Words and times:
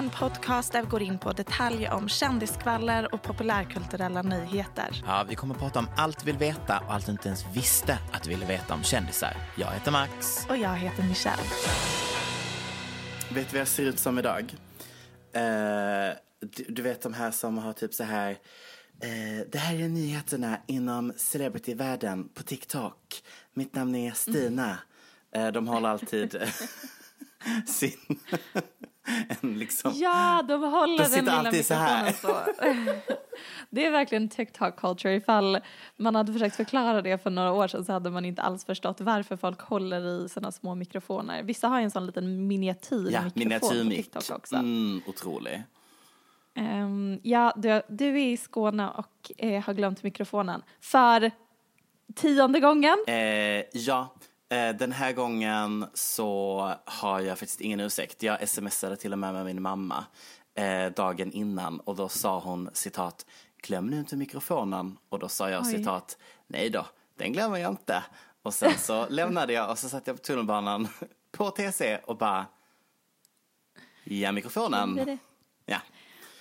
En 0.00 0.10
podcast 0.10 0.72
där 0.72 0.82
vi 0.82 0.88
går 0.88 1.02
in 1.02 1.18
på 1.18 1.32
detaljer 1.32 1.92
om 1.92 2.08
kändiskvaller 2.08 3.14
och 3.14 3.22
populärkulturella 3.22 4.22
nyheter. 4.22 5.02
Ja, 5.06 5.26
vi 5.28 5.34
kommer 5.34 5.54
att 5.54 5.60
prata 5.60 5.78
om 5.78 5.88
allt 5.96 6.24
vi 6.24 6.32
vill 6.32 6.38
veta 6.38 6.78
och 6.78 6.94
allt 6.94 7.06
du 7.06 7.12
inte 7.12 7.28
ens 7.28 7.44
visste 7.54 7.98
att 8.12 8.22
du 8.22 8.30
ville 8.30 8.46
veta 8.46 8.74
om 8.74 8.82
kändisar. 8.82 9.36
Jag 9.56 9.70
heter 9.70 9.90
Max. 9.90 10.46
Och 10.48 10.56
jag 10.56 10.76
heter 10.76 11.02
Michelle. 11.02 11.42
Vet 13.34 13.48
du 13.48 13.52
vad 13.52 13.60
jag 13.60 13.68
ser 13.68 13.82
ut 13.82 13.98
som 13.98 14.18
idag? 14.18 14.54
Eh, 15.32 16.16
du, 16.40 16.64
du 16.68 16.82
vet 16.82 17.02
de 17.02 17.14
här 17.14 17.30
som 17.30 17.58
har 17.58 17.72
typ 17.72 17.94
så 17.94 18.04
här. 18.04 18.30
Eh, 19.02 19.46
det 19.52 19.58
här 19.58 19.74
är 19.74 19.88
nyheterna 19.88 20.58
inom 20.66 21.12
celebrityvärlden 21.16 22.28
på 22.28 22.42
TikTok. 22.42 23.22
Mitt 23.54 23.74
namn 23.74 23.94
är 23.94 24.12
Stina. 24.12 24.78
Eh, 25.34 25.48
de 25.48 25.68
håller 25.68 25.88
alltid 25.88 26.36
sin... 27.66 28.18
en 29.40 29.58
liksom... 29.58 29.92
Ja, 29.94 30.42
de 30.48 30.62
håller 30.62 31.04
De 31.04 31.10
den 31.10 31.24
lilla 31.24 31.32
alltid 31.32 31.66
så 31.66 31.74
här. 31.74 32.06
mikrofonen 32.06 32.12
så. 32.12 32.36
Det 33.70 33.86
är 33.86 33.90
verkligen 33.90 34.28
TikTok 34.28 34.76
culture. 34.76 35.14
Ifall 35.14 35.58
man 35.96 36.14
hade 36.14 36.32
försökt 36.32 36.56
förklara 36.56 37.02
det 37.02 37.22
för 37.22 37.30
några 37.30 37.52
år 37.52 37.68
sedan 37.68 37.84
så 37.84 37.92
hade 37.92 38.10
man 38.10 38.24
inte 38.24 38.42
alls 38.42 38.64
förstått 38.64 39.00
varför 39.00 39.36
folk 39.36 39.60
håller 39.60 40.24
i 40.24 40.28
sina 40.28 40.52
små 40.52 40.74
mikrofoner. 40.74 41.42
Vissa 41.42 41.68
har 41.68 41.78
ju 41.78 41.84
en 41.84 41.90
sån 41.90 42.06
liten 42.06 42.46
miniatyrmikrofon 42.46 43.12
Ja, 43.24 43.30
på 43.30 43.38
miniatyrmick. 43.38 43.96
TikTok 44.12 44.36
också. 44.38 44.56
Mm, 44.56 45.02
otrolig. 45.06 45.62
Ehm, 46.54 47.20
ja, 47.22 47.52
du, 47.56 47.82
du 47.88 48.06
är 48.06 48.26
i 48.26 48.36
Skåne 48.36 48.88
och 48.88 49.32
eh, 49.38 49.62
har 49.62 49.74
glömt 49.74 50.02
mikrofonen. 50.02 50.62
För 50.80 51.30
tionde 52.14 52.60
gången. 52.60 52.96
Eh, 53.06 53.14
ja, 53.72 54.14
den 54.50 54.92
här 54.92 55.12
gången 55.12 55.86
så 55.94 56.74
har 56.84 57.20
jag 57.20 57.38
faktiskt 57.38 57.60
ingen 57.60 57.80
ursäkt. 57.80 58.22
Jag 58.22 58.48
smsade 58.48 58.96
till 58.96 59.12
och 59.12 59.18
med 59.18 59.32
med 59.32 59.44
min 59.44 59.62
mamma 59.62 60.04
eh, 60.54 60.86
dagen 60.92 61.32
innan 61.32 61.80
och 61.80 61.96
då 61.96 62.08
sa 62.08 62.38
hon 62.40 62.70
citat 62.72 63.26
glöm 63.62 63.86
nu 63.86 63.98
inte 63.98 64.16
mikrofonen 64.16 64.98
och 65.08 65.18
då 65.18 65.28
sa 65.28 65.50
jag 65.50 65.62
Oj. 65.66 65.70
citat 65.70 66.18
nej 66.46 66.70
då, 66.70 66.86
den 67.16 67.32
glömmer 67.32 67.58
jag 67.58 67.70
inte. 67.72 68.04
Och 68.42 68.54
sen 68.54 68.78
så 68.78 69.06
lämnade 69.10 69.52
jag 69.52 69.70
och 69.70 69.78
så 69.78 69.88
satt 69.88 70.06
jag 70.06 70.16
på 70.16 70.22
tunnelbanan 70.22 70.88
på 71.32 71.50
TC 71.50 71.96
och 72.04 72.16
bara 72.16 72.46
ja 74.04 74.32
mikrofonen. 74.32 74.94
det. 74.94 75.18
Ja. 75.66 75.78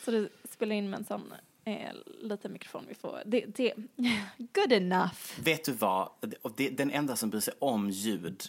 Så 0.06 0.12
du 0.12 0.30
spelar 0.52 0.76
in 0.76 0.90
med 0.90 1.00
en 1.00 1.06
sån 1.06 1.34
eh, 1.66 1.92
liten 2.22 2.54
mikrofon 2.54 2.86
vi 2.88 2.96
får. 2.96 3.22
Det, 3.26 3.46
det, 3.46 3.74
good 4.38 4.72
enough. 4.74 5.16
Vet 5.44 5.66
du 5.66 5.72
vad, 5.72 6.10
det, 6.56 6.70
den 6.70 6.92
enda 6.92 7.16
som 7.16 7.30
bryr 7.30 7.40
sig 7.42 7.54
om 7.60 7.90
ljud 7.90 8.44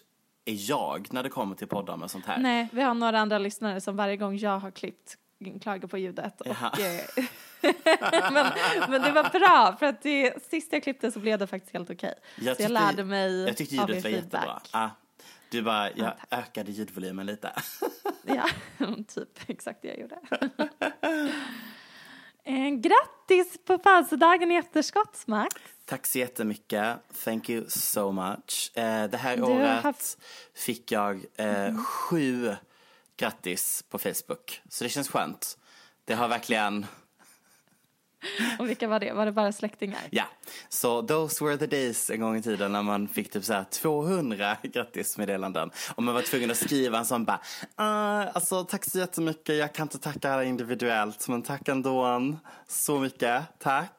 är 0.44 0.70
jag 0.70 1.12
när 1.12 1.22
det 1.22 1.28
kommer 1.28 1.54
till 1.56 1.66
poddar 1.66 1.96
med 1.96 2.10
sånt 2.10 2.26
här. 2.26 2.38
Nej, 2.38 2.68
vi 2.72 2.82
har 2.82 2.94
några 2.94 3.18
andra 3.20 3.38
lyssnare 3.38 3.80
som 3.80 3.96
varje 3.96 4.16
gång 4.16 4.36
jag 4.36 4.58
har 4.58 4.70
klippt 4.70 5.16
klagar 5.62 5.88
på 5.88 5.98
ljudet. 5.98 6.42
Jaha. 6.44 6.70
Och, 6.70 6.80
eh, 6.80 7.24
men, 8.32 8.46
men 8.90 9.02
det 9.02 9.12
var 9.12 9.38
bra, 9.38 9.76
för 9.78 9.86
att 9.86 10.02
det, 10.02 10.44
sist 10.50 10.72
jag 10.72 10.82
klippte 10.82 11.12
så 11.12 11.18
blev 11.20 11.38
det 11.38 11.46
faktiskt 11.46 11.72
helt 11.72 11.90
okej. 11.90 12.14
så 12.38 12.44
jag 12.44 12.56
tyckte- 12.56 12.72
lärde 12.72 13.04
mig 13.04 13.42
Jag 13.42 13.56
tyckte 13.56 13.74
ljudet 13.74 14.04
var 14.04 14.10
jättebra. 14.10 14.40
feedback. 14.40 14.68
Ah, 14.72 14.88
du 15.50 15.62
bara, 15.62 15.90
jag 15.96 16.12
ökade 16.30 16.72
ljudvolymen 16.72 17.26
lite. 17.26 17.52
Ja, 18.26 18.48
typ 19.14 19.28
exakt 19.46 19.82
det 19.82 19.88
jag 19.88 19.98
gjorde. 20.00 20.18
Eh, 22.50 22.70
grattis 22.70 23.58
på 23.64 23.78
födelsedagen 23.78 24.50
i 24.52 24.54
efterskott, 24.54 25.26
Max. 25.26 25.54
Tack 25.84 26.06
så 26.06 26.18
jättemycket. 26.18 26.96
Thank 27.24 27.50
you 27.50 27.64
so 27.68 28.12
much. 28.12 28.76
Eh, 28.78 29.04
det 29.10 29.16
här 29.16 29.36
Du 29.36 29.42
året 29.42 29.82
haft- 29.82 30.18
fick 30.54 30.92
jag 30.92 31.24
eh, 31.36 31.76
sju 31.84 32.54
grattis 33.16 33.84
på 33.88 33.98
Facebook. 33.98 34.62
Så 34.68 34.84
det 34.84 34.90
känns 34.90 35.08
skönt. 35.08 35.58
Det 36.04 36.14
har 36.14 36.28
verkligen, 36.28 36.86
Och 38.58 38.68
vilka 38.68 38.88
var 38.88 39.00
det? 39.00 39.12
Var 39.12 39.26
det 39.26 39.32
bara 39.32 39.52
släktingar? 39.52 40.00
ja. 40.10 40.24
Så 40.68 41.02
those 41.02 41.44
were 41.44 41.56
the 41.56 41.66
days 41.66 42.10
en 42.10 42.20
gång 42.20 42.36
i 42.36 42.42
tiden 42.42 42.72
när 42.72 42.82
man 42.82 43.08
fick 43.08 43.30
typ 43.30 43.44
så 43.44 43.52
här 43.52 43.64
200 43.64 44.56
grattismeddelanden. 44.62 45.70
Och 45.94 46.02
man 46.02 46.14
var 46.14 46.22
tvungen 46.22 46.50
att 46.50 46.56
skriva 46.56 46.98
en 46.98 47.04
sån 47.04 47.24
bara, 47.24 47.40
ah, 47.74 48.22
alltså 48.24 48.64
tack 48.64 48.84
så 48.84 48.98
jättemycket, 48.98 49.56
jag 49.56 49.72
kan 49.72 49.84
inte 49.84 49.98
tacka 49.98 50.32
alla 50.32 50.44
individuellt, 50.44 51.28
men 51.28 51.42
tack 51.42 51.68
ändå. 51.68 52.20
Så 52.68 52.98
mycket, 52.98 53.42
tack. 53.58 53.92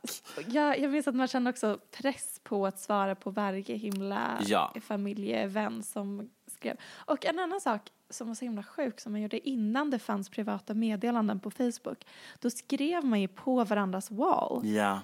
Ja, 0.48 0.76
jag 0.76 0.92
minns 0.92 1.08
att 1.08 1.16
man 1.16 1.28
kände 1.28 1.50
också 1.50 1.78
press 2.02 2.40
på 2.44 2.66
att 2.68 2.80
svara 2.80 3.16
på 3.16 3.30
varje 3.30 3.76
himla 3.76 4.38
Ja. 4.46 4.74
familjevän 4.88 5.84
som 5.84 6.30
skrev. 6.56 6.76
Och 6.96 7.26
en 7.26 7.40
annan 7.40 7.62
sak 7.62 7.82
som 8.12 8.28
var 8.28 8.36
så 8.36 8.46
himla 8.46 8.64
sjuk 8.64 9.00
som 9.00 9.12
man 9.12 9.22
gjorde 9.22 9.50
innan 9.50 9.90
det 9.90 10.00
fanns 10.00 10.30
privata 10.30 10.74
meddelanden 10.74 11.40
på 11.40 11.52
Facebook. 11.52 12.06
Då 12.40 12.50
skrev 12.50 13.06
man 13.06 13.22
ju 13.22 13.28
på 13.28 13.64
varandras 13.64 14.12
wall. 14.12 14.62
Ja. 14.68 15.00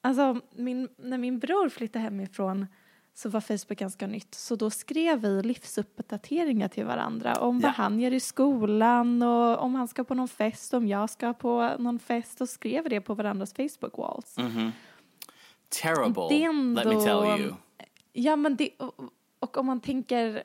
Alltså, 0.00 0.40
min, 0.50 0.88
när 0.96 1.18
min 1.18 1.38
bror 1.38 1.68
flyttade 1.68 2.02
hemifrån 2.02 2.66
så 3.14 3.28
var 3.28 3.40
Facebook 3.40 3.78
ganska 3.78 4.06
nytt. 4.06 4.34
Så 4.34 4.56
då 4.56 4.70
skrev 4.70 5.20
vi 5.20 5.42
livsuppdateringar 5.42 6.68
till 6.68 6.84
varandra 6.84 7.34
om 7.34 7.60
vad 7.60 7.68
Ja. 7.70 7.74
han 7.76 8.00
gör 8.00 8.12
i 8.12 8.20
skolan 8.20 9.22
och 9.22 9.58
om 9.62 9.74
han 9.74 9.88
ska 9.88 10.04
på 10.04 10.14
någon 10.14 10.28
fest, 10.28 10.74
om 10.74 10.88
jag 10.88 11.10
ska 11.10 11.32
på 11.34 11.70
någon 11.78 11.98
fest 11.98 12.40
och 12.40 12.48
skrev 12.48 12.88
det 12.88 13.00
på 13.00 13.14
varandras 13.14 13.54
Facebook 13.54 13.98
walls. 13.98 14.38
Mhm. 14.38 14.72
Terrible, 15.82 16.28
Det 16.28 16.44
är 16.44 16.48
ändå- 16.48 16.82
let 16.82 16.86
me 16.98 17.04
tell 17.04 17.40
you. 17.40 17.54
Ja, 18.12 18.36
men 18.36 18.56
det, 18.56 18.70
och, 18.78 18.94
och 19.38 19.56
om 19.56 19.66
man 19.66 19.80
tänker 19.80 20.42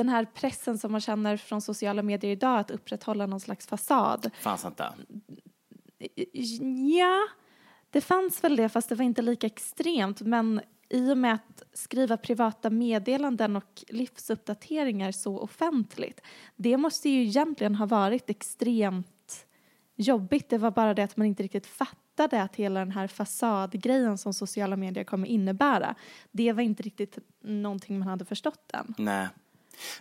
den 0.00 0.08
här 0.08 0.24
pressen 0.24 0.78
som 0.78 0.92
man 0.92 1.00
känner 1.00 1.36
från 1.36 1.60
sociala 1.60 2.02
medier 2.02 2.30
idag 2.30 2.58
att 2.58 2.70
upprätthålla 2.70 3.26
någon 3.26 3.40
slags 3.40 3.66
fasad. 3.66 4.30
Fanns 4.40 4.64
inte. 4.64 4.92
Ja, 6.98 7.16
det 7.90 8.00
fanns 8.00 8.44
väl 8.44 8.56
det 8.56 8.68
fast 8.68 8.88
det 8.88 8.94
var 8.94 9.04
inte 9.04 9.22
lika 9.22 9.46
extremt. 9.46 10.20
Men 10.20 10.60
i 10.88 11.12
och 11.12 11.18
med 11.18 11.34
att 11.34 11.62
skriva 11.72 12.16
privata 12.16 12.70
meddelanden 12.70 13.56
och 13.56 13.84
livsuppdateringar 13.88 15.12
så 15.12 15.38
offentligt. 15.38 16.20
Det 16.56 16.76
måste 16.76 17.08
ju 17.08 17.22
egentligen 17.22 17.74
ha 17.74 17.86
varit 17.86 18.30
extremt 18.30 19.46
jobbigt. 19.96 20.48
Det 20.48 20.58
var 20.58 20.70
bara 20.70 20.94
det 20.94 21.02
att 21.02 21.16
man 21.16 21.26
inte 21.26 21.42
riktigt 21.42 21.66
fattade 21.66 22.42
att 22.42 22.56
hela 22.56 22.80
den 22.80 22.92
här 22.92 23.06
fasadgrejen 23.06 24.18
som 24.18 24.34
sociala 24.34 24.76
medier 24.76 25.04
kommer 25.04 25.28
innebära. 25.28 25.94
Det 26.30 26.52
var 26.52 26.62
inte 26.62 26.82
riktigt 26.82 27.18
någonting 27.40 27.98
man 27.98 28.08
hade 28.08 28.24
förstått 28.24 28.72
än. 28.72 28.94
Nej. 28.98 29.28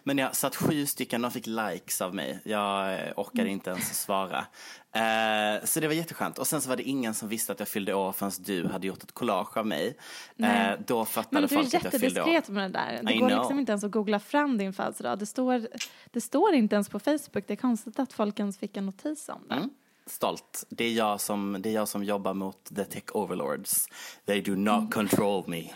Men 0.04 0.18
jag 0.18 0.36
satt 0.36 0.56
sju 0.56 0.86
stycken 0.86 1.26
och 1.26 1.34
fick 1.34 1.48
likes 1.48 2.02
av 2.02 2.16
mig. 2.16 2.40
Jag 2.46 2.94
eh, 2.94 3.00
orkade 3.18 3.42
Mm. 3.42 3.54
inte 3.54 3.70
ens 3.70 4.02
svara. 4.02 4.46
Eh, 4.92 5.66
så 5.66 5.80
det 5.80 5.88
var 5.88 5.94
jätteskönt. 5.94 6.38
Och 6.38 6.48
sen 6.48 6.62
så 6.62 6.70
var 6.70 6.78
det 6.78 6.84
ingen 6.84 7.14
som 7.14 7.30
visste 7.30 7.52
att 7.52 7.60
jag 7.60 7.68
fyllde 7.68 7.94
år 7.94 8.12
förrän 8.12 8.32
du 8.40 8.68
hade 8.68 8.88
gjort 8.88 9.04
ett 9.04 9.12
collage 9.12 9.58
av 9.58 9.66
mig. 9.68 9.98
Eh, 10.38 10.72
då 10.88 11.06
fattade 11.06 11.28
Men 11.42 11.50
du 11.50 11.56
är 11.56 11.64
folk 11.64 11.74
att 11.76 11.84
jag 11.84 11.92
fyllde 12.02 12.22
år. 12.22 12.28
jättediskret 12.30 12.50
med 12.56 12.72
det 12.72 12.80
där. 12.80 13.00
Det 13.04 13.14
I 13.14 13.18
går 13.18 13.28
know. 13.28 13.40
liksom 13.40 13.60
inte 13.60 13.72
ens 13.72 13.84
att 13.84 13.92
googla 13.92 14.20
fram 14.20 14.58
din 14.58 14.74
födelsedag. 14.74 15.20
Det 15.20 15.26
står, 15.26 15.68
det 16.12 16.22
står 16.22 16.54
inte 16.54 16.76
ens 16.76 16.90
på 16.90 17.00
Facebook. 17.00 17.44
Det 17.48 17.52
är 17.54 17.56
konstigt 17.56 18.00
att 18.00 18.14
folk 18.14 18.40
ens 18.40 18.58
fick 18.58 18.78
en 18.78 18.86
notis 18.86 19.30
om 19.30 19.48
det. 19.50 19.56
Mm. 19.56 19.70
Stolt. 20.08 20.64
Det 20.70 20.84
är, 20.84 20.92
jag 20.94 21.22
som, 21.22 21.58
det 21.60 21.70
är 21.70 21.74
jag 21.74 21.88
som 21.88 22.04
jobbar 22.04 22.34
mot 22.34 22.66
the 22.76 22.86
tech 22.86 23.04
overlords. 23.12 23.88
They 24.26 24.42
do 24.42 24.56
not 24.56 24.78
Mm. 24.80 24.90
control 24.92 25.44
me. 25.48 25.64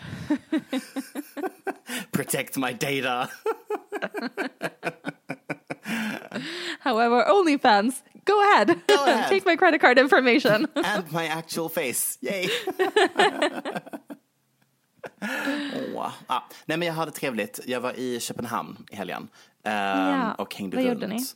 Protect 2.10 2.56
my 2.56 2.72
data. 2.72 3.28
However, 6.80 7.24
OnlyFans, 7.30 8.02
go 8.24 8.32
ahead. 8.42 8.70
ahead. 8.88 9.28
Take 9.28 9.44
my 9.50 9.56
credit 9.56 9.80
card 9.80 9.98
information. 9.98 10.66
And 10.84 11.12
my 11.12 11.26
actual 11.28 11.68
face. 11.68 12.18
Yay! 12.20 12.48
Åh. 15.94 16.12
Ah, 16.26 16.42
nej 16.66 16.78
men 16.78 16.88
jag 16.88 16.94
hade 16.94 17.10
trevligt. 17.12 17.60
Jag 17.66 17.80
var 17.80 17.92
i 17.98 18.20
Köpenhamn 18.20 18.86
i 18.90 18.96
helgen. 18.96 19.28
ehm, 19.64 19.98
Ja, 20.08 20.34
Och 20.34 20.54
hängde 20.54 20.76
vad 20.76 20.86
runt. 20.86 21.02
gjorde 21.02 21.14
ni? 21.14 21.26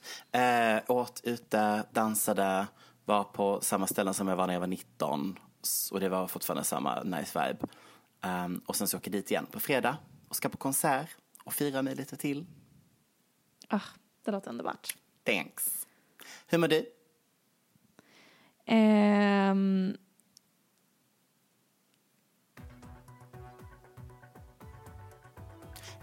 Eh, 0.76 0.80
åt 0.96 1.20
ute, 1.24 1.82
dansade, 1.92 2.66
var 3.04 3.24
på 3.24 3.60
samma 3.62 3.86
ställen 3.86 4.14
som 4.14 4.28
jag 4.28 4.36
var 4.36 4.46
när 4.46 4.54
jag 4.54 4.60
var 4.60 4.66
19. 4.66 5.38
S- 5.62 5.90
Och 5.92 6.00
det 6.00 6.08
var 6.08 6.26
fortfarande 6.26 6.64
samma 6.64 7.02
nice 7.02 7.40
vibe. 7.46 7.66
Ehm, 8.22 8.60
och 8.66 8.76
sen 8.76 8.88
så 8.88 8.96
åker 8.96 9.10
jag 9.10 9.12
dit 9.22 9.30
igen 9.30 9.46
på 9.50 9.60
fredag 9.60 9.96
och 10.28 10.36
ska 10.36 10.48
på 10.48 10.56
konsert 10.56 11.08
och 11.44 11.54
fira 11.54 11.82
mig 11.82 11.94
lite 11.94 12.16
till. 12.16 12.46
Ah, 13.68 13.80
det 14.24 14.30
låter 14.30 14.50
underbart. 14.50 14.96
Thanks. 15.24 15.86
Hur 16.46 16.58
mår 16.58 16.68
du? 16.68 16.86
Ehm, 18.66 19.96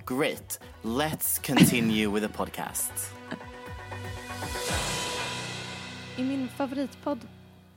Great. 0.05 0.59
Let's 0.83 1.39
continue 1.39 2.07
with 2.07 2.23
the 2.23 2.37
podcast. 2.37 2.91
I 6.17 6.23
min 6.23 6.47
favoritpodd 6.49 7.27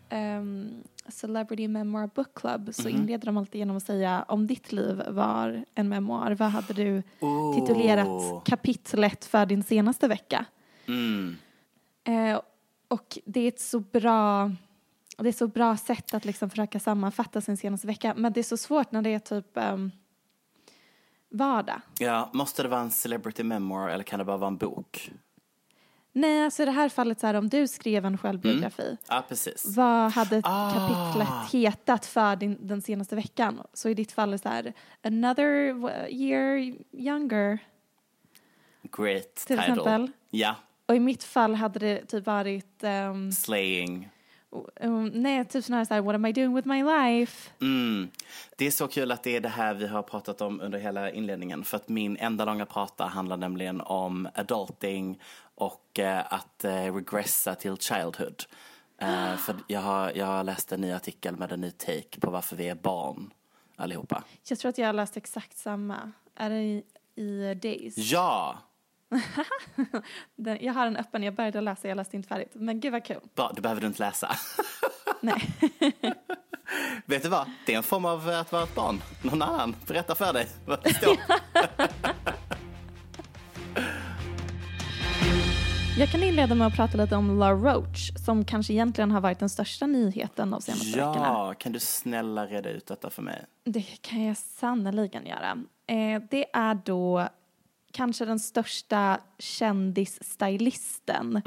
ehm, 0.08 0.82
Celebrity 1.10 1.68
Memoir 1.68 2.10
Book 2.14 2.34
Club 2.34 2.74
så 2.74 2.88
Mhm. 2.88 2.96
inleder 2.96 3.26
de 3.26 3.36
alltid 3.36 3.58
genom 3.58 3.76
att 3.76 3.82
säga 3.86 4.24
om 4.28 4.46
ditt 4.46 4.72
liv 4.72 5.02
var 5.08 5.64
en 5.74 5.88
memoar, 5.88 6.30
vad 6.32 6.48
hade 6.50 6.72
du 6.74 7.02
titulerat 7.54 8.44
kapitlet 8.44 9.24
för 9.24 9.46
din 9.46 9.62
senaste 9.62 10.08
vecka? 10.08 10.44
Mm. 10.86 11.36
Eh, 12.04 12.40
och 12.88 13.18
det 13.24 13.40
är 13.40 13.48
ett 13.48 13.60
så 13.60 13.80
bra 13.80 14.50
det 15.20 15.28
är 15.28 15.32
så 15.32 15.46
bra 15.48 15.76
sätt 15.76 16.14
att 16.14 16.24
liksom 16.24 16.50
försöka 16.50 16.80
sammanfatta 16.80 17.40
sin 17.40 17.56
senaste 17.56 17.86
vecka. 17.86 18.14
Men 18.16 18.32
det 18.32 18.40
är 18.40 18.44
så 18.44 18.56
svårt 18.56 18.92
när 18.92 19.02
det 19.02 19.14
är 19.14 19.18
typ 19.18 19.46
um, 19.54 19.90
vardag. 21.30 21.80
Ja, 21.98 22.30
måste 22.32 22.62
det 22.62 22.68
vara 22.68 22.80
en 22.80 22.90
celebrity 22.90 23.42
memoir 23.42 23.88
eller 23.88 24.04
kan 24.04 24.18
det 24.18 24.24
bara 24.24 24.36
vara 24.36 24.48
en 24.48 24.56
bok? 24.56 25.10
Nej, 26.20 26.44
alltså 26.44 26.62
i 26.62 26.66
det 26.66 26.72
här 26.72 26.88
fallet 26.88 27.20
så 27.20 27.26
här 27.26 27.34
om 27.34 27.48
du 27.48 27.68
skrev 27.68 28.04
en 28.06 28.18
självbiografi. 28.18 28.96
Ja, 29.08 29.24
precis. 29.28 29.76
Vad 29.76 30.12
hade 30.12 30.40
Ah. 30.44 30.72
kapitlet 30.74 31.52
hetat 31.52 32.06
för 32.06 32.36
din, 32.36 32.58
den 32.60 32.82
senaste 32.82 33.16
veckan? 33.16 33.62
Så 33.72 33.88
i 33.88 33.94
ditt 33.94 34.12
fall 34.12 34.28
är 34.28 34.32
det 34.32 34.38
så 34.38 34.48
här, 34.48 34.72
another 35.02 35.74
year 36.10 36.74
younger. 36.92 37.58
Great 38.96 39.34
Till 39.34 39.58
title. 39.58 39.72
exempel? 39.72 40.10
Ja, 40.30 40.54
Och 40.86 40.96
i 40.96 41.00
mitt 41.00 41.24
fall 41.24 41.54
hade 41.54 41.78
det 41.78 42.04
typ 42.06 42.26
varit, 42.26 42.84
um, 42.84 43.32
slaying. 43.32 44.08
um, 44.80 45.06
nej, 45.06 45.44
typ 45.44 45.64
snarare 45.64 45.86
så 45.86 45.94
här, 45.94 46.00
what 46.00 46.14
am 46.14 46.26
I 46.26 46.32
doing 46.32 46.54
with 46.54 46.68
my 46.68 46.82
life? 46.84 47.50
Mm. 47.60 48.08
Det 48.56 48.66
är 48.66 48.70
så 48.70 48.88
kul 48.88 49.12
att 49.12 49.22
det 49.22 49.36
är 49.36 49.40
det 49.40 49.48
här 49.48 49.74
vi 49.74 49.86
har 49.86 50.02
pratat 50.02 50.40
om 50.40 50.60
under 50.60 50.78
hela 50.78 51.10
inledningen. 51.10 51.64
För 51.64 51.76
att 51.76 51.88
min 51.88 52.16
enda 52.16 52.44
långa 52.44 52.66
prata 52.66 53.06
handlar 53.06 53.36
nämligen 53.36 53.80
om 53.80 54.28
adulting 54.34 55.20
och 55.58 55.98
eh, 55.98 56.32
att 56.32 56.64
eh, 56.64 56.94
regressa 56.94 57.54
till 57.54 57.76
childhood. 57.76 58.44
Eh, 58.98 59.36
för 59.36 59.56
jag 59.66 59.80
har, 59.80 60.12
jag 60.14 60.26
har 60.26 60.44
läst 60.44 60.72
en 60.72 60.80
ny 60.80 60.92
artikel 60.92 61.36
med 61.36 61.52
en 61.52 61.60
ny 61.60 61.70
take 61.70 62.20
på 62.20 62.30
varför 62.30 62.56
vi 62.56 62.68
är 62.68 62.74
barn 62.74 63.32
allihopa. 63.76 64.24
Jag 64.48 64.58
tror 64.58 64.68
att 64.68 64.78
jag 64.78 64.86
har 64.86 64.92
läst 64.92 65.16
exakt 65.16 65.58
samma. 65.58 66.12
Är 66.34 66.50
det 66.50 66.60
i, 66.62 66.84
i 67.14 67.54
Days? 67.54 67.96
Ja! 67.96 68.58
Den, 70.36 70.58
jag 70.60 70.72
har 70.72 70.84
den 70.84 70.96
öppen, 70.96 71.22
jag 71.22 71.34
började 71.34 71.60
läsa, 71.60 71.88
jag 71.88 71.96
läste 71.96 72.16
inte 72.16 72.28
färdigt. 72.28 72.50
Men 72.52 72.80
gud 72.80 72.92
vad 72.92 73.04
kul. 73.04 73.20
Bra, 73.34 73.52
du 73.54 73.62
behöver 73.62 73.80
du 73.80 73.86
inte 73.86 74.02
läsa. 74.02 74.36
Nej. 75.20 75.42
Vet 77.06 77.22
du 77.22 77.28
vad? 77.28 77.50
Det 77.66 77.72
är 77.72 77.76
en 77.76 77.82
form 77.82 78.04
av 78.04 78.28
att 78.28 78.52
vara 78.52 78.62
ett 78.62 78.74
barn. 78.74 79.02
Någon 79.22 79.42
annan 79.42 79.76
berättar 79.86 80.14
för 80.14 80.32
dig 80.32 80.48
vad 80.66 80.82
det 80.82 80.94
står. 80.94 81.16
Jag 85.98 86.08
kan 86.08 86.22
inleda 86.22 86.54
med 86.54 86.66
att 86.66 86.74
prata 86.76 86.96
lite 86.98 87.16
om 87.16 87.38
La 87.38 87.52
Roach 87.52 88.10
som 88.24 88.44
kanske 88.44 88.72
egentligen 88.72 89.10
har 89.10 89.20
varit 89.20 89.38
den 89.38 89.48
största 89.48 89.86
nyheten 89.86 90.50
de 90.50 90.60
senaste 90.60 90.86
veckorna. 90.98 91.26
Ja, 91.26 91.54
kan 91.58 91.72
du 91.72 91.80
snälla 91.80 92.46
reda 92.46 92.70
ut 92.70 92.86
detta 92.86 93.10
för 93.10 93.22
mig? 93.22 93.44
Det 93.64 93.82
kan 93.82 94.24
jag 94.24 94.36
sannoliken 94.36 95.26
göra. 95.26 95.58
Eh, 95.86 96.22
det 96.30 96.46
är 96.52 96.78
då 96.84 97.28
kanske 97.92 98.24
den 98.24 98.40
största 98.40 99.20
kändisstylisten 99.38 101.42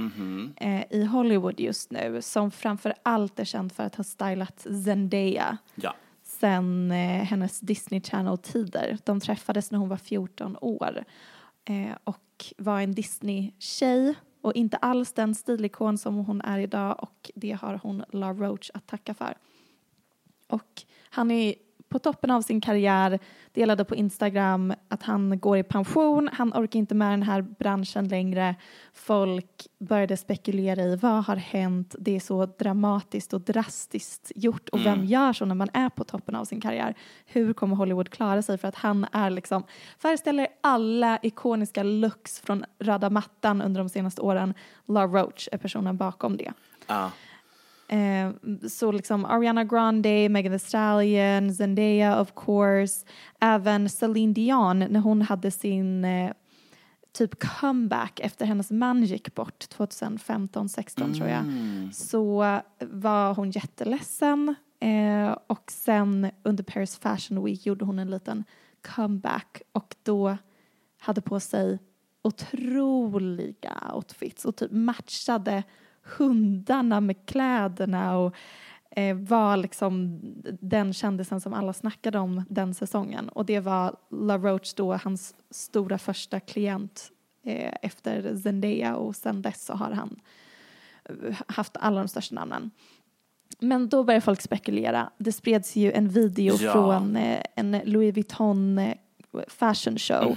eh, 0.57 0.83
i 0.89 1.05
Hollywood 1.05 1.59
just 1.59 1.91
nu 1.91 2.21
som 2.21 2.51
framför 2.51 2.93
allt 3.03 3.39
är 3.39 3.45
känd 3.45 3.71
för 3.71 3.83
att 3.83 3.95
ha 3.95 4.03
stylat 4.03 4.67
Zendaya 4.85 5.57
Ja. 5.75 5.95
sen 6.23 6.91
eh, 6.91 7.23
hennes 7.23 7.59
Disney 7.59 8.01
Channel-tider. 8.01 8.97
De 9.03 9.19
träffades 9.19 9.71
när 9.71 9.79
hon 9.79 9.89
var 9.89 9.97
14 9.97 10.57
år 10.61 11.03
eh, 11.65 11.97
och 12.03 12.45
var 12.57 12.81
en 12.81 12.93
Disney-tjej 12.93 14.13
och 14.41 14.53
inte 14.53 14.77
alls 14.77 15.13
den 15.13 15.35
stilikon 15.35 15.97
som 15.97 16.15
hon 16.15 16.41
är 16.41 16.59
idag 16.59 17.03
och 17.03 17.31
det 17.35 17.51
har 17.51 17.79
hon 17.83 18.03
La 18.11 18.33
Roach 18.33 18.71
att 18.73 18.87
tacka 18.87 19.13
för. 19.13 19.37
Och 20.47 20.83
han 21.09 21.31
är 21.31 21.55
på 21.91 21.99
toppen 21.99 22.31
av 22.31 22.41
sin 22.41 22.61
karriär, 22.61 23.19
delade 23.53 23.85
på 23.85 23.95
Instagram 23.95 24.73
att 24.87 25.03
han 25.03 25.39
går 25.39 25.57
i 25.57 25.63
pension, 25.63 26.29
han 26.33 26.53
orkar 26.53 26.79
inte 26.79 26.95
med 26.95 27.13
den 27.13 27.23
här 27.23 27.41
branschen 27.41 28.07
längre. 28.07 28.55
Folk 28.93 29.67
började 29.79 30.17
spekulera 30.17 30.81
i 30.81 30.95
vad 30.95 31.25
har 31.25 31.35
hänt, 31.35 31.95
det 31.99 32.15
är 32.15 32.19
så 32.19 32.45
dramatiskt 32.45 33.33
och 33.33 33.41
drastiskt 33.41 34.31
gjort 34.35 34.69
och 34.69 34.85
vem 34.85 35.05
gör 35.05 35.33
så 35.33 35.45
när 35.45 35.55
man 35.55 35.69
är 35.73 35.89
på 35.89 36.03
toppen 36.03 36.35
av 36.35 36.45
sin 36.45 36.61
karriär? 36.61 36.95
Hur 37.25 37.53
kommer 37.53 37.75
Hollywood 37.75 38.09
klara 38.09 38.41
sig 38.41 38.57
för 38.57 38.67
att 38.67 38.75
han 38.75 39.05
är 39.11 39.29
liksom, 39.29 39.63
föreställer 39.97 40.47
alla 40.61 41.19
ikoniska 41.21 41.83
looks 41.83 42.39
från 42.39 42.65
röda 42.79 43.09
mattan 43.09 43.61
under 43.61 43.79
de 43.81 43.89
senaste 43.89 44.21
åren. 44.21 44.53
La 44.85 45.05
Roach 45.05 45.47
är 45.51 45.57
personen 45.57 45.97
bakom 45.97 46.37
det. 46.37 46.51
Ja. 46.87 47.11
Eh, 47.91 48.31
så 48.69 48.91
liksom 48.91 49.25
Ariana 49.25 49.63
Grande, 49.63 50.29
Megan 50.29 50.51
Thee 50.51 50.59
Stallion, 50.59 51.55
Zendaya 51.55 52.21
of 52.21 52.33
course, 52.35 53.05
även 53.39 53.89
Celine 53.89 54.33
Dion 54.33 54.79
när 54.79 54.99
hon 54.99 55.21
hade 55.21 55.51
sin 55.51 56.05
eh, 56.05 56.31
typ 57.13 57.43
comeback 57.59 58.19
efter 58.19 58.45
hennes 58.45 58.71
man 58.71 59.03
gick 59.03 59.35
bort 59.35 59.65
2015-16 59.77 61.15
tror 61.17 61.29
jag. 61.29 61.43
Så 61.93 62.59
var 62.79 63.33
hon 63.33 63.51
jätteledsen 63.51 64.55
eh, 64.79 65.37
och 65.47 65.71
sen 65.71 66.31
under 66.43 66.63
Paris 66.63 66.97
Fashion 66.97 67.43
Week 67.43 67.65
gjorde 67.65 67.85
hon 67.85 67.99
en 67.99 68.11
liten 68.11 68.43
comeback 68.95 69.61
och 69.71 69.95
då 70.03 70.37
hade 70.99 71.21
på 71.21 71.39
sig 71.39 71.79
otroliga 72.21 73.91
outfits 73.93 74.45
och 74.45 74.55
typ 74.55 74.71
matchade 74.71 75.63
hundarna 76.03 77.01
med 77.01 77.25
kläderna 77.25 78.17
och 78.17 78.35
eh, 78.91 79.15
var 79.17 79.57
liksom 79.57 80.19
den 80.61 80.93
kändisen 80.93 81.41
som 81.41 81.53
alla 81.53 81.73
snackade 81.73 82.19
om 82.19 82.43
den 82.49 82.73
säsongen. 82.73 83.29
Och 83.29 83.45
det 83.45 83.59
var 83.59 83.95
La 84.11 84.37
Roach 84.37 84.73
då, 84.73 84.93
hans 84.93 85.35
stora 85.49 85.97
första 85.97 86.39
klient 86.39 87.11
eh, 87.45 87.73
efter 87.81 88.35
Zendaya 88.37 88.95
och 88.95 89.15
sen 89.15 89.41
dess 89.41 89.65
så 89.65 89.73
har 89.73 89.91
han 89.91 90.19
eh, 91.05 91.35
haft 91.47 91.77
alla 91.79 91.99
de 92.01 92.07
största 92.07 92.35
namnen. 92.35 92.71
Men 93.59 93.89
då 93.89 94.03
började 94.03 94.21
folk 94.21 94.41
spekulera. 94.41 95.09
Det 95.17 95.31
spreds 95.31 95.75
ju 95.75 95.91
en 95.91 96.09
video 96.09 96.55
Ja. 96.59 96.71
från 96.73 97.15
eh, 97.15 97.43
en 97.55 97.81
Louis 97.85 98.15
Vuitton 98.15 98.77
eh, 98.77 98.93
fashion 99.47 99.97
show 99.97 100.35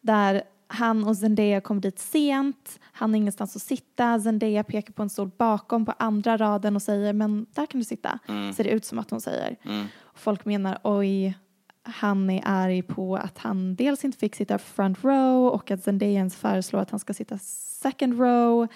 där 0.00 0.42
han 0.72 1.04
och 1.04 1.16
Zendaya 1.16 1.60
kom 1.60 1.80
dit 1.80 1.98
sent, 1.98 2.80
han 2.82 3.10
har 3.10 3.16
ingenstans 3.16 3.56
att 3.56 3.62
sitta, 3.62 4.20
Zendaya 4.20 4.64
pekar 4.64 4.92
på 4.92 5.02
en 5.02 5.10
stol 5.10 5.30
bakom 5.38 5.86
på 5.86 5.92
andra 5.98 6.36
raden 6.36 6.76
och 6.76 6.82
säger 6.82 7.12
men 7.12 7.46
där 7.54 7.66
kan 7.66 7.80
du 7.80 7.84
sitta, 7.84 8.18
ser 8.54 8.64
det 8.64 8.70
ut 8.70 8.84
som 8.84 8.98
att 8.98 9.10
hon 9.10 9.20
säger. 9.20 9.56
Och 10.02 10.18
folk 10.18 10.44
menar 10.44 10.78
oj, 10.84 11.38
han 11.82 12.30
är 12.30 12.42
arg 12.44 12.82
på 12.82 13.16
att 13.16 13.38
han 13.38 13.74
dels 13.74 14.04
inte 14.04 14.18
fick 14.18 14.34
sitta 14.34 14.58
front 14.58 15.04
row 15.04 15.46
och 15.46 15.70
att 15.70 15.84
Zendaya 15.84 16.12
ens 16.12 16.36
föreslår 16.36 16.80
att 16.80 16.90
han 16.90 17.00
ska 17.00 17.14
sitta 17.14 17.38
second 17.38 18.20
row. 18.20 18.68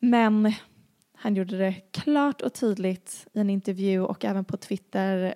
Men 0.00 0.52
han 1.16 1.34
gjorde 1.34 1.58
det 1.58 1.72
klart 1.72 2.42
och 2.42 2.54
tydligt 2.54 3.26
i 3.32 3.40
en 3.40 3.50
intervju 3.50 4.00
och 4.00 4.24
även 4.24 4.44
på 4.44 4.56
Twitter. 4.56 5.34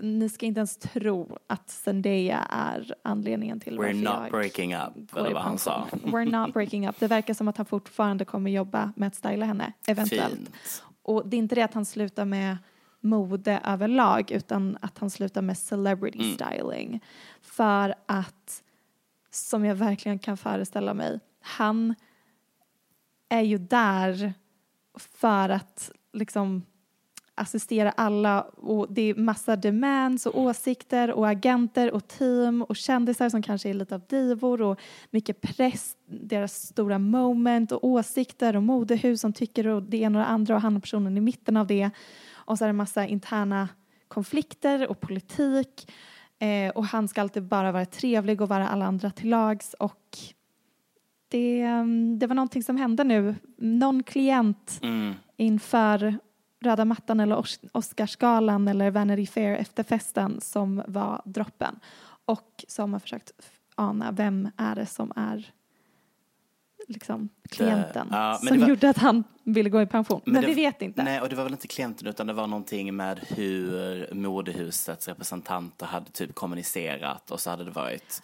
Ni 0.00 0.28
ska 0.28 0.46
inte 0.46 0.58
ens 0.58 0.76
tro 0.76 1.38
att 1.46 1.70
Zendaya 1.70 2.38
är 2.50 2.94
anledningen 3.04 3.60
till 3.60 3.78
We're 3.78 3.82
varför 3.82 3.94
not 3.94 4.22
jag 4.22 4.30
breaking 4.30 4.74
up, 4.74 5.16
eller 5.16 5.32
vad 5.34 5.42
han 5.42 5.58
sa. 5.58 5.86
We're 5.92 6.44
not 6.44 6.54
breaking 6.54 6.88
up. 6.88 6.96
Det 6.98 7.06
verkar 7.06 7.34
som 7.34 7.48
att 7.48 7.56
han 7.56 7.66
fortfarande 7.66 8.24
kommer 8.24 8.50
jobba 8.50 8.92
med 8.96 9.06
att 9.06 9.14
styla 9.14 9.46
henne, 9.46 9.72
eventuellt. 9.86 10.34
Fint. 10.34 10.82
Och 11.02 11.28
det 11.28 11.36
är 11.36 11.38
inte 11.38 11.54
det 11.54 11.62
att 11.62 11.74
han 11.74 11.84
slutar 11.84 12.24
med 12.24 12.56
mode 13.00 13.60
överlag 13.64 14.30
utan 14.30 14.78
att 14.80 14.98
han 14.98 15.10
slutar 15.10 15.42
med 15.42 15.58
celebrity 15.58 16.18
Mm. 16.18 16.32
styling. 16.34 17.00
För 17.40 17.94
att, 18.06 18.62
som 19.30 19.64
jag 19.64 19.74
verkligen 19.74 20.18
kan 20.18 20.36
föreställa 20.36 20.94
mig, 20.94 21.20
han 21.40 21.94
är 23.28 23.40
ju 23.40 23.58
där 23.58 24.34
för 24.94 25.48
att 25.48 25.90
liksom 26.12 26.62
assistera 27.34 27.90
alla 27.90 28.42
och 28.42 28.86
det 28.92 29.02
är 29.02 29.14
massa 29.14 29.56
demands 29.56 30.26
och 30.26 30.40
åsikter 30.40 31.10
och 31.10 31.28
agenter 31.28 31.92
och 31.92 32.08
team 32.08 32.62
och 32.62 32.76
kändisar 32.76 33.28
som 33.28 33.42
kanske 33.42 33.70
är 33.70 33.74
lite 33.74 33.94
av 33.94 34.02
divor 34.08 34.62
och 34.62 34.80
mycket 35.10 35.40
press, 35.40 35.96
deras 36.06 36.54
stora 36.54 36.98
moment 36.98 37.72
och 37.72 37.84
åsikter 37.84 38.56
och 38.56 38.62
modehus 38.62 39.20
som 39.20 39.32
tycker 39.32 39.66
och 39.66 39.82
det 39.82 39.96
ena 39.96 40.18
och 40.18 40.24
det 40.24 40.30
andra 40.30 40.54
och 40.54 40.60
han 40.60 40.76
är 40.76 40.80
personen 40.80 41.16
i 41.16 41.20
mitten 41.20 41.56
av 41.56 41.66
det 41.66 41.90
och 42.32 42.58
så 42.58 42.64
är 42.64 42.68
det 42.68 42.72
massa 42.72 43.06
interna 43.06 43.68
konflikter 44.08 44.88
och 44.90 45.00
politik 45.00 45.92
eh, 46.38 46.70
och 46.74 46.84
han 46.84 47.08
ska 47.08 47.20
alltid 47.20 47.42
bara 47.42 47.72
vara 47.72 47.86
trevlig 47.86 48.40
och 48.40 48.48
vara 48.48 48.68
alla 48.68 48.84
andra 48.84 49.10
till 49.10 49.30
lags 49.30 49.74
och 49.74 50.18
det, 51.28 51.60
mm, 51.60 52.18
det 52.18 52.26
var 52.26 52.34
någonting 52.34 52.62
som 52.62 52.76
hände 52.76 53.04
nu. 53.04 53.34
Någon 53.56 54.02
klient 54.02 54.78
Mm. 54.82 55.14
inför 55.36 56.18
röda 56.62 56.84
mattan 56.84 57.20
eller 57.20 57.36
Os- 57.38 57.60
Oscarsgalan 57.72 58.68
eller 58.68 58.90
Vanity 58.90 59.26
Fair 59.26 59.56
efterfesten 59.56 60.40
som 60.40 60.82
var 60.86 61.22
droppen. 61.24 61.78
Och 62.24 62.64
så 62.68 62.82
har 62.82 62.86
man 62.86 63.00
försökt 63.00 63.32
ana 63.74 64.12
vem 64.12 64.50
är 64.56 64.74
det 64.74 64.86
som 64.86 65.12
är 65.16 65.52
liksom 66.88 67.28
klienten 67.50 68.08
ja, 68.10 68.28
men 68.28 68.48
som 68.48 68.56
det 68.56 68.62
var- 68.62 68.68
gjorde 68.68 68.88
att 68.90 68.98
han 68.98 69.24
ville 69.44 69.70
gå 69.70 69.82
i 69.82 69.86
pension. 69.86 70.20
Men, 70.24 70.40
det- 70.42 70.48
vi 70.48 70.54
vet 70.54 70.82
inte. 70.82 71.02
Nej, 71.02 71.20
och 71.20 71.28
det 71.28 71.36
var 71.36 71.42
väl 71.44 71.52
inte 71.52 71.68
klienten 71.68 72.06
utan 72.08 72.26
det 72.26 72.32
var 72.32 72.46
någonting 72.46 72.96
med 72.96 73.18
hur 73.28 74.08
modehusets 74.14 75.08
representanter 75.08 75.86
hade 75.86 76.10
typ 76.10 76.34
kommunicerat 76.34 77.30
och 77.30 77.40
så 77.40 77.50
hade 77.50 77.64
det 77.64 77.70
varit 77.70 78.22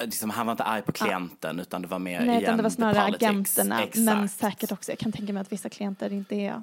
Liksom, 0.00 0.30
han 0.30 0.46
var 0.46 0.50
inte 0.52 0.64
arg 0.64 0.82
på 0.82 0.92
klienten 0.92 1.60
utan 1.60 1.82
det 1.82 1.88
var 1.88 1.98
mer 1.98 2.18
Nej, 2.20 2.28
igen 2.28 2.42
utan 2.42 2.56
det 2.56 2.62
var 2.62 2.70
snarare 2.70 3.02
agenterna. 3.04 3.82
Exakt. 3.82 3.98
Men 4.04 4.28
säkert 4.28 4.72
också, 4.72 4.92
jag 4.92 4.98
kan 4.98 5.12
tänka 5.12 5.32
mig 5.32 5.40
att 5.40 5.52
vissa 5.52 5.68
klienter 5.68 6.12
inte 6.12 6.36
är 6.36 6.62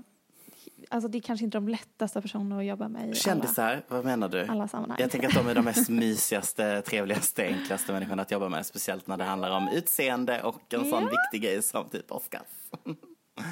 Alltså 0.91 1.07
det 1.07 1.17
är 1.17 1.21
kanske 1.21 1.45
inte 1.45 1.57
de 1.57 1.67
lättaste 1.69 2.21
personerna 2.21 2.57
att 2.59 2.65
jobba 2.65 2.87
med 2.87 3.01
i 3.01 3.05
alla, 3.05 3.13
Kändisar, 3.15 3.81
vad 3.87 4.05
menar 4.05 4.29
du? 4.29 4.45
alla 4.45 4.67
sammanhang. 4.67 4.97
Jag 5.01 5.11
tänker 5.11 5.27
att 5.27 5.33
de 5.33 5.47
är 5.47 5.55
de 5.55 5.65
mest 5.65 5.89
mysigaste, 6.05 6.81
trevligaste, 6.81 7.43
enklaste 7.47 7.93
människorna 7.93 8.21
att 8.21 8.31
jobba 8.31 8.49
med. 8.49 8.65
Speciellt 8.65 9.07
när 9.07 9.17
det 9.17 9.23
handlar 9.23 9.51
om 9.51 9.67
utseende 9.67 10.41
och 10.43 10.73
en 10.73 10.79
sån 10.89 11.03
Ja. 11.03 11.09
viktig 11.09 11.49
grej 11.49 11.61
som 11.61 11.89
typ 11.89 12.11
Oscars. 12.11 12.41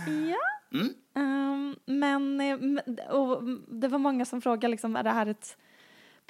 Ja. 0.07 0.77
Mm. 0.79 0.93
Ehm, 1.15 1.75
men 1.85 2.41
eh, 2.41 3.09
och 3.09 3.43
det 3.67 3.87
var 3.87 3.99
många 3.99 4.25
som 4.25 4.41
frågade 4.41 4.67
liksom, 4.67 4.95
är 4.95 5.03
det 5.03 5.09
här 5.11 5.25
ett 5.25 5.57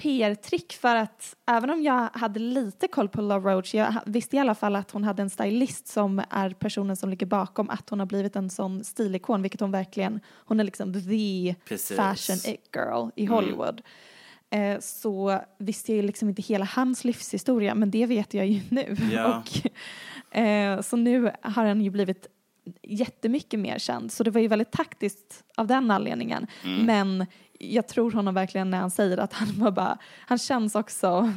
PR-trick 0.01 0.73
för 0.73 0.95
att 0.95 1.35
även 1.47 1.69
om 1.69 1.83
jag 1.83 2.09
hade 2.13 2.39
lite 2.39 2.87
koll 2.87 3.09
på 3.09 3.21
Love 3.21 3.53
Roach, 3.53 3.73
jag 3.73 3.93
visste 4.05 4.35
i 4.35 4.39
alla 4.39 4.55
fall 4.55 4.75
att 4.75 4.91
hon 4.91 5.03
hade 5.03 5.21
en 5.21 5.29
stylist 5.29 5.87
som 5.87 6.21
är 6.29 6.49
personen 6.49 6.95
som 6.95 7.09
ligger 7.09 7.25
bakom 7.25 7.69
att 7.69 7.89
hon 7.89 7.99
har 7.99 8.05
blivit 8.05 8.35
en 8.35 8.49
sån 8.49 8.83
stilikon, 8.83 9.41
vilket 9.41 9.61
hon 9.61 9.71
verkligen, 9.71 10.19
hon 10.45 10.59
är 10.59 10.63
liksom 10.63 10.93
the 10.93 11.55
Precis. 11.65 11.97
fashion 11.97 12.53
it 12.53 12.69
girl 12.75 13.09
i 13.15 13.25
Hollywood. 13.25 13.81
Eh, 14.49 14.79
så 14.79 15.41
visste 15.57 15.91
jag 15.91 15.95
ju 15.95 16.01
liksom 16.01 16.29
inte 16.29 16.41
hela 16.41 16.65
hans 16.65 17.03
livshistoria, 17.03 17.75
men 17.75 17.91
det 17.91 18.05
vet 18.05 18.33
jag 18.33 18.47
ju 18.47 18.61
nu. 18.69 18.95
Ja. 19.11 19.43
Och, 19.43 20.37
eh, 20.37 20.81
så 20.81 20.97
nu 20.97 21.31
har 21.41 21.65
han 21.65 21.81
ju 21.81 21.89
blivit 21.89 22.27
jättemycket 22.83 23.59
mer 23.59 23.79
känd. 23.79 24.11
Så 24.11 24.23
det 24.23 24.31
var 24.31 24.41
ju 24.41 24.47
väldigt 24.47 24.71
taktiskt 24.71 25.43
av 25.57 25.67
den 25.67 25.91
anledningen. 25.91 26.47
Mm. 26.63 26.85
Men 26.85 27.25
jag 27.59 27.87
tror 27.87 28.11
honom 28.11 28.33
verkligen 28.33 28.69
när 28.69 28.77
han 28.77 28.91
säger 28.91 29.17
att 29.17 29.33
han 29.33 29.59
var 29.59 29.71
bara, 29.71 29.97
han 30.27 30.37
känns 30.37 30.75
också 30.75 31.33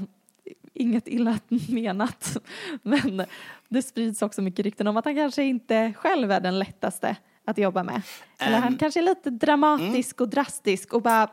inget 0.74 1.08
illa 1.08 1.38
menat. 1.68 2.36
Men 2.82 3.24
det 3.68 3.82
sprids 3.82 4.22
också 4.22 4.42
mycket 4.42 4.64
rykten 4.64 4.86
om 4.86 4.96
att 4.96 5.04
han 5.04 5.14
kanske 5.14 5.42
inte 5.42 5.92
själv 5.96 6.30
är 6.30 6.40
den 6.40 6.58
lättaste 6.58 7.16
att 7.44 7.58
jobba 7.58 7.82
med. 7.82 8.02
Eller 8.38 8.58
han 8.58 8.72
Ehm, 8.72 8.78
kanske 8.78 9.00
är 9.00 9.04
lite 9.04 9.30
dramatisk 9.30 10.20
och 10.20 10.28
drastisk 10.28 10.92
och 10.92 11.02
bara 11.02 11.28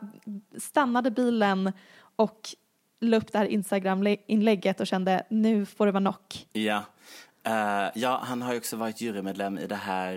stannade 0.58 1.10
bilen 1.10 1.72
och 2.16 2.40
la 3.00 3.16
upp 3.16 3.32
det 3.32 3.38
här 3.38 3.46
Instagram-inlägget 3.46 4.80
och 4.80 4.86
kände 4.86 5.22
nu 5.30 5.66
får 5.66 5.86
det 5.86 5.92
vara 5.92 6.02
knock. 6.02 6.46
Ja. 6.52 6.82
Eh, 7.42 7.88
ja, 7.94 8.20
han 8.24 8.42
har 8.42 8.52
ju 8.52 8.58
också 8.58 8.76
varit 8.76 9.00
jurymedlem 9.00 9.58
i 9.58 9.66
det 9.66 9.74
här 9.74 10.14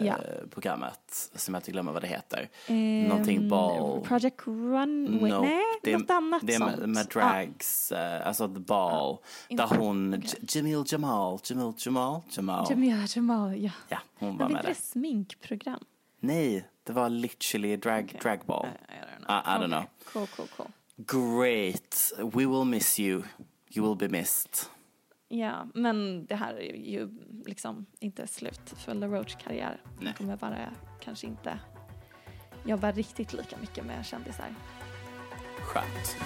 eh, 0.00 0.06
Ja. 0.06 0.16
programmet 0.50 1.30
som 1.34 1.54
jag 1.54 1.60
inte 1.60 1.70
glömmer 1.70 1.92
vad 1.92 2.02
det 2.02 2.08
heter. 2.08 2.48
Ehm, 2.66 3.02
Någonting 3.08 3.48
ball. 3.48 4.00
Project 4.00 4.40
Runway, 4.46 5.30
No, 5.30 5.40
nej, 5.40 5.62
det 5.82 5.92
är, 5.92 5.98
något 5.98 6.10
annat 6.10 6.42
Det 6.44 6.54
är 6.54 6.58
med, 6.58 6.74
sånt. 6.78 6.86
med 6.86 7.06
drags, 7.06 7.92
eh, 7.92 8.26
alltså 8.26 8.48
the 8.48 8.60
ball. 8.60 9.16
inte- 9.48 9.66
där 9.66 9.76
hon. 9.78 10.22
J- 10.24 10.38
Jamil 10.48 10.84
Jamal, 10.86 11.38
Jamil 11.44 11.72
Jamal, 11.86 12.22
Jamal. 12.30 12.66
Ja, 12.70 13.06
Jamal, 13.16 13.56
ja. 13.64 13.70
Ja, 13.88 13.98
hon 14.18 14.36
var 14.38 14.48
med 14.48 14.50
inte 14.50 14.62
det 14.62 14.68
där. 14.68 14.80
sminkprogram? 14.80 15.84
Nej, 16.20 16.68
det 16.84 16.92
var 16.92 17.08
literally 17.10 17.76
drag, 17.76 18.18
dragball. 18.22 18.66
I, 18.66 18.68
I 18.68 18.96
don't 18.98 19.26
know. 19.26 19.36
I, 19.36 19.40
I 19.40 19.58
don't 19.58 19.66
know. 19.68 19.78
Okej, 19.78 19.88
Cool, 20.12 20.26
cool, 20.36 20.46
cool. 20.56 20.66
Great, 20.96 22.12
we 22.18 22.46
will 22.46 22.64
miss 22.64 23.00
you. 23.00 23.22
You 23.76 23.86
will 23.88 24.08
be 24.10 24.18
missed. 24.18 24.70
Ja, 25.28 25.66
men 25.74 26.26
det 26.26 26.34
här 26.34 26.54
är 26.54 26.76
ju 26.76 27.08
liksom 27.46 27.86
inte 28.00 28.26
slut 28.26 28.74
för 28.76 28.94
LaRoches 28.94 29.34
karriär. 29.42 29.80
Nej. 30.00 30.14
kommer 30.18 30.36
bara 30.36 30.74
kanske 31.00 31.26
inte 31.26 31.58
jobba 32.64 32.92
riktigt 32.92 33.32
lika 33.32 33.56
mycket 33.56 33.84
med 33.84 34.06
kändisar. 34.06 34.54
Skönt. 35.60 36.16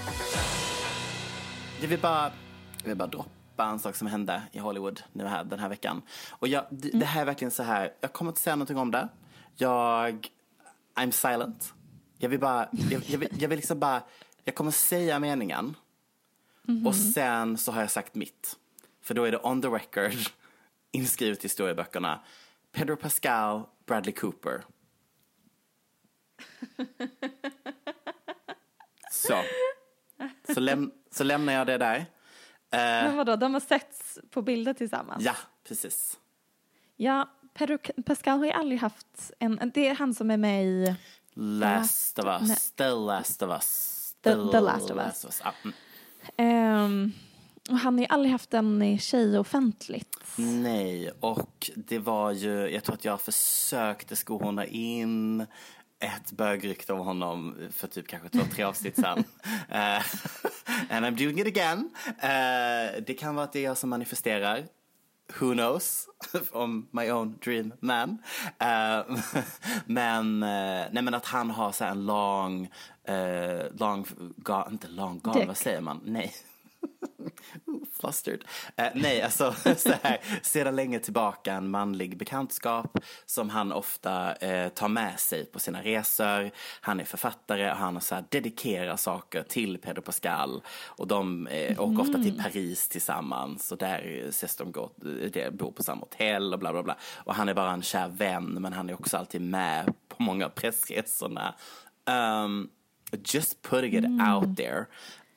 Jag 1.80 1.88
vill 1.88 2.00
bara, 2.00 2.32
jag 2.78 2.88
vill 2.88 2.96
bara 2.96 3.08
droppa 3.08 3.64
en 3.64 3.78
sak 3.78 3.96
som 3.96 4.06
hände 4.06 4.42
i 4.52 4.58
Hollywood 4.58 5.02
nu 5.12 5.26
här, 5.26 5.44
den 5.44 5.58
här 5.58 5.68
veckan. 5.68 6.02
Och 6.30 6.48
jag, 6.48 6.66
det, 6.70 6.90
det 6.90 7.06
här 7.06 7.20
är 7.20 7.24
verkligen 7.24 7.50
så 7.50 7.62
här, 7.62 7.92
jag 8.00 8.12
kommer 8.12 8.30
inte 8.30 8.40
säga 8.40 8.56
någonting 8.56 8.78
om 8.78 8.90
det. 8.90 9.08
Jag, 9.56 10.28
I'm 10.94 11.10
silent. 11.10 11.74
Jag 12.18 12.28
vill 12.28 12.40
bara, 12.40 12.68
jag, 12.90 13.02
jag, 13.06 13.18
vill, 13.18 13.28
jag 13.38 13.48
vill 13.48 13.58
liksom 13.58 13.80
bara, 13.80 14.02
jag 14.44 14.54
kommer 14.54 14.70
säga 14.70 15.18
meningen. 15.18 15.76
Och 16.86 16.94
sen 16.94 17.58
så 17.58 17.72
har 17.72 17.80
jag 17.80 17.90
sagt 17.90 18.14
mitt. 18.14 18.56
För 19.02 19.14
då 19.14 19.24
är 19.24 19.32
det 19.32 19.38
on 19.42 19.62
the 19.62 19.68
record, 19.68 20.12
inskrivet 20.92 21.38
i 21.38 21.42
historieböckerna. 21.42 22.20
Pedro 22.72 22.96
Pascal, 22.96 23.62
Bradley 23.86 24.14
Cooper. 24.14 24.64
Så. 29.10 29.42
Så, 30.54 30.60
läm 30.60 30.92
så 31.10 31.24
lämnar 31.24 31.52
jag 31.52 31.66
det 31.66 31.78
där. 31.78 31.96
Eh, 31.96 32.06
Men 32.78 33.16
vadå, 33.16 33.36
de 33.36 33.52
har 33.54 33.60
setts 33.60 34.18
på 34.30 34.42
bilder 34.42 34.74
tillsammans? 34.74 35.24
ja, 35.24 35.36
precis. 35.64 36.18
Ja, 36.96 37.30
Pedro 37.54 37.78
Pascal 38.06 38.38
har 38.38 38.46
ju 38.46 38.52
aldrig 38.52 38.80
haft 38.80 39.32
en, 39.38 39.70
det 39.74 39.86
är 39.88 39.94
han 39.94 40.14
som 40.14 40.30
är 40.30 40.36
med 40.36 40.64
i, 40.64 40.96
Last 41.34 42.18
of 42.18 42.24
us, 42.26 42.72
the 42.72 42.90
last 42.90 43.42
of 43.42 43.50
us. 43.50 43.96
The- 44.22 44.50
The 44.52 44.60
Last 44.60 44.90
of 44.90 44.96
Us. 44.98 45.40
Ja, 45.44 45.54
mm. 45.64 45.74
ehm, 46.36 47.12
och 47.70 47.78
han 47.78 47.94
har 47.94 48.00
ju 48.00 48.06
aldrig 48.10 48.32
haft 48.32 48.54
en 48.54 48.98
tjej 48.98 49.38
offentligt. 49.38 50.16
Nej, 50.36 51.10
och 51.20 51.70
det 51.76 51.98
var 51.98 52.32
ju, 52.32 52.68
jag 52.68 52.84
tror 52.84 52.94
att 52.94 53.04
jag 53.04 53.20
försökte 53.20 54.16
skohorna 54.16 54.66
in 54.66 55.46
ett 56.00 56.32
bögrykte 56.32 56.92
om 56.92 56.98
honom 56.98 57.56
för 57.72 57.88
typ 57.88 58.08
kanske 58.08 58.28
två, 58.28 58.44
tre 58.54 58.64
avsnitt 58.64 58.96
sen. 58.96 59.24
Eh, 59.68 60.02
and 60.90 61.06
I'm 61.06 61.24
doing 61.24 61.40
it 61.40 61.46
again. 61.46 61.90
Eh, 62.06 63.02
det 63.06 63.14
kan 63.18 63.34
vara 63.34 63.44
att 63.44 63.52
det 63.52 63.58
är 63.58 63.64
jag 63.64 63.78
som 63.78 63.90
manifesterar. 63.90 64.64
Who 65.38 65.52
knows? 65.52 66.08
Om 66.52 66.88
my 66.90 67.10
own 67.10 67.38
dream 67.44 67.72
man. 67.80 68.18
Eh, 68.58 69.16
men, 69.86 70.42
eh, 70.42 70.86
nej 70.92 71.02
men 71.02 71.14
att 71.14 71.26
han 71.26 71.50
har 71.50 71.72
så 71.72 71.84
en 71.84 72.06
lång, 72.06 72.70
eh, 73.04 73.72
lång, 73.78 74.06
ga, 74.36 74.68
inte 74.70 74.88
lång 74.88 75.20
Dick. 75.34 75.46
vad 75.46 75.56
säger 75.56 75.80
man? 75.80 76.00
Nej. 76.04 76.32
Flustered. 78.00 78.44
Eh, 78.76 78.88
nej, 78.94 79.22
alltså 79.22 79.54
så 79.76 79.92
här, 80.02 80.20
sedan 80.42 80.76
länge 80.76 80.98
tillbaka 80.98 81.52
en 81.52 81.70
manlig 81.70 82.16
bekantskap 82.16 82.98
som 83.26 83.50
han 83.50 83.72
ofta 83.72 84.34
eh, 84.34 84.68
tar 84.68 84.88
med 84.88 85.20
sig 85.20 85.44
på 85.44 85.58
sina 85.58 85.82
resor. 85.82 86.50
Han 86.80 87.00
är 87.00 87.04
författare 87.04 87.70
och 87.70 87.76
han 87.76 88.00
så 88.00 88.14
här, 88.14 88.24
dedikerar 88.28 88.96
saker 88.96 89.42
till 89.42 89.78
Pedro 89.78 90.02
Pascal. 90.02 90.62
Och 90.86 91.06
de 91.06 91.46
eh, 91.46 91.80
åker 91.80 92.00
ofta 92.00 92.22
till 92.22 92.42
Paris 92.42 92.88
tillsammans 92.88 93.72
och 93.72 93.78
där 93.78 94.24
ses 94.28 94.56
de 94.56 94.72
gå, 94.72 94.90
de 95.32 95.50
bor 95.50 95.72
på 95.72 95.82
samma 95.82 96.00
hotell 96.00 96.52
och 96.52 96.58
bla 96.58 96.72
bla 96.72 96.82
bla. 96.82 96.96
Och 97.16 97.34
han 97.34 97.48
är 97.48 97.54
bara 97.54 97.72
en 97.72 97.82
kär 97.82 98.08
vän 98.08 98.44
men 98.60 98.72
han 98.72 98.90
är 98.90 98.94
också 98.94 99.16
alltid 99.16 99.40
med 99.40 99.94
på 100.08 100.22
många 100.22 100.46
av 100.46 100.50
pressresorna. 100.54 101.54
Um, 102.06 102.70
just 103.24 103.62
putting 103.62 103.94
it 103.94 104.04
out 104.04 104.56
there. 104.56 104.86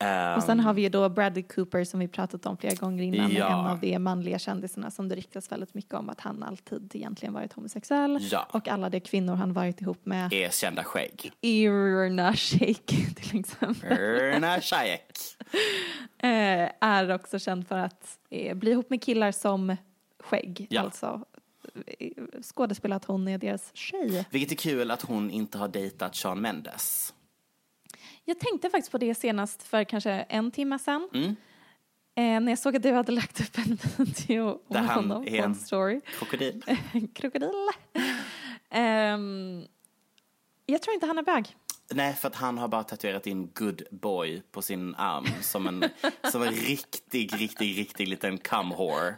Um, 0.04 0.38
Och 0.38 0.44
sen 0.44 0.60
har 0.60 0.74
vi 0.74 0.82
ju 0.82 0.90
då 0.90 1.10
Bradley 1.10 1.44
Cooper 1.44 1.84
som 1.84 2.00
vi 2.00 2.08
pratat 2.08 2.46
om 2.46 2.58
flera 2.58 2.76
gånger 2.76 3.04
innan, 3.04 3.32
Ja. 3.32 3.48
en 3.48 3.54
av 3.72 3.80
de 3.80 4.00
manliga 4.00 4.40
kändisarna 4.40 4.92
som 4.92 5.10
det 5.10 5.16
ryktas 5.16 5.52
väldigt 5.52 5.74
mycket 5.74 5.94
om 5.94 6.10
att 6.10 6.20
han 6.22 6.44
alltid 6.44 6.92
egentligen 6.96 7.34
varit 7.34 7.54
homosexuell. 7.54 8.18
Ja. 8.32 8.48
Och 8.52 8.68
alla 8.68 8.90
de 8.90 9.00
kvinnor 9.00 9.36
han 9.36 9.54
varit 9.54 9.82
ihop 9.82 10.06
med, 10.06 10.34
erkända 10.34 10.84
skägg. 10.84 11.32
Irna 11.42 12.34
Shayk 12.34 12.86
till 13.16 13.40
exempel, 13.40 13.92
Erna 13.98 14.62
Shayek. 14.62 15.02
eh, 16.18 16.70
är 16.90 17.12
också 17.12 17.40
känd 17.40 17.68
för 17.68 17.78
att 17.78 18.18
eh, 18.30 18.56
bli 18.56 18.72
ihop 18.72 18.90
med 18.90 19.02
killar 19.04 19.32
som 19.32 19.76
skägg. 20.20 20.68
Ja. 20.70 20.82
Alltså 20.82 21.26
eh, 22.00 22.10
skådespela 22.42 22.96
att 22.96 23.06
hon 23.06 23.28
är 23.28 23.38
deras 23.38 23.72
tjej. 23.76 24.26
Vilket 24.30 24.52
är 24.52 24.70
kul 24.70 24.92
att 24.92 25.02
hon 25.02 25.30
inte 25.32 25.58
har 25.58 25.68
dejtat 25.68 26.16
Sean 26.16 26.42
Mendes. 26.42 27.14
Jag 28.26 28.40
tänkte 28.40 28.70
faktiskt 28.70 28.92
på 28.92 28.98
det 28.98 29.16
senast 29.16 29.64
för 29.64 29.84
kanske 29.84 30.12
en 30.12 30.52
timme 30.52 30.80
sedan. 30.80 31.10
Mm. 31.14 31.36
Eh, 32.16 32.42
när 32.42 32.52
jag 32.52 32.60
såg 32.60 32.76
att 32.76 32.84
du 32.84 32.92
hade 32.92 33.12
lagt 33.12 33.42
upp 33.42 33.58
en 33.58 33.78
video 33.98 34.60
Där 34.68 34.80
om 34.80 34.86
han 34.86 34.96
honom 34.96 35.26
på 35.26 35.36
en 35.36 35.56
story. 35.56 36.02
Krokodil. 36.20 36.64
Krokodil. 37.16 37.70
Ehm, 38.70 39.66
jag 40.66 40.82
tror 40.82 40.94
inte 40.94 41.06
han 41.06 41.18
är 41.18 41.24
bög. 41.24 41.56
Nej, 41.94 42.14
för 42.14 42.28
att 42.28 42.36
han 42.36 42.58
har 42.58 42.68
bara 42.68 42.84
tatuerat 42.84 43.28
in 43.28 43.50
good 43.54 43.82
boy 43.92 44.42
på 44.52 44.62
sin 44.62 44.96
arm 44.96 45.26
som 45.42 45.68
en, 45.68 45.84
som 46.32 46.42
en 46.42 46.54
riktig, 46.54 47.42
riktig, 47.42 47.78
riktig 47.78 48.08
liten 48.08 48.38
cum 48.38 48.70
whore. 48.70 49.16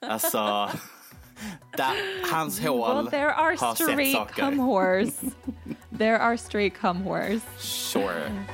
Alltså, 0.00 0.70
där, 1.76 2.30
hans 2.32 2.60
hål 2.60 2.96
Well, 2.96 3.06
there 3.06 3.34
are 3.34 3.56
har 3.56 3.74
sett 3.74 4.12
saker. 4.12 4.42
there 6.02 6.18
are 6.18 6.36
stray 6.36 6.70
cum 6.70 7.04
whores. 7.04 7.42
Sure. 7.58 8.46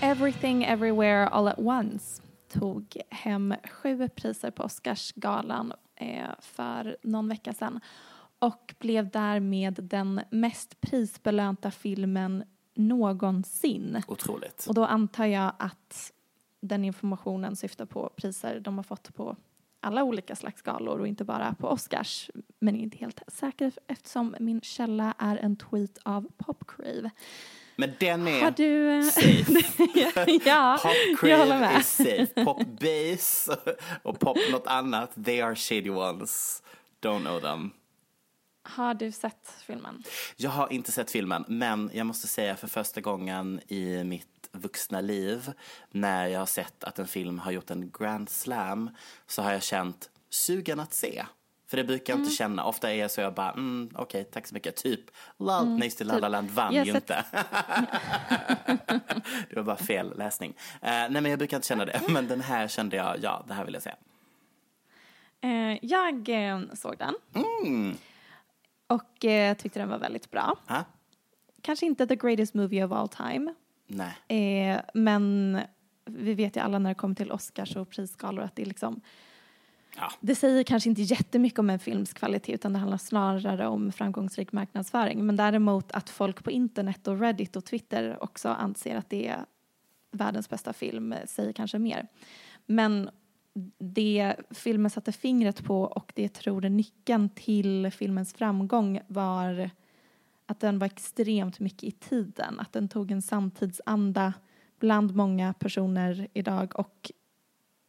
Everything 0.00 0.64
Everywhere 0.64 1.28
All 1.28 1.48
At 1.48 1.58
Once 1.58 2.22
tog 2.48 2.96
hem 3.10 3.54
sju 3.70 4.08
priser 4.08 4.50
på 4.50 4.62
Oscarsgalan 4.62 5.72
eh, 5.96 6.30
för 6.40 6.96
någon 7.02 7.28
vecka 7.28 7.52
sedan 7.52 7.80
och 8.38 8.74
blev 8.78 9.10
därmed 9.10 9.74
den 9.82 10.20
mest 10.30 10.80
prisbelönta 10.80 11.70
filmen 11.70 12.44
någonsin. 12.74 14.02
Otroligt. 14.08 14.66
Och 14.68 14.74
då 14.74 14.84
antar 14.84 15.26
jag 15.26 15.52
att 15.58 16.12
den 16.60 16.84
informationen 16.84 17.56
syftar 17.56 17.86
på 17.86 18.10
priser 18.16 18.60
de 18.60 18.76
har 18.76 18.84
fått 18.84 19.14
på 19.14 19.36
alla 19.82 20.04
olika 20.04 20.36
slags 20.36 20.62
galor 20.62 21.00
och 21.00 21.06
inte 21.06 21.24
bara 21.24 21.54
på 21.58 21.68
Oscars. 21.68 22.30
Men 22.58 22.76
är 22.76 22.80
inte 22.80 22.98
helt 22.98 23.22
säker 23.28 23.72
eftersom 23.86 24.36
min 24.40 24.60
källa 24.60 25.14
är 25.18 25.36
en 25.36 25.56
tweet 25.56 25.98
av 26.02 26.26
Popcrave. 26.36 27.10
Men 27.76 27.92
den 28.00 28.28
är 28.28 28.42
Har 28.42 28.50
du... 28.50 28.98
eh, 28.98 29.02
safe. 29.04 29.52
ja, 30.44 30.78
Pop 30.82 31.28
jag 31.30 31.38
håller 31.38 31.60
med. 31.60 31.80
is 31.80 31.88
safe. 31.96 32.44
Pop 32.44 32.62
bass 32.80 33.48
och 34.02 34.20
pop 34.20 34.38
något 34.52 34.66
annat, 34.66 35.24
they 35.24 35.40
are 35.40 35.56
shady 35.56 35.90
ones. 35.90 36.62
Don't 37.02 37.20
know 37.20 37.40
them. 37.40 37.70
Har 38.62 38.94
du 38.94 39.12
sett 39.12 39.54
filmen? 39.66 40.02
Jag 40.36 40.50
har 40.50 40.72
inte 40.72 40.92
sett 40.92 41.10
filmen, 41.10 41.44
men 41.48 41.90
jag 41.94 42.06
måste 42.06 42.28
säga 42.28 42.56
för 42.56 42.66
första 42.68 43.00
gången 43.00 43.60
i 43.68 44.04
mitt 44.04 44.28
vuxna 44.52 45.00
liv 45.00 45.52
när 45.90 46.26
jag 46.26 46.38
har 46.38 46.46
sett 46.46 46.84
att 46.84 46.98
en 46.98 47.06
film 47.06 47.38
har 47.38 47.50
gjort 47.52 47.70
en 47.70 47.90
grand 47.98 48.30
slam 48.30 48.90
så 49.26 49.42
har 49.42 49.52
jag 49.52 49.62
känt 49.62 50.10
sugen 50.30 50.80
att 50.80 50.94
se. 50.94 51.26
För 51.68 51.76
det 51.76 51.84
brukar 51.84 52.12
jag 52.12 52.16
Mm. 52.16 52.24
inte 52.24 52.36
känna. 52.36 52.64
Ofta 52.64 52.90
är 52.92 52.94
jag 52.94 53.10
så 53.10 53.20
jag 53.20 53.34
bara, 53.34 53.50
mm, 53.52 53.90
okej, 53.94 54.24
tack 54.24 54.46
så 54.46 54.54
mycket. 54.54 54.76
Typ, 54.76 55.00
La 55.38 55.62
Next 55.64 55.98
till 55.98 56.06
La 56.06 56.18
La 56.18 56.28
Land 56.28 56.50
vann 56.50 56.74
ju 56.74 56.84
sett- 56.92 56.94
inte. 56.94 57.24
det 59.50 59.56
var 59.56 59.62
bara 59.62 59.76
fel 59.76 60.18
läsning. 60.18 60.54
Eh, 60.82 60.90
nej, 60.90 61.10
men 61.10 61.24
jag 61.24 61.38
brukar 61.38 61.56
inte 61.56 61.68
känna 61.68 61.84
det. 61.84 62.00
Men 62.08 62.28
den 62.28 62.40
här 62.40 62.68
kände 62.68 62.96
jag, 62.96 63.16
ja, 63.22 63.44
det 63.48 63.54
här 63.54 63.64
vill 63.64 63.74
jag 63.74 63.82
se. 63.82 63.94
Eh, 65.40 65.78
jag 65.82 66.28
eh, 66.28 66.60
såg 66.74 66.98
den 66.98 67.14
Mm. 67.64 67.96
Och 68.94 69.24
eh, 69.24 69.56
tyckte 69.56 69.78
den 69.78 69.88
var 69.88 69.98
väldigt 69.98 70.30
bra. 70.30 70.56
Ha? 70.68 70.84
Kanske 71.62 71.86
inte 71.86 72.06
the 72.06 72.16
greatest 72.16 72.54
movie 72.54 72.84
of 72.84 72.92
all 72.92 73.08
time. 73.08 73.54
Nej. 73.86 74.72
Eh, 74.72 74.80
men 74.94 75.58
vi 76.04 76.34
vet 76.34 76.56
ju 76.56 76.60
alla 76.60 76.78
när 76.78 76.90
det 76.90 76.94
kommer 76.94 77.14
till 77.14 77.32
Oscars 77.32 77.76
och 77.76 77.90
prisgalor 77.90 78.44
att 78.44 78.56
det 78.56 78.62
är 78.62 78.66
liksom 78.66 79.00
Ja. 79.96 80.12
det 80.20 80.34
säger 80.34 80.62
kanske 80.62 80.88
inte 80.88 81.02
jättemycket 81.02 81.58
om 81.58 81.70
en 81.70 81.78
films 81.78 82.12
kvalitet 82.12 82.52
utan 82.54 82.72
det 82.72 82.78
handlar 82.78 82.98
snarare 82.98 83.66
om 83.66 83.92
framgångsrik 83.92 84.52
marknadsföring. 84.52 85.26
Men 85.26 85.36
däremot 85.36 85.92
att 85.92 86.10
folk 86.10 86.44
på 86.44 86.50
internet 86.50 87.06
och 87.08 87.20
Reddit 87.20 87.56
och 87.56 87.64
Twitter 87.64 88.22
också 88.22 88.48
anser 88.48 88.96
att 88.96 89.10
det 89.10 89.28
är 89.28 89.44
världens 90.10 90.48
bästa 90.48 90.72
film 90.72 91.12
eh, 91.12 91.26
säger 91.26 91.52
kanske 91.52 91.78
mer. 91.78 92.06
Men 92.66 93.10
det 93.78 94.36
filmen 94.50 94.90
satte 94.90 95.12
fingret 95.12 95.64
på 95.64 95.82
och 95.82 96.12
det 96.14 96.22
jag 96.22 96.32
tror 96.32 96.64
är 96.64 96.70
nyckeln 96.70 97.28
till 97.28 97.90
filmens 97.90 98.34
framgång 98.34 99.00
var 99.06 99.70
att 100.46 100.60
den 100.60 100.78
var 100.78 100.86
extremt 100.86 101.60
mycket 101.60 101.84
i 101.84 101.90
tiden. 101.90 102.60
Att 102.60 102.72
den 102.72 102.88
tog 102.88 103.10
en 103.10 103.22
samtidsanda 103.22 104.34
bland 104.78 105.14
många 105.14 105.52
personer 105.52 106.28
idag 106.32 106.72
och 106.78 107.12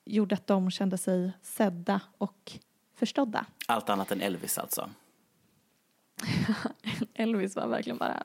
gjorde 0.05 0.35
att 0.35 0.47
de 0.47 0.71
kände 0.71 0.97
sig 0.97 1.31
sedda 1.41 2.01
och 2.17 2.51
förstådda. 2.95 3.45
Allt 3.67 3.89
annat 3.89 4.11
än 4.11 4.21
Elvis 4.21 4.57
alltså. 4.57 4.89
Elvis 7.13 7.55
var 7.55 7.67
verkligen 7.67 7.97
bara 7.97 8.23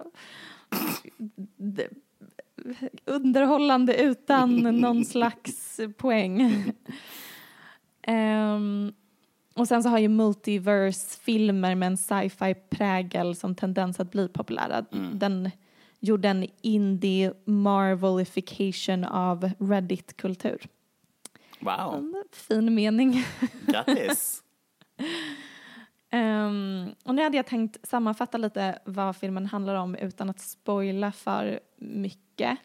underhållande 3.04 4.02
utan 4.02 4.56
någon 4.56 5.04
slags 5.04 5.80
poäng. 5.96 6.64
Ehm, 8.08 8.92
och 9.54 9.68
sen 9.68 9.82
så 9.82 9.88
har 9.88 9.98
ju 9.98 10.08
multiverse-filmer 10.08 11.74
med 11.74 11.86
en 11.86 11.96
sci-fi 11.96 12.54
prägel 12.70 13.36
som 13.36 13.54
tendens 13.54 14.00
att 14.00 14.10
bli 14.10 14.28
populära. 14.28 14.84
Den 15.12 15.50
gjorde 16.00 16.28
en 16.28 16.46
indie 16.62 17.32
marvelification 17.44 19.04
av 19.04 19.50
Reddit-kultur. 19.58 20.66
Wow, 21.60 21.94
En 21.94 22.24
fin 22.32 22.74
mening. 22.74 23.24
grattis. 23.66 24.42
Ehm, 26.10 26.94
och 27.04 27.14
nu 27.14 27.22
hade 27.22 27.36
jag 27.36 27.46
tänkt 27.46 27.88
sammanfatta 27.88 28.38
lite 28.38 28.78
vad 28.84 29.16
filmen 29.16 29.46
handlar 29.46 29.74
om 29.74 29.94
utan 29.94 30.30
att 30.30 30.40
spoila 30.40 31.12
för 31.12 31.60
mycket. 31.76 32.58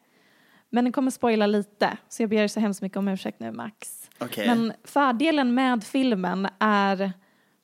Men 0.73 0.83
den 0.83 0.91
kommer 0.91 1.11
spoila 1.11 1.47
lite, 1.47 1.97
så 2.09 2.23
jag 2.23 2.29
ber 2.29 2.47
så 2.47 2.59
hemskt 2.59 2.81
mycket 2.81 2.97
om 2.97 3.07
ursäkt 3.07 3.39
nu 3.39 3.51
Max. 3.51 4.09
Okej. 4.19 4.47
Men 4.47 4.73
fördelen 4.83 5.53
med 5.53 5.83
filmen 5.83 6.47
är 6.59 7.13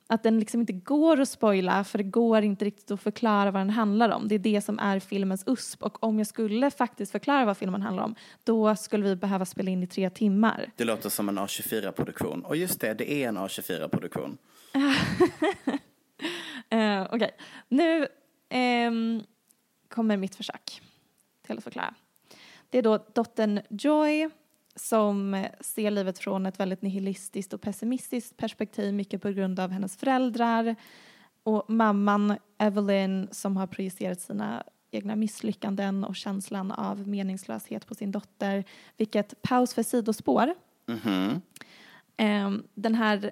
att 0.08 0.24
den 0.24 0.39
liksom 0.39 0.60
inte 0.62 0.74
går 0.74 1.22
att 1.22 1.30
spoila 1.30 1.84
för 1.84 1.98
det 1.98 2.04
går 2.04 2.41
inte 2.41 2.65
riktigt 2.65 2.91
att 2.91 3.02
förklara 3.02 3.52
vad 3.52 3.62
den 3.62 3.69
handlar 3.69 4.10
om. 4.10 4.28
Det 4.28 4.36
är 4.36 4.39
det 4.39 4.62
som 4.62 4.80
är 4.80 5.00
filmens 5.00 5.43
USP 5.48 5.84
och 5.84 6.04
om 6.04 6.17
jag 6.17 6.28
skulle 6.28 6.72
faktiskt 6.72 7.12
förklara 7.12 7.45
vad 7.45 7.58
filmen 7.58 7.82
handlar 7.82 8.04
om 8.04 8.15
då 8.43 8.76
skulle 8.76 9.04
vi 9.04 9.15
behöva 9.15 9.45
spela 9.45 9.72
in 9.72 9.84
i 9.84 9.88
tre 9.88 10.10
timmar. 10.10 10.72
Det 10.76 10.84
låter 10.84 11.10
som 11.10 11.30
en 11.30 11.39
A24-produktion. 11.39 12.45
Och 12.45 12.56
just 12.56 12.82
det, 12.82 12.93
det 12.93 13.12
är 13.12 13.28
en 13.28 13.38
A24-produktion. 13.38 14.38
Uh, 16.74 17.08
Okej, 17.15 17.32
nu 17.69 18.08
ehm, 18.50 19.24
kommer 19.88 20.17
mitt 20.17 20.36
försök 20.36 20.82
till 21.48 21.58
att 21.58 21.63
förklara. 21.63 21.93
Det 22.70 22.78
är 22.78 22.82
då 22.82 23.06
dottern 23.14 23.60
Joy 23.70 24.30
som 24.76 25.46
ser 25.60 25.92
livet 25.92 26.20
från 26.20 26.46
ett 26.46 26.60
väldigt 26.60 26.82
nihilistiskt 26.82 27.54
och 27.54 27.62
pessimistiskt 27.62 28.38
perspektiv, 28.38 28.94
mycket 28.94 29.22
på 29.22 29.30
grund 29.30 29.60
av 29.60 29.72
hennes 29.72 29.98
föräldrar. 29.98 30.76
Och 31.44 31.70
mamman 31.70 32.38
Evelyn 32.58 33.28
som 33.32 33.58
har 33.58 33.68
projicerat 33.68 34.22
sina 34.22 34.64
egna 34.92 35.16
misslyckanden 35.16 36.04
och 36.04 36.16
känslan 36.16 36.72
av 36.72 37.08
meningslöshet 37.08 37.88
på 37.88 37.96
sin 37.96 38.12
dotter. 38.12 38.64
Vilket, 38.98 39.42
paus 39.42 39.74
för 39.74 39.84
sidospår. 39.84 40.54
Mhm. 40.86 41.42
Ehm, 42.18 42.64
den 42.74 42.96
här 42.96 43.32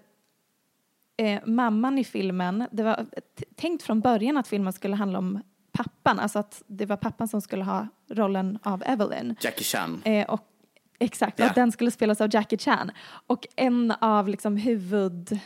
eh, 1.17 1.41
mamman 1.45 1.97
i 1.97 2.03
filmen, 2.03 2.67
det 2.71 2.83
var 2.83 3.05
tänkt 3.55 3.83
från 3.83 4.01
början 4.01 4.37
att 4.37 4.47
filmen 4.47 4.73
skulle 4.73 4.95
handla 4.95 5.19
om 5.19 5.41
pappan, 5.77 6.19
alltså 6.19 6.39
att 6.39 6.63
det 6.67 6.85
var 6.85 6.97
pappan 6.97 7.27
som 7.27 7.41
skulle 7.41 7.63
ha 7.63 7.87
rollen 8.09 8.59
av 8.63 8.83
Evelyn. 8.85 9.35
Jackie 9.41 9.63
Chan. 9.63 10.01
Eh, 10.05 10.29
och 10.29 10.41
Exakt, 10.99 11.39
Ja. 11.39 11.45
att 11.45 11.55
den 11.55 11.71
skulle 11.71 11.91
spelas 11.91 12.21
av 12.21 12.29
Jackie 12.35 12.57
Chan. 12.59 12.91
Och 13.27 13.47
en 13.55 13.91
av 13.91 14.27
liksom 14.27 14.57
huvud 14.57 15.39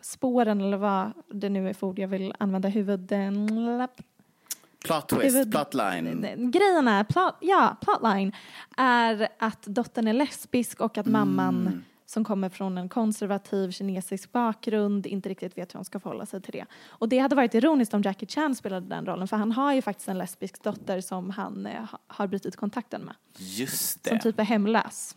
spåren 0.00 0.60
eller 0.60 0.76
vad 0.76 1.12
det 1.32 1.48
nu 1.48 1.68
är 1.68 1.72
för 1.74 1.86
ord 1.86 1.98
jag 1.98 2.08
vill 2.08 2.34
använda, 2.38 2.68
huvud... 2.68 3.12
Plot 4.84 5.08
twist, 5.08 5.24
Huvud- 5.36 5.50
plotline. 5.52 6.50
Grejen 6.50 6.88
är, 6.88 7.04
plot, 7.04 7.34
ja, 7.40 7.76
plotline, 7.80 8.32
är 8.76 9.28
att 9.38 9.62
dottern 9.62 10.08
är 10.08 10.12
lesbisk 10.12 10.80
och 10.80 10.98
att 10.98 11.06
mamman 11.06 11.84
som 12.06 12.24
kommer 12.24 12.48
från 12.48 12.78
en 12.78 12.88
konservativ 12.88 13.70
kinesisk 13.70 14.32
bakgrund 14.32 15.06
inte 15.06 15.28
riktigt 15.28 15.58
vet 15.58 15.74
hur 15.74 15.78
hon 15.78 15.84
ska 15.84 16.00
förhålla 16.00 16.26
sig 16.26 16.42
till 16.42 16.52
det. 16.52 16.64
Och 16.88 17.08
det 17.08 17.18
hade 17.18 17.36
varit 17.36 17.54
ironiskt 17.54 17.94
om 17.94 18.02
Jackie 18.02 18.28
Chan 18.28 18.54
spelade 18.54 18.86
den 18.86 19.06
rollen 19.06 19.28
för 19.28 19.36
han 19.36 19.52
har 19.52 19.72
ju 19.74 19.82
faktiskt 19.82 20.08
en 20.08 20.18
lesbisk 20.18 20.62
dotter 20.62 21.00
som 21.00 21.30
han 21.30 21.66
eh, 21.66 21.84
ha- 21.84 21.98
har 22.06 22.26
brutit 22.26 22.56
kontakten 22.56 23.02
med. 23.02 23.14
Just 23.36 24.06
Som 24.06 24.16
det. 24.16 24.22
typ 24.22 24.38
är 24.40 24.44
hemlös. 24.44 25.16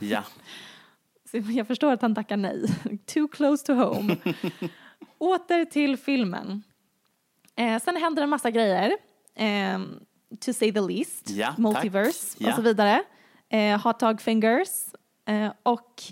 Ja. 0.00 0.22
Så 1.30 1.36
jag 1.36 1.66
förstår 1.66 1.92
att 1.92 2.02
han 2.02 2.14
tackar 2.14 2.36
nej. 2.36 2.64
Too 3.06 3.28
close 3.28 3.66
to 3.66 3.72
home. 3.72 4.16
Åter 5.18 5.64
till 5.64 5.96
filmen. 5.96 6.62
Eh, 7.56 7.82
sen 7.82 7.96
händer 7.96 8.22
en 8.22 8.28
massa 8.28 8.50
grejer. 8.50 8.92
Eh, 9.34 9.80
to 10.40 10.52
say 10.52 10.72
the 10.72 10.80
least. 10.80 11.30
Ja. 11.30 11.54
Multiverse 11.58 12.36
Ja. 12.40 12.48
och 12.48 12.54
så 12.54 12.62
vidare. 12.62 13.02
Eh, 13.48 13.82
hot 13.82 14.00
dog 14.00 14.20
fingers. 14.20 14.68
Eh, 15.28 15.52
och 15.62 16.02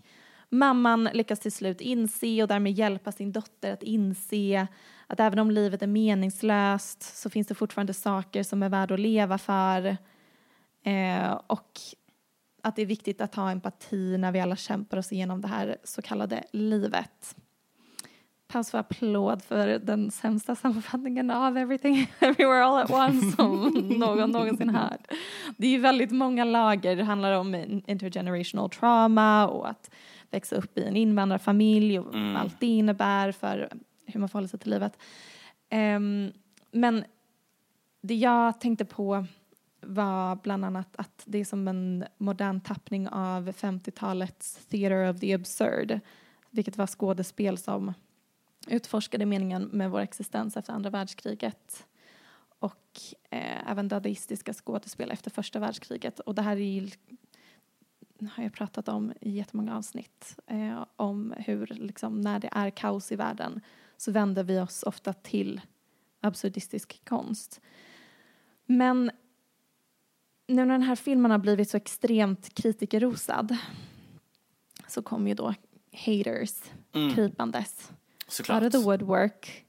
mamman 0.48 1.04
lyckas 1.12 1.40
till 1.40 1.52
slut 1.52 1.80
inse 1.80 2.42
och 2.42 2.48
därmed 2.48 2.72
hjälpa 2.72 3.12
sin 3.12 3.32
dotter 3.32 3.72
att 3.72 3.82
inse 3.82 4.66
att 5.06 5.20
även 5.20 5.38
om 5.38 5.50
livet 5.50 5.82
är 5.82 5.86
meningslöst 5.86 7.02
så 7.02 7.30
finns 7.30 7.46
det 7.46 7.54
fortfarande 7.54 7.94
saker 7.94 8.42
som 8.42 8.62
är 8.62 8.68
värda 8.68 8.94
att 8.94 9.00
leva 9.00 9.38
för. 9.38 9.96
Eh, 10.82 11.32
och 11.46 11.80
att 12.62 12.76
det 12.76 12.82
är 12.82 12.86
viktigt 12.86 13.20
att 13.20 13.34
ha 13.34 13.50
empati 13.50 14.18
när 14.18 14.32
vi 14.32 14.40
alla 14.40 14.56
kämpar 14.56 14.96
oss 14.96 15.12
igenom 15.12 15.40
det 15.40 15.48
här 15.48 15.76
så 15.84 16.02
kallade 16.02 16.44
livet. 16.52 17.36
Paus 18.48 18.70
för 18.70 18.78
applåd 18.78 19.42
för 19.42 19.78
den 19.78 20.10
sämsta 20.10 20.54
sammanfattningen 20.54 21.30
av 21.30 21.58
Everything 21.58 22.10
Everywhere 22.20 22.64
All 22.64 22.82
At 22.82 22.90
Once 22.90 23.36
som 23.36 23.70
någon 23.98 24.30
någonsin 24.30 24.68
hört. 24.68 25.12
Det 25.56 25.66
är 25.66 25.70
ju 25.70 25.78
väldigt 25.78 26.10
många 26.10 26.44
lager. 26.44 26.96
Det 26.96 27.04
handlar 27.04 27.32
om 27.32 27.54
intergenerational 27.86 28.70
trauma 28.70 29.46
och 29.46 29.68
att 29.70 29.90
växa 30.30 30.56
upp 30.56 30.78
i 30.78 30.84
en 30.84 30.96
invandrarfamilj 30.96 31.98
och 31.98 32.14
allt 32.36 32.60
det 32.60 32.66
innebär 32.66 33.32
för 33.32 33.68
hur 34.06 34.20
man 34.20 34.28
förhåller 34.28 34.48
sig 34.48 34.58
till 34.58 34.70
livet. 34.70 34.98
Ehm, 35.68 36.32
men 36.70 37.04
det 38.00 38.14
jag 38.14 38.60
tänkte 38.60 38.84
på 38.84 39.26
var 39.80 40.36
bland 40.36 40.64
annat 40.64 40.96
att 40.96 41.22
det 41.24 41.38
är 41.38 41.44
som 41.44 41.68
en 41.68 42.04
modern 42.18 42.60
tappning 42.60 43.08
av 43.08 43.50
50-talets 43.50 44.66
Theater 44.66 45.10
of 45.10 45.20
the 45.20 45.34
Absurd, 45.34 46.00
vilket 46.50 46.76
var 46.76 46.86
skådespel 46.86 47.58
som 47.58 47.94
utforskade 48.66 49.26
meningen 49.26 49.62
med 49.62 49.90
vår 49.90 50.00
existens 50.00 50.56
efter 50.56 50.72
andra 50.72 50.90
världskriget 50.90 51.86
och 52.58 53.00
eh, 53.30 53.70
även 53.70 53.88
dadaistiska 53.88 54.52
skådespel 54.52 55.10
efter 55.10 55.30
första 55.30 55.58
världskriget. 55.58 56.20
Och 56.20 56.34
det 56.34 56.42
här 56.42 56.56
är 56.56 56.90
har 58.30 58.42
jag 58.42 58.52
pratat 58.52 58.88
om 58.88 59.12
i 59.20 59.30
jättemånga 59.30 59.76
avsnitt 59.76 60.38
eh, 60.46 60.84
om 60.96 61.34
hur 61.38 61.66
liksom, 61.66 62.20
när 62.20 62.38
det 62.38 62.48
är 62.52 62.70
kaos 62.70 63.12
i 63.12 63.16
världen 63.16 63.60
så 63.96 64.12
vänder 64.12 64.44
vi 64.44 64.60
oss 64.60 64.82
ofta 64.82 65.12
till 65.12 65.60
absurdistisk 66.20 67.04
konst. 67.04 67.60
Men 68.66 69.10
nu 70.46 70.64
när 70.64 70.66
den 70.66 70.82
här 70.82 70.96
filmen 70.96 71.30
har 71.30 71.38
blivit 71.38 71.70
så 71.70 71.76
extremt 71.76 72.54
kritikerrosad 72.54 73.56
så 74.88 75.02
kom 75.02 75.28
ju 75.28 75.34
då 75.34 75.54
haters 75.92 76.62
krypandes 77.14 77.92
Såklart. 78.28 78.62
out 78.62 78.74
of 78.74 78.80
the 78.80 78.86
woodwork. 78.86 79.66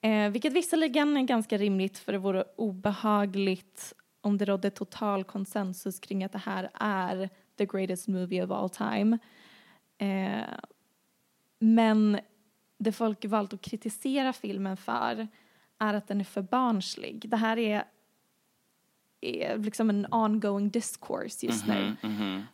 Eh, 0.00 0.30
vilket 0.30 0.52
visserligen 0.52 1.16
är 1.16 1.22
ganska 1.22 1.58
rimligt 1.58 1.98
för 1.98 2.12
det 2.12 2.18
vore 2.18 2.44
obehagligt 2.56 3.94
om 4.20 4.38
det 4.38 4.44
rådde 4.44 4.70
total 4.70 5.24
konsensus 5.24 6.00
kring 6.00 6.24
att 6.24 6.32
det 6.32 6.38
här 6.38 6.70
är 6.74 7.30
the 7.56 7.66
greatest 7.66 8.08
movie 8.08 8.44
of 8.44 8.50
all 8.50 8.70
time. 8.70 9.18
Eh, 9.98 10.58
men 11.58 12.20
det 12.78 12.92
folk 12.92 13.24
valt 13.24 13.52
att 13.52 13.60
kritisera 13.60 14.32
filmen 14.32 14.76
för 14.76 15.28
är 15.78 15.94
att 15.94 16.08
den 16.08 16.20
är 16.20 16.24
för 16.24 16.42
barnslig. 16.42 17.30
Det 17.30 17.36
här 17.36 17.58
är, 17.58 17.84
är 19.20 19.58
liksom 19.58 19.90
en 19.90 20.06
ongoing 20.10 20.70
discourse 20.70 21.46
just 21.46 21.66
nu. 21.66 21.96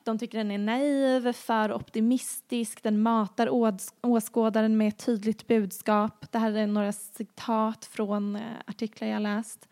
De 0.05 0.18
tycker 0.18 0.38
den 0.38 0.50
är 0.50 0.59
naiv, 0.59 1.33
för 1.33 1.72
optimistisk, 1.72 2.83
den 2.83 3.02
matar 3.02 3.48
ås- 3.48 3.94
åskådaren 4.00 4.76
med 4.76 4.88
ett 4.88 5.07
tydligt 5.07 5.46
budskap. 5.46 6.33
Det 6.33 6.38
här 6.38 6.52
är 6.52 6.66
några 6.66 6.92
citat 6.92 7.85
från 7.85 8.37
eh, 8.37 8.42
artiklar 8.66 9.09
jag 9.09 9.22
läst. 9.22 9.68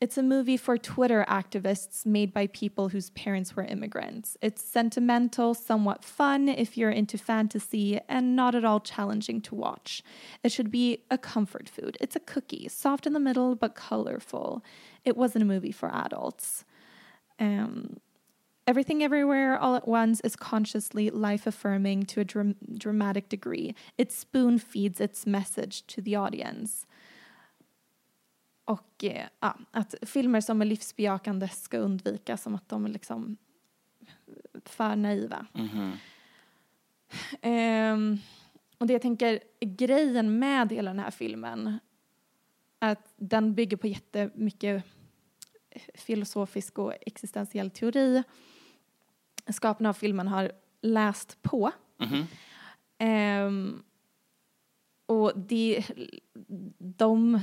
It's 0.00 0.16
a 0.16 0.22
movie 0.22 0.56
for 0.56 0.78
Twitter 0.78 1.26
activists 1.28 2.06
made 2.06 2.32
by 2.32 2.46
people 2.46 2.88
whose 2.88 3.10
parents 3.10 3.54
were 3.54 3.64
immigrants. 3.64 4.38
It's 4.40 4.62
sentimental, 4.62 5.52
somewhat 5.52 6.02
fun 6.02 6.48
if 6.48 6.78
you're 6.78 6.90
into 6.90 7.18
fantasy, 7.18 8.00
and 8.08 8.34
not 8.34 8.54
at 8.54 8.64
all 8.64 8.80
challenging 8.80 9.42
to 9.42 9.54
watch. 9.54 10.02
It 10.42 10.52
should 10.52 10.70
be 10.70 11.04
a 11.10 11.18
comfort 11.18 11.68
food. 11.68 11.98
It's 12.00 12.16
a 12.16 12.20
cookie, 12.20 12.66
soft 12.68 13.06
in 13.06 13.12
the 13.12 13.20
middle 13.20 13.54
but 13.54 13.74
colorful. 13.74 14.64
It 15.04 15.18
wasn't 15.18 15.42
a 15.42 15.46
movie 15.46 15.72
for 15.72 15.94
adults. 15.94 16.64
Um, 17.38 17.98
Everything 18.66 19.02
Everywhere 19.02 19.58
All 19.58 19.74
at 19.74 19.88
Once 19.88 20.20
is 20.20 20.36
consciously 20.36 21.10
life 21.10 21.46
affirming 21.46 22.04
to 22.04 22.20
a 22.20 22.24
dram- 22.24 22.56
dramatic 22.78 23.28
degree. 23.28 23.74
It 23.98 24.12
spoon 24.12 24.58
feeds 24.58 25.00
its 25.00 25.26
message 25.26 25.86
to 25.88 26.00
the 26.00 26.14
audience. 26.14 26.86
Och 28.70 29.04
eh, 29.04 29.26
ja, 29.40 29.58
att 29.70 29.94
filmer 30.02 30.40
som 30.40 30.62
är 30.62 30.64
livsbejakande 30.64 31.48
ska 31.48 31.78
undvikas 31.78 32.42
som 32.42 32.54
att 32.54 32.68
de 32.68 32.84
är 32.84 32.88
liksom 32.88 33.36
för 34.64 34.96
naiva. 34.96 35.46
Ehm, 37.40 38.18
och 38.78 38.86
det 38.86 38.92
jag 38.92 39.02
tänker, 39.02 39.40
grejen 39.60 40.38
med 40.38 40.72
hela 40.72 40.90
den 40.90 40.98
här 40.98 41.10
filmen 41.10 41.78
är 42.80 42.92
att 42.92 43.12
den 43.16 43.54
bygger 43.54 43.76
på 43.76 43.86
jättemycket 43.86 44.84
filosofisk 45.94 46.78
och 46.78 46.94
existentiell 47.00 47.70
teori. 47.70 48.22
Skaparna 49.48 49.88
av 49.88 49.94
filmen 49.94 50.28
har 50.28 50.52
läst 50.80 51.42
på. 51.42 51.70
Ehm, 52.98 53.82
och 55.06 55.32
det, 55.36 55.84
de 56.78 57.40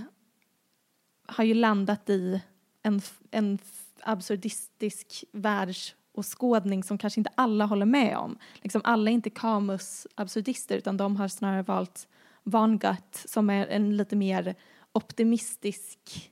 har 1.28 1.44
ju 1.44 1.54
landat 1.54 2.10
i 2.10 2.42
en, 2.84 3.02
en 3.32 3.60
absurdistisk 4.04 5.24
världsåskådning 5.32 6.84
som 6.84 6.98
kanske 6.98 7.20
inte 7.20 7.32
alla 7.36 7.66
håller 7.66 7.86
med 7.86 8.18
om. 8.18 8.38
Liksom 8.62 8.82
alla 8.84 9.10
är 9.12 9.14
inte 9.14 9.30
Camus 9.30 10.08
absurdister 10.16 10.78
utan 10.78 10.98
de 10.98 11.16
har 11.16 11.28
snarare 11.28 11.64
valt 11.64 12.08
Vangutt 12.44 13.24
som 13.26 13.50
är 13.50 13.68
en 13.68 13.98
lite 13.98 14.16
mer 14.16 14.56
optimistisk 14.92 16.32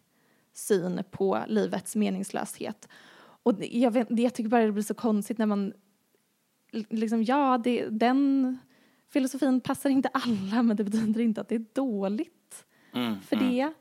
syn 0.53 1.03
på 1.11 1.43
livets 1.47 1.95
meningslöshet. 1.95 2.87
Och 3.43 3.55
det- 3.55 3.77
jag, 3.77 3.91
vet, 3.91 4.07
jag 4.19 4.33
tycker 4.33 4.49
bara 4.49 4.65
det 4.65 4.71
blir 4.71 4.83
så 4.83 4.93
konstigt 4.93 5.37
när 5.37 5.45
man 5.45 5.73
liksom, 6.89 7.23
ja, 7.23 7.57
det, 7.63 7.87
den 7.89 8.57
filosofin 9.09 9.61
passar 9.61 9.89
inte 9.89 10.09
alla 10.13 10.63
men 10.63 10.77
det 10.77 10.83
betyder 10.83 11.21
inte 11.21 11.41
att 11.41 11.49
det 11.49 11.55
är 11.55 11.65
dåligt 11.73 12.65
för 13.21 13.35
det. 13.35 13.73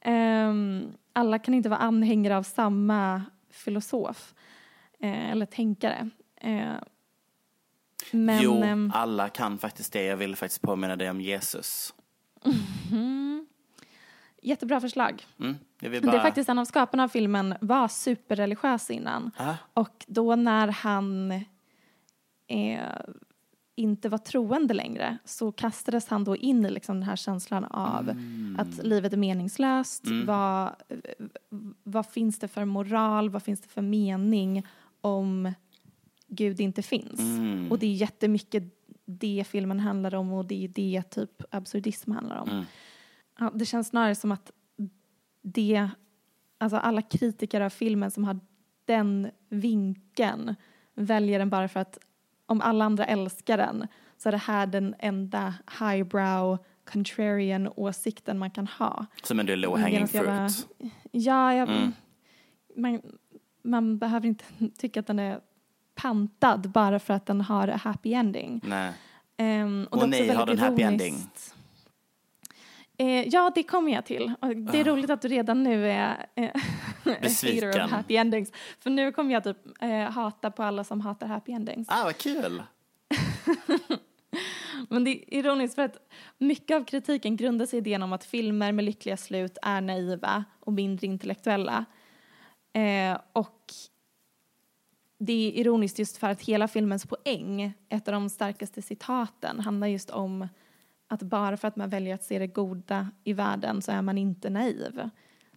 Ehm, 0.00 0.92
alla 1.12 1.38
kan 1.38 1.54
inte 1.54 1.68
vara 1.68 1.80
anhängare 1.80 2.36
av 2.36 2.42
samma 2.42 3.22
filosof 3.50 4.34
eh, 5.00 5.30
eller 5.30 5.46
tänkare. 5.46 6.10
Eh, 6.36 6.72
men 8.12 8.42
jo, 8.42 8.62
ehm, 8.62 8.92
alla 8.94 9.28
kan 9.28 9.58
faktiskt 9.58 9.92
det. 9.92 10.04
Jag 10.04 10.16
vill 10.16 10.36
faktiskt 10.36 10.62
påminna 10.62 10.96
dig 10.96 11.10
om 11.10 11.20
Jesus. 11.20 11.94
jättebra 14.42 14.80
förslag. 14.80 15.26
Mm, 15.40 15.56
Det 15.78 16.00
bara... 16.02 16.16
är 16.16 16.20
faktiskt 16.20 16.48
en 16.48 16.58
av 16.58 16.64
skaparna 16.64 17.04
av 17.04 17.08
filmen 17.08 17.54
var 17.60 17.88
superreligiös 17.88 18.90
innan. 18.90 19.30
Ah. 19.36 19.54
Och 19.74 20.04
då 20.06 20.36
när 20.36 20.68
han 20.68 21.32
eh, 22.46 22.80
inte 23.74 24.08
var 24.08 24.18
troende 24.18 24.74
längre 24.74 25.18
så 25.24 25.52
kastades 25.52 26.08
han 26.08 26.24
då 26.24 26.36
in 26.36 26.66
i 26.66 26.70
liksom 26.70 26.96
den 26.96 27.08
här 27.08 27.16
känslan 27.16 27.64
av 27.64 28.08
Mm. 28.10 28.49
Att 28.60 28.84
livet 28.84 29.12
är 29.12 29.16
meningslöst. 29.16 30.04
Vad, 30.26 30.74
vad 31.82 32.06
finns 32.06 32.38
det 32.38 32.48
för 32.48 32.64
moral, 32.64 33.30
vad 33.30 33.42
finns 33.42 33.60
det 33.60 33.68
för 33.68 33.82
mening 33.82 34.66
om 35.00 35.52
Gud 36.26 36.60
inte 36.60 36.82
finns? 36.82 37.20
Mm. 37.20 37.70
Och 37.70 37.78
det 37.78 37.86
är 37.86 37.94
jättemycket 37.94 38.64
det 39.04 39.44
filmen 39.48 39.80
handlar 39.80 40.14
om 40.14 40.32
och 40.32 40.44
det 40.44 40.64
är 40.64 40.68
det 40.68 41.02
typ 41.10 41.42
absurdism 41.50 42.12
handlar 42.12 42.36
om. 42.36 42.48
Mm. 42.48 42.64
Ja, 43.38 43.50
det 43.54 43.66
känns 43.66 43.88
snarare 43.88 44.14
som 44.14 44.32
att 44.32 44.50
det, 45.42 45.88
alltså 46.58 46.76
alla 46.76 47.02
kritiker 47.02 47.60
av 47.60 47.70
filmen 47.70 48.10
som 48.10 48.24
har 48.24 48.40
den 48.84 49.30
vinkeln 49.48 50.54
väljer 50.94 51.38
den 51.38 51.50
bara 51.50 51.68
för 51.68 51.80
att 51.80 51.98
om 52.46 52.60
alla 52.60 52.84
andra 52.84 53.04
älskar 53.04 53.56
den 53.56 53.86
så 54.16 54.28
är 54.28 54.32
det 54.32 54.38
här 54.38 54.66
den 54.66 54.94
enda 54.98 55.54
highbrow 55.80 56.58
contrarian 56.92 57.68
åsikten 57.76 58.38
man 58.38 58.50
kan 58.50 58.66
ha. 58.66 59.06
Som 59.22 59.40
en 59.40 59.46
low 59.46 59.78
hanging 59.78 60.06
jag 60.12 60.24
bara- 60.26 60.48
fruit. 60.48 60.66
Ja, 61.12 61.54
jag, 61.54 61.68
Mm. 61.68 61.92
man, 62.76 63.00
man 63.62 63.98
behöver 63.98 64.26
inte 64.26 64.44
tycka 64.78 65.00
att 65.00 65.06
den 65.06 65.18
är 65.18 65.40
pantad 65.94 66.70
bara 66.70 66.98
för 66.98 67.14
att 67.14 67.26
den 67.26 67.40
har 67.40 67.68
a 67.68 67.76
happy 67.84 68.12
ending. 68.14 68.60
Nej. 68.64 68.92
Ehm, 69.36 69.88
Och 69.90 70.08
nej, 70.08 70.22
också 70.22 70.38
har 70.38 70.46
den 70.46 70.58
happy 70.58 70.82
ending? 70.82 71.14
Eh, 72.98 73.28
ja, 73.28 73.52
det 73.54 73.62
kommer 73.62 73.92
jag 73.92 74.04
till. 74.06 74.32
Och 74.40 74.56
det 74.56 74.80
är 74.80 74.84
Ah. 74.84 74.92
roligt 74.92 75.10
att 75.10 75.22
du 75.22 75.28
redan 75.28 75.62
nu 75.62 75.90
är 75.90 76.26
eh, 76.34 76.50
hater 77.04 77.20
Besviken. 77.22 77.84
of 77.84 77.90
happy 77.90 78.16
endings. 78.16 78.52
För 78.80 78.90
nu 78.90 79.12
kommer 79.12 79.32
jag 79.32 79.44
typ 79.44 79.56
eh, 79.80 80.00
hata 80.10 80.50
på 80.50 80.62
alla 80.62 80.84
som 80.84 81.00
hatar 81.00 81.26
happy 81.26 81.52
endings. 81.52 81.88
Ah, 81.90 82.04
vad 82.04 82.16
kul. 82.18 82.62
Men 84.88 85.04
det 85.04 85.10
är 85.10 85.38
ironiskt 85.38 85.74
för 85.74 85.82
att 85.82 86.10
mycket 86.38 86.76
av 86.76 86.84
kritiken 86.84 87.36
grundar 87.36 87.66
sig 87.66 87.76
i 87.76 87.80
idén 87.80 88.02
om 88.02 88.12
att 88.12 88.24
filmer 88.24 88.72
med 88.72 88.84
lyckliga 88.84 89.16
slut 89.16 89.58
är 89.62 89.80
naiva 89.80 90.44
och 90.60 90.72
mindre 90.72 91.06
intellektuella. 91.06 91.84
Eh, 92.72 93.18
och 93.32 93.72
det 95.18 95.32
är 95.32 95.60
ironiskt 95.60 95.98
just 95.98 96.16
för 96.16 96.26
att 96.26 96.42
hela 96.42 96.68
filmens 96.68 97.06
poäng, 97.06 97.72
ett 97.88 98.08
av 98.08 98.12
de 98.12 98.30
starkaste 98.30 98.82
citaten, 98.82 99.60
handlar 99.60 99.86
just 99.86 100.10
om 100.10 100.48
att 101.08 101.22
bara 101.22 101.56
för 101.56 101.68
att 101.68 101.76
man 101.76 101.88
väljer 101.88 102.14
att 102.14 102.24
se 102.24 102.38
det 102.38 102.46
goda 102.46 103.10
i 103.24 103.32
världen 103.32 103.82
så 103.82 103.92
är 103.92 104.02
man 104.02 104.18
inte 104.18 104.50
naiv. 104.50 105.10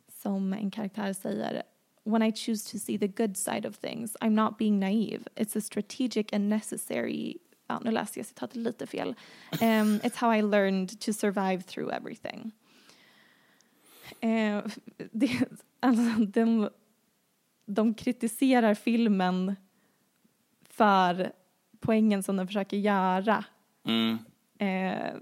Som 0.08 0.54
en 0.54 0.72
karaktär 0.72 1.14
säger, 1.14 1.64
When 2.06 2.24
I 2.24 2.34
choose 2.34 2.72
to 2.72 2.78
see 2.80 2.98
the 2.98 3.08
good 3.08 3.38
side 3.38 3.66
of 3.66 3.78
things, 3.78 4.18
I'm 4.22 4.30
not 4.30 4.58
being 4.58 4.80
naive. 4.80 5.24
It's 5.36 5.58
a 5.58 5.62
strategic 5.62 6.34
and 6.34 6.50
necessary 6.50 7.38
ja, 7.74 7.80
nu 7.80 7.92
läste 7.92 8.20
jag 8.20 8.26
citatet 8.26 8.56
lite 8.56 8.88
fel. 8.88 9.16
Um, 9.52 10.00
it's 10.00 10.16
how 10.16 10.34
I 10.34 10.42
learned 10.42 11.00
to 11.00 11.14
survive 11.14 11.62
through 11.62 11.96
everything. 11.96 12.52
Eh, 14.20 14.64
det, 15.12 15.30
alltså, 15.80 16.26
de, 16.26 16.70
de 17.66 17.94
kritiserar 17.94 18.74
filmen 18.74 19.56
för 20.70 21.32
poängen 21.80 22.24
som 22.24 22.38
den 22.38 22.48
försöker 22.48 22.78
göra. 22.78 23.46
Mm. 23.84 24.18
Eh, 24.58 25.14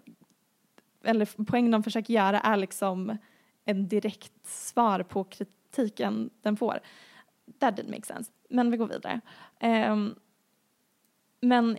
eller 1.04 1.46
poängen 1.46 1.72
de 1.72 1.84
försöker 1.84 2.14
göra 2.14 2.40
är 2.40 2.58
liksom 2.58 3.18
en 3.66 3.88
direkt 3.88 4.48
svar 4.48 5.04
på 5.04 5.24
kritiken 5.24 6.30
den 6.42 6.58
får. 6.58 6.80
That 7.60 7.80
didn't 7.80 7.92
make 7.92 8.06
sense. 8.06 8.32
Men 8.50 8.72
vi 8.72 8.78
går 8.78 8.88
vidare. 8.88 9.22
Ehm, 9.60 10.16
men 11.42 11.78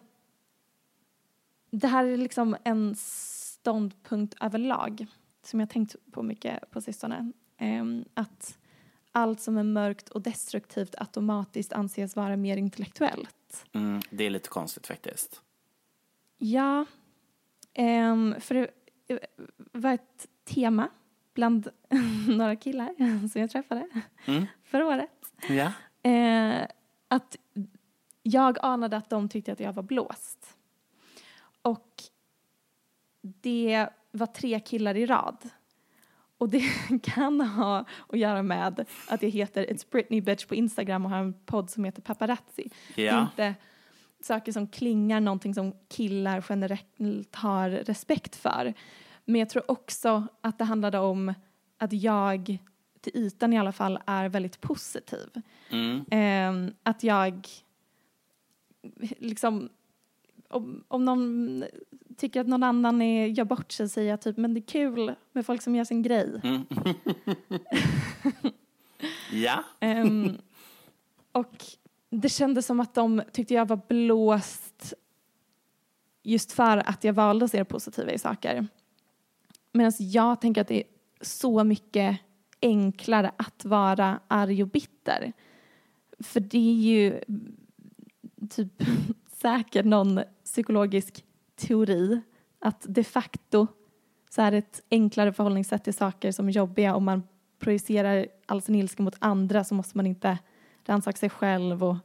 det 1.72 1.88
här 1.88 2.04
är 2.04 2.16
liksom 2.16 2.56
en 2.64 2.94
ståndpunkt 2.98 4.34
överlag 4.40 5.06
som 5.42 5.60
jag 5.60 5.70
tänkt 5.70 5.96
på 6.12 6.22
mycket 6.22 6.70
på 6.70 6.80
sistone. 6.80 7.32
Ehm, 7.58 8.04
att 8.14 8.58
allt 9.12 9.40
som 9.40 9.56
är 9.56 9.62
mörkt 9.62 10.08
och 10.08 10.22
destruktivt 10.22 10.94
automatiskt 10.98 11.72
anses 11.72 12.16
vara 12.16 12.36
mer 12.36 12.56
intellektuellt. 12.56 13.66
Mm. 13.72 14.00
Det 14.10 14.24
är 14.24 14.30
lite 14.30 14.48
konstigt 14.48 14.86
faktiskt. 14.86 15.42
Ja, 16.38 16.84
ehm, 17.74 18.34
för 18.40 18.54
det 18.54 18.68
eh, 19.08 19.18
var 19.56 19.92
ett 19.92 20.26
tema 20.44 20.88
bland 21.34 21.68
några 22.28 22.56
killar 22.56 22.94
som 23.28 23.40
jag 23.40 23.50
träffade 23.50 23.88
Mm. 24.26 24.46
förra 24.64 24.86
året. 24.86 25.32
Ja. 25.48 25.72
Eh, 26.10 26.66
att 27.08 27.36
jag 28.22 28.58
anade 28.62 28.96
att 28.96 29.10
de 29.10 29.28
tyckte 29.28 29.52
att 29.52 29.60
jag 29.60 29.72
var 29.72 29.82
blåst. 29.82 30.56
Det 33.22 33.88
var 34.10 34.26
tre 34.26 34.60
killar 34.60 34.94
i 34.94 35.06
rad. 35.06 35.50
Och 36.38 36.48
det 36.48 36.62
kan 37.02 37.40
ha 37.40 37.84
att 38.08 38.18
göra 38.18 38.42
med 38.42 38.86
att 39.08 39.22
jag 39.22 39.30
heter 39.30 39.66
It's 39.66 39.86
Britney 39.90 40.20
Bitch 40.20 40.46
på 40.46 40.54
Instagram 40.54 41.04
och 41.04 41.10
har 41.10 41.18
en 41.18 41.34
podd 41.34 41.70
som 41.70 41.84
heter 41.84 42.02
Paparazzi. 42.02 42.70
Det 42.94 43.08
är 43.08 43.22
inte 43.22 43.54
saker 44.20 44.52
som 44.52 44.68
klingar 44.68 45.20
någonting 45.20 45.54
som 45.54 45.74
killar 45.88 46.44
generellt 46.48 47.34
har 47.34 47.70
respekt 47.70 48.36
för. 48.36 48.74
Men 49.24 49.38
jag 49.38 49.48
tror 49.48 49.70
också 49.70 50.26
att 50.40 50.58
det 50.58 50.64
handlade 50.64 50.98
om 50.98 51.34
att 51.78 51.92
jag, 51.92 52.58
till 53.00 53.16
ytan 53.16 53.52
i 53.52 53.58
alla 53.58 53.72
fall, 53.72 53.98
är 54.06 54.28
väldigt 54.28 54.60
positiv. 54.60 55.28
Mm. 55.70 56.04
Ehm, 56.10 56.74
att 56.82 57.02
jag 57.02 57.48
liksom 59.18 59.68
om, 60.52 60.84
om 60.88 61.04
någon 61.04 61.64
tycker 62.16 62.40
att 62.40 62.48
någon 62.48 62.62
annan 62.62 63.02
är, 63.02 63.26
gör 63.26 63.44
bort 63.44 63.72
sig 63.72 63.88
säger 63.88 64.10
jag 64.10 64.20
typ 64.20 64.36
men 64.36 64.54
det 64.54 64.60
är 64.60 64.66
kul 64.66 65.14
med 65.32 65.46
folk 65.46 65.62
som 65.62 65.76
gör 65.76 65.84
sin 65.84 66.02
grej. 66.02 66.40
Mm. 66.44 66.64
ja. 69.32 69.64
Ehm, 69.80 70.36
och 71.32 71.64
det 72.10 72.28
kändes 72.28 72.66
som 72.66 72.80
att 72.80 72.94
de 72.94 73.22
tyckte 73.32 73.54
jag 73.54 73.68
var 73.68 73.80
blåst 73.88 74.94
just 76.22 76.52
för 76.52 76.88
att 76.88 77.04
jag 77.04 77.12
valde 77.12 77.44
att 77.44 77.50
se 77.50 77.58
det 77.58 77.64
positiva 77.64 78.12
i 78.12 78.18
saker. 78.18 78.66
Medan 79.72 79.92
jag 79.98 80.40
tänker 80.40 80.60
att 80.60 80.68
det 80.68 80.80
är 80.80 80.88
så 81.20 81.64
mycket 81.64 82.18
enklare 82.62 83.32
att 83.36 83.64
vara 83.64 84.20
arg 84.28 84.62
och 84.62 84.68
bitter. 84.68 85.32
För 86.20 86.40
det 86.40 86.58
är 86.58 86.74
ju 86.74 87.20
typ 88.50 88.82
säkert 89.32 89.84
någon 89.84 90.20
psykologisk 90.52 91.24
teori 91.56 92.20
att 92.60 92.86
de 92.88 93.04
facto 93.04 93.66
så 94.30 94.42
är 94.42 94.50
det 94.50 94.58
ett 94.58 94.82
enklare 94.90 95.32
förhållningssätt 95.32 95.84
till 95.84 95.94
saker 95.94 96.32
som 96.32 96.48
är 96.48 96.52
jobbiga 96.52 96.94
om 96.94 97.04
man 97.04 97.22
projicerar 97.58 98.26
all 98.46 98.62
sin 98.62 98.74
ilska 98.74 99.02
mot 99.02 99.16
andra 99.18 99.64
så 99.64 99.74
måste 99.74 99.96
man 99.98 100.06
inte 100.06 100.38
rannsaka 100.84 101.18
sig 101.18 101.30
själv 101.30 101.84
och 101.84 101.96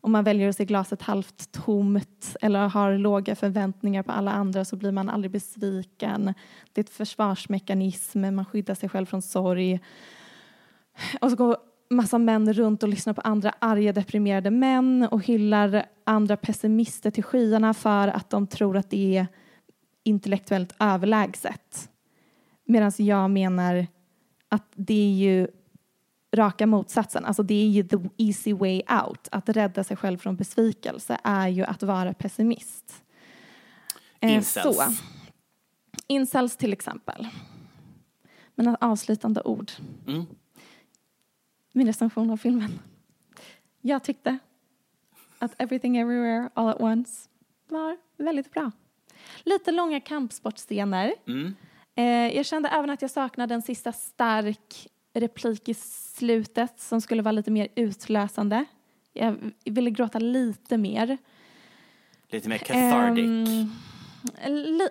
om 0.00 0.12
man 0.12 0.24
väljer 0.24 0.48
att 0.48 0.56
se 0.56 0.64
glaset 0.64 1.02
halvt 1.02 1.52
tomt 1.52 2.36
eller 2.40 2.68
har 2.68 2.98
låga 2.98 3.36
förväntningar 3.36 4.02
på 4.02 4.12
alla 4.12 4.32
andra 4.32 4.64
så 4.64 4.76
blir 4.76 4.92
man 4.92 5.08
aldrig 5.08 5.30
besviken. 5.30 6.34
Det 6.72 6.80
är 6.80 6.84
ett 6.84 6.90
försvarsmekanism, 6.90 8.20
man 8.20 8.44
skyddar 8.44 8.74
sig 8.74 8.88
själv 8.88 9.06
från 9.06 9.22
sorg. 9.22 9.80
Och 11.20 11.30
så 11.30 11.36
går 11.36 11.56
massa 11.90 12.18
män 12.18 12.52
runt 12.52 12.82
och 12.82 12.88
lyssnar 12.88 13.12
på 13.12 13.20
andra 13.20 13.54
arga 13.58 13.92
deprimerade 13.92 14.50
män 14.50 15.08
och 15.10 15.24
hyllar 15.24 15.86
andra 16.04 16.36
pessimister 16.36 17.10
till 17.10 17.24
skyarna 17.24 17.74
för 17.74 18.08
att 18.08 18.30
de 18.30 18.46
tror 18.46 18.76
att 18.76 18.90
det 18.90 19.16
är 19.16 19.26
intellektuellt 20.04 20.74
överlägset. 20.78 21.90
Medan 22.64 22.92
jag 22.96 23.30
menar 23.30 23.86
att 24.48 24.72
det 24.74 24.94
är 24.94 25.12
ju 25.12 25.48
raka 26.36 26.66
motsatsen. 26.66 27.24
Alltså 27.24 27.42
det 27.42 27.54
är 27.54 27.68
ju 27.68 27.82
the 27.82 27.96
easy 28.16 28.52
way 28.52 28.82
out. 29.06 29.28
Att 29.32 29.48
rädda 29.48 29.84
sig 29.84 29.96
själv 29.96 30.18
från 30.18 30.36
besvikelse 30.36 31.18
är 31.24 31.48
ju 31.48 31.64
att 31.64 31.82
vara 31.82 32.14
pessimist. 32.14 33.04
Eh, 34.20 34.34
Incels. 34.34 34.76
Så. 34.76 34.82
Incels 36.06 36.56
till 36.56 36.72
exempel. 36.72 37.28
Men 38.54 38.76
avslutande 38.80 39.42
ord. 39.42 39.72
Mm. 40.06 40.26
Min 41.78 41.86
recension 41.86 42.30
av 42.30 42.36
filmen. 42.36 42.78
Jag 43.80 44.02
tyckte 44.02 44.38
att 45.38 45.54
Everything 45.62 45.96
Everywhere 45.96 46.50
All 46.54 46.68
At 46.68 46.80
Once 46.80 47.28
var 47.68 47.96
väldigt 48.16 48.50
bra. 48.50 48.70
Lite 49.44 49.72
långa 49.72 50.00
kampsportscener. 50.00 51.14
Mm. 51.26 51.54
Eh, 51.94 52.36
jag 52.36 52.46
kände 52.46 52.68
även 52.68 52.90
att 52.90 53.02
jag 53.02 53.10
saknade 53.10 53.54
en 53.54 53.62
sista 53.62 53.92
stark 53.92 54.88
replik 55.14 55.68
i 55.68 55.74
slutet 55.74 56.80
som 56.80 57.00
skulle 57.00 57.22
vara 57.22 57.32
lite 57.32 57.50
mer 57.50 57.68
utlösande. 57.74 58.64
Jag 59.12 59.52
ville 59.64 59.90
gråta 59.90 60.18
lite 60.18 60.78
mer. 60.78 61.18
Lite 62.28 62.48
mer 62.48 62.58
cathartic. 62.58 63.24
Li- 63.24 63.68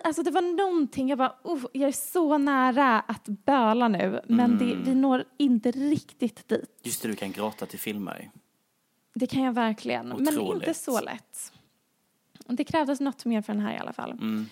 alltså 0.04 0.22
det 0.22 0.30
var 0.30 0.42
någonting, 0.56 1.08
jag 1.08 1.18
bara, 1.18 1.34
"Uff, 1.42 1.64
jag 1.72 1.88
är 1.88 1.92
så 1.92 2.38
nära 2.38 3.00
att 3.00 3.24
böla 3.28 3.88
nu, 3.88 4.20
men 4.28 4.58
det, 4.58 4.64
Mm. 4.64 4.84
vi 4.84 4.94
når 4.94 5.24
inte 5.36 5.70
riktigt 5.70 6.48
dit. 6.48 6.80
Just 6.82 7.02
det, 7.02 7.08
du 7.08 7.14
kan 7.16 7.32
gråta 7.32 7.66
till 7.66 7.78
filmer. 7.78 8.30
Det 9.14 9.26
kan 9.26 9.42
jag 9.42 9.52
verkligen, 9.52 10.08
men 10.08 10.18
inte 10.18 10.32
Otroligt. 10.40 10.76
så 10.76 11.00
lätt. 11.00 11.52
Det 12.46 12.64
krävdes 12.64 13.00
något 13.00 13.24
mer 13.24 13.42
för 13.42 13.52
den 13.52 13.62
här 13.62 13.74
i 13.74 13.78
alla 13.78 13.92
fall. 13.92 14.10
Mm. 14.12 14.46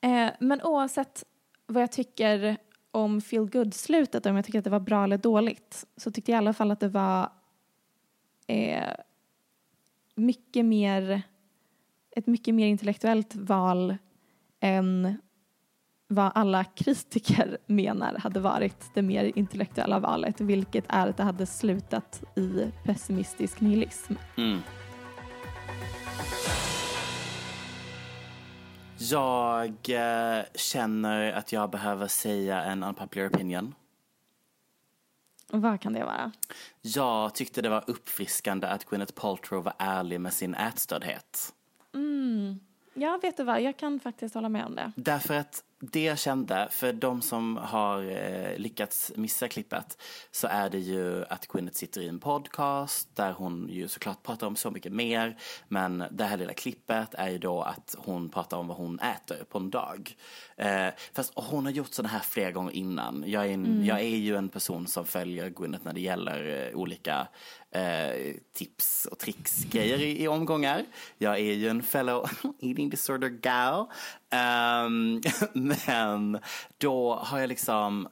Eh, 0.00 0.32
men 0.40 0.62
oavsett 0.62 1.24
vad 1.66 1.82
jag 1.82 1.92
tycker 1.92 2.56
om 2.90 3.20
feel 3.20 3.46
good-slutet, 3.50 4.26
om 4.26 4.36
jag 4.36 4.44
tycker 4.44 4.58
att 4.58 4.64
det 4.64 4.70
var 4.70 4.80
bra 4.80 5.04
eller 5.04 5.18
dåligt, 5.18 5.86
så 5.96 6.10
tyckte 6.10 6.30
jag 6.32 6.36
i 6.36 6.38
alla 6.38 6.52
fall 6.52 6.70
att 6.70 6.80
det 6.80 6.88
var 6.88 7.30
eh, 8.46 8.94
mycket 10.14 10.64
mer, 10.64 11.22
ett 12.10 12.26
mycket 12.26 12.54
mer 12.54 12.66
intellektuellt 12.66 13.34
val 13.34 13.96
än 14.62 15.18
vad 16.08 16.32
alla 16.34 16.64
kritiker 16.64 17.58
menar 17.66 18.18
hade 18.18 18.40
varit 18.40 18.90
det 18.94 19.02
mer 19.02 19.32
intellektuella 19.34 19.98
valet, 19.98 20.40
vilket 20.40 20.84
är 20.88 21.06
att 21.06 21.16
det 21.16 21.22
hade 21.22 21.46
slutat 21.46 22.22
i 22.36 22.72
pessimistisk 22.84 23.60
nihilism. 23.60 24.14
Mm. 24.36 24.58
Jag 28.98 29.68
eh, 29.68 30.44
känner 30.54 31.32
att 31.32 31.52
jag 31.52 31.70
behöver 31.70 32.06
säga 32.06 32.64
en 32.64 32.82
unpopular 32.82 33.28
opinion. 33.28 33.74
Vad 35.48 35.80
kan 35.80 35.92
det 35.92 36.04
vara? 36.04 36.32
Jag 36.82 37.34
tyckte 37.34 37.62
det 37.62 37.68
var 37.68 37.84
uppfriskande 37.86 38.66
att 38.66 38.84
Gwyneth 38.84 39.12
Paltrow 39.14 39.64
var 39.64 39.74
ärlig 39.78 40.20
med 40.20 40.32
sin 40.32 40.54
ätstördhet. 40.54 41.54
Mm. 41.94 42.60
Ja, 42.94 43.18
vet 43.22 43.36
du 43.36 43.44
vad? 43.44 43.60
Jag 43.62 43.76
kan 43.76 44.00
faktiskt 44.00 44.34
hålla 44.34 44.48
med 44.48 44.64
om 44.66 44.74
det. 44.74 44.92
Därför 44.96 45.34
att 45.34 45.64
det 45.90 46.02
jag 46.02 46.18
kände, 46.18 46.68
för 46.70 46.92
de 46.92 47.22
som 47.22 47.56
har 47.56 48.02
eh, 48.02 48.58
lyckats 48.58 49.12
missa 49.16 49.48
klippet, 49.48 50.02
så 50.30 50.46
är 50.46 50.70
det 50.70 50.78
ju 50.78 51.24
att 51.24 51.46
Gwyneth 51.46 51.76
sitter 51.76 52.00
i 52.00 52.08
en 52.08 52.20
podcast 52.20 53.16
där 53.16 53.32
hon 53.32 53.68
ju 53.70 53.88
såklart 53.88 54.22
pratar 54.22 54.46
om 54.46 54.56
så 54.56 54.70
mycket 54.70 54.92
mer. 54.92 55.36
Men 55.68 56.04
det 56.10 56.24
här 56.24 56.36
lilla 56.36 56.52
klippet 56.52 57.14
är 57.14 57.30
ju 57.30 57.38
då 57.38 57.62
att 57.62 57.94
hon 57.98 58.28
pratar 58.28 58.56
om 58.56 58.68
vad 58.68 58.76
hon 58.76 58.98
äter 59.00 59.44
på 59.44 59.58
en 59.58 59.70
dag. 59.70 60.16
Eh, 60.56 60.88
fast 61.14 61.32
hon 61.34 61.64
har 61.64 61.72
gjort 61.72 61.92
sådana 61.94 62.08
här 62.08 62.20
flera 62.20 62.50
gånger 62.50 62.72
innan. 62.72 63.24
Jag 63.26 63.46
är, 63.46 63.50
en, 63.50 63.66
mm. 63.66 63.84
jag 63.84 64.00
är 64.00 64.16
ju 64.16 64.36
en 64.36 64.48
person 64.48 64.86
som 64.86 65.06
följer 65.06 65.48
Gwyneth 65.50 65.84
när 65.84 65.92
det 65.92 66.00
gäller 66.00 66.68
eh, 66.68 66.78
olika 66.78 67.28
eh, 67.70 68.34
tips 68.52 69.06
och 69.06 69.18
tricks 69.18 69.64
grejer 69.64 70.02
i, 70.02 70.22
i, 70.22 70.28
omgångar. 70.28 70.84
Jag 71.18 71.38
är 71.38 71.52
ju 71.52 71.68
en 71.68 71.82
fellow 71.82 72.28
eating 72.60 72.90
disorder 72.90 73.28
gal. 73.28 73.86
Um, 74.32 75.22
men 75.86 76.38
då 76.78 77.14
har 77.14 77.38
jag 77.38 77.48
liksom, 77.48 78.08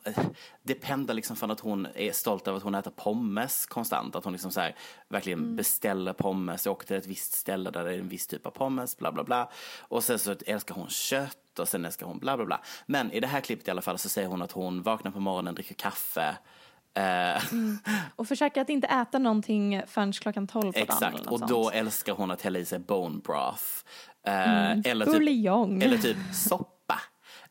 det 0.63 0.75
pendlar 0.75 1.15
liksom 1.15 1.37
från 1.37 1.51
att 1.51 1.61
hon 1.61 1.87
är 1.95 2.13
stolt 2.13 2.49
över 2.49 2.57
att 2.57 2.63
hon 2.63 2.75
äter 2.75 2.91
pommes 2.91 3.67
konstant. 3.67 4.17
Att 4.17 4.25
hon 4.25 4.33
liksom 4.33 4.51
så 4.51 4.61
här, 4.61 4.75
verkligen 5.09 5.39
mm. 5.39 5.57
beställer 5.57 6.13
pommes, 6.13 6.67
åker 6.67 6.87
till 6.87 6.97
ett 6.97 7.07
visst 7.07 7.33
ställe 7.33 7.71
där 7.71 7.85
det 7.85 7.95
är 7.95 7.99
en 7.99 8.09
viss 8.09 8.27
typ 8.27 8.47
av 8.47 8.51
pommes, 8.51 8.99
bla 8.99 9.13
bla 9.13 9.25
bla. 9.25 9.51
Och 9.81 10.05
sen 10.05 10.19
så 10.19 10.35
älskar 10.47 10.75
hon 10.75 10.89
kött 10.89 11.59
och 11.59 11.69
sen 11.69 11.85
älskar 11.85 12.07
hon 12.07 12.19
bla 12.19 12.37
bla 12.37 12.47
bla. 12.47 12.61
Men 12.87 13.13
i 13.13 13.21
det 13.21 13.27
här 13.27 13.41
klippet 13.41 13.69
i 13.69 13.71
alla 13.71 13.83
fall 13.83 13.99
så 13.99 14.09
säger 14.09 14.29
hon 14.29 14.43
att 14.43 14.53
hon 14.53 14.83
vaknar 14.83 15.11
på 15.11 15.21
morgonen, 15.21 15.55
dricker 15.55 15.75
kaffe, 15.75 16.37
Eh, 16.95 17.53
mm. 17.53 17.79
Och 18.17 18.29
försöka 18.29 18.63
att 18.63 18.69
inte 18.69 18.87
äta 18.87 19.19
någonting 19.19 19.83
förrän 19.87 20.13
klockan 20.13 20.47
12 20.47 20.73
på 20.73 20.79
Exakt, 20.79 21.25
dagen. 21.25 21.29
och 21.29 21.49
då 21.49 21.71
älskar 21.71 22.13
hon 22.13 22.31
att 22.31 22.43
hälla 22.43 22.59
i 22.59 22.65
sig 22.65 22.79
bone 22.79 23.19
broth. 23.19 23.65
Eh, 24.27 24.71
mm. 24.71 24.83
eller, 24.85 25.07
typ, 25.07 25.15
eller 25.83 25.99
typ 25.99 26.17
soppa. 26.33 26.77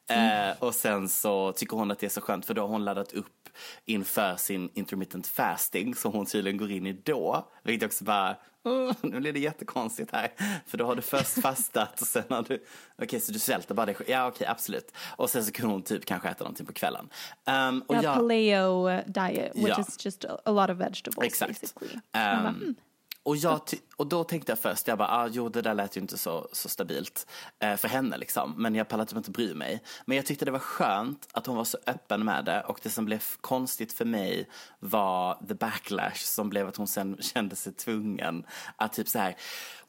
Mm. 0.09 0.49
Eh, 0.49 0.55
och 0.59 0.75
sen 0.75 1.09
så 1.09 1.51
tycker 1.51 1.77
hon 1.77 1.91
att 1.91 1.99
det 1.99 2.05
är 2.05 2.09
så 2.09 2.21
skönt 2.21 2.45
för 2.45 2.53
då 2.53 2.61
har 2.61 2.67
hon 2.67 2.85
laddat 2.85 3.13
upp 3.13 3.49
inför 3.85 4.35
sin 4.35 4.69
intermittent 4.73 5.27
fasting 5.27 5.95
som 5.95 6.11
hon 6.11 6.25
tydligen 6.25 6.57
går 6.57 6.71
in 6.71 6.87
i 6.87 6.93
då. 6.93 7.49
Vilket 7.63 7.87
också 7.87 8.03
bara, 8.03 8.35
oh, 8.63 8.93
nu 9.01 9.19
blir 9.19 9.33
det 9.33 9.39
jättekonstigt 9.39 10.11
här. 10.11 10.31
För 10.65 10.77
då 10.77 10.85
har 10.85 10.95
du 10.95 11.01
först 11.01 11.41
fastat 11.41 12.01
och 12.01 12.07
sen 12.07 12.23
har 12.29 12.43
du, 12.43 12.55
okej 12.55 13.05
okay, 13.05 13.19
så 13.19 13.31
du 13.31 13.39
svälter 13.39 13.75
bara 13.75 13.85
dig 13.85 13.95
Ja 14.07 14.27
okej 14.27 14.35
okay, 14.35 14.47
absolut. 14.47 14.91
Och 15.15 15.29
sen 15.29 15.45
så 15.45 15.51
kan 15.51 15.69
hon 15.69 15.83
typ 15.83 16.05
kanske 16.05 16.29
äta 16.29 16.43
någonting 16.43 16.65
på 16.65 16.73
kvällen. 16.73 17.09
Um, 17.69 17.81
och 17.87 17.95
ja, 17.95 18.03
jag, 18.03 18.15
paleo 18.15 19.01
diet 19.05 19.55
which 19.55 19.67
ja. 19.67 19.81
is 19.81 20.05
just 20.05 20.25
a, 20.25 20.51
lot 20.51 20.69
of 20.69 20.77
vegetables 20.77 21.27
Exakt. 21.27 21.61
basically. 21.61 21.99
Um. 22.13 22.75
Och, 23.29 23.37
jag 23.37 23.61
och 23.95 24.07
då 24.07 24.23
tänkte 24.23 24.51
jag 24.51 24.59
först, 24.59 24.87
jag 24.87 24.97
bara, 24.97 25.07
ah, 25.07 25.27
jo 25.27 25.49
det 25.49 25.61
där 25.61 25.73
lät 25.73 25.97
ju 25.97 26.01
inte 26.01 26.17
så, 26.17 26.47
så 26.51 26.69
stabilt 26.69 27.27
eh, 27.59 27.75
för 27.75 27.87
henne 27.87 28.17
liksom. 28.17 28.53
Men 28.57 28.75
jag 28.75 28.87
pallade 28.87 29.09
typ 29.09 29.17
inte 29.17 29.31
bry 29.31 29.53
mig. 29.53 29.83
Men 30.05 30.17
jag 30.17 30.25
tyckte 30.25 30.45
det 30.45 30.51
var 30.51 30.59
skönt 30.59 31.27
att 31.31 31.45
hon 31.45 31.55
var 31.55 31.63
så 31.63 31.77
öppen 31.87 32.25
med 32.25 32.45
det. 32.45 32.61
Och 32.61 32.79
det 32.83 32.89
som 32.89 33.05
blev 33.05 33.23
konstigt 33.41 33.93
för 33.93 34.05
mig 34.05 34.49
var 34.79 35.37
the 35.47 35.53
backlash 35.53 36.15
som 36.15 36.49
blev 36.49 36.67
att 36.67 36.75
hon 36.75 36.87
sen 36.87 37.17
kände 37.21 37.55
sig 37.55 37.73
tvungen 37.73 38.45
att 38.75 38.93
typ 38.93 39.07
så 39.07 39.19
här 39.19 39.35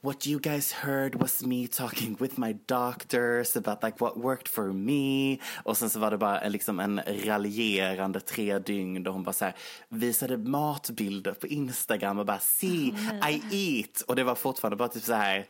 what 0.02 0.26
you 0.26 0.38
guys 0.38 0.72
heard 0.72 1.14
was 1.14 1.46
me 1.46 1.66
talking 1.66 2.16
with 2.20 2.38
my 2.38 2.52
doctors 2.66 3.56
about 3.56 3.82
like 3.82 4.00
what 4.00 4.16
worked 4.16 4.48
for 4.48 4.72
me. 4.72 5.38
Och 5.64 5.76
sen 5.76 5.90
så 5.90 5.98
var 5.98 6.10
det 6.10 6.18
bara 6.18 6.48
liksom 6.48 6.80
en 6.80 7.00
raljerande 7.24 8.20
tre 8.20 8.58
dygn 8.58 9.02
då 9.02 9.10
hon 9.10 9.22
bara 9.22 9.32
så 9.32 9.44
här 9.44 9.54
visade 9.88 10.36
matbilder 10.36 11.32
på 11.32 11.46
Instagram 11.46 12.18
och 12.18 12.26
bara 12.26 12.38
see 12.38 12.94
I 13.30 13.42
eat. 13.50 14.00
Och 14.00 14.16
det 14.16 14.24
var 14.24 14.34
fortfarande 14.34 14.76
bara 14.76 14.88
typ 14.88 15.02
så 15.02 15.12
här 15.12 15.46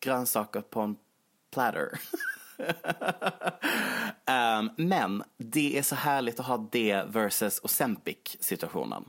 grönsaker 0.00 0.60
på 0.60 0.80
en 0.80 0.96
platter. 1.52 2.00
um, 4.58 4.70
men 4.88 5.22
det 5.36 5.78
är 5.78 5.82
så 5.82 5.94
härligt 5.94 6.40
att 6.40 6.46
ha 6.46 6.68
det 6.72 7.04
versus 7.08 7.60
Ozempic 7.62 8.36
situationen. 8.40 9.04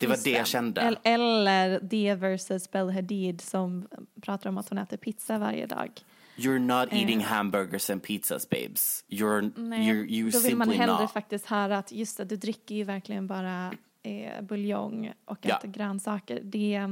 Det 0.00 0.06
var 0.06 0.18
det 0.24 0.30
jag 0.30 0.46
kände. 0.46 0.96
Eller 1.02 1.80
det 1.82 2.14
versus 2.14 2.70
Belle 2.70 2.92
Hadid 2.92 3.40
som 3.40 3.88
pratar 4.22 4.50
om 4.50 4.58
att 4.58 4.68
hon 4.68 4.78
äter 4.78 4.96
pizza 4.96 5.38
varje 5.38 5.66
dag. 5.66 5.90
You're 6.36 6.58
not 6.58 6.92
eh. 6.92 7.00
eating 7.00 7.20
hamburgers 7.20 7.90
and 7.90 8.02
pizzas 8.02 8.50
babes. 8.50 9.04
You're, 9.08 9.52
Nej, 9.56 9.80
you're, 9.80 10.06
you're 10.06 10.32
då 10.32 10.38
vill 10.38 10.56
man 10.56 10.70
hellre 10.70 11.00
not. 11.00 11.12
faktiskt 11.12 11.46
höra 11.46 11.78
att 11.78 11.92
just 11.92 12.16
det, 12.16 12.24
du 12.24 12.36
dricker 12.36 12.74
ju 12.74 12.84
verkligen 12.84 13.26
bara 13.26 13.72
eh, 14.02 14.42
buljong 14.42 15.12
och 15.24 15.38
ja. 15.42 15.56
äter 15.56 15.68
grönsaker. 15.68 16.40
Det, 16.44 16.86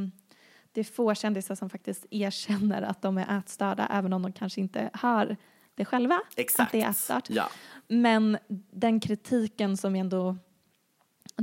det 0.72 0.80
är 0.80 0.84
få 0.84 1.14
kändisar 1.14 1.54
som 1.54 1.70
faktiskt 1.70 2.06
erkänner 2.10 2.82
att 2.82 3.02
de 3.02 3.18
är 3.18 3.38
ätstörda 3.38 3.88
även 3.92 4.12
om 4.12 4.22
de 4.22 4.32
kanske 4.32 4.60
inte 4.60 4.90
har 4.92 5.36
det 5.74 5.84
själva. 5.84 6.20
Exakt. 6.36 6.66
Att 6.68 6.72
det 6.72 6.82
är 6.82 6.90
ätstört. 6.90 7.30
Ja. 7.30 7.50
Men 7.88 8.38
den 8.70 9.00
kritiken 9.00 9.76
som 9.76 9.94
ändå 9.94 10.36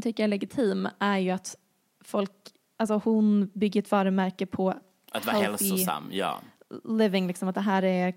tycker 0.01 0.23
är 0.23 0.27
legitim 0.27 0.87
är 0.99 1.17
ju 1.17 1.31
att 1.31 1.55
folk, 2.01 2.31
alltså 2.77 3.01
hon 3.03 3.51
bygger 3.53 3.81
ett 3.81 3.91
varumärke 3.91 4.45
på 4.45 4.73
att 5.11 5.25
vara 5.25 5.37
hälsosam, 5.37 6.09
ja. 6.11 6.41
living, 6.83 7.27
liksom 7.27 7.47
att 7.47 7.55
det 7.55 7.61
här 7.61 7.83
är 7.83 8.13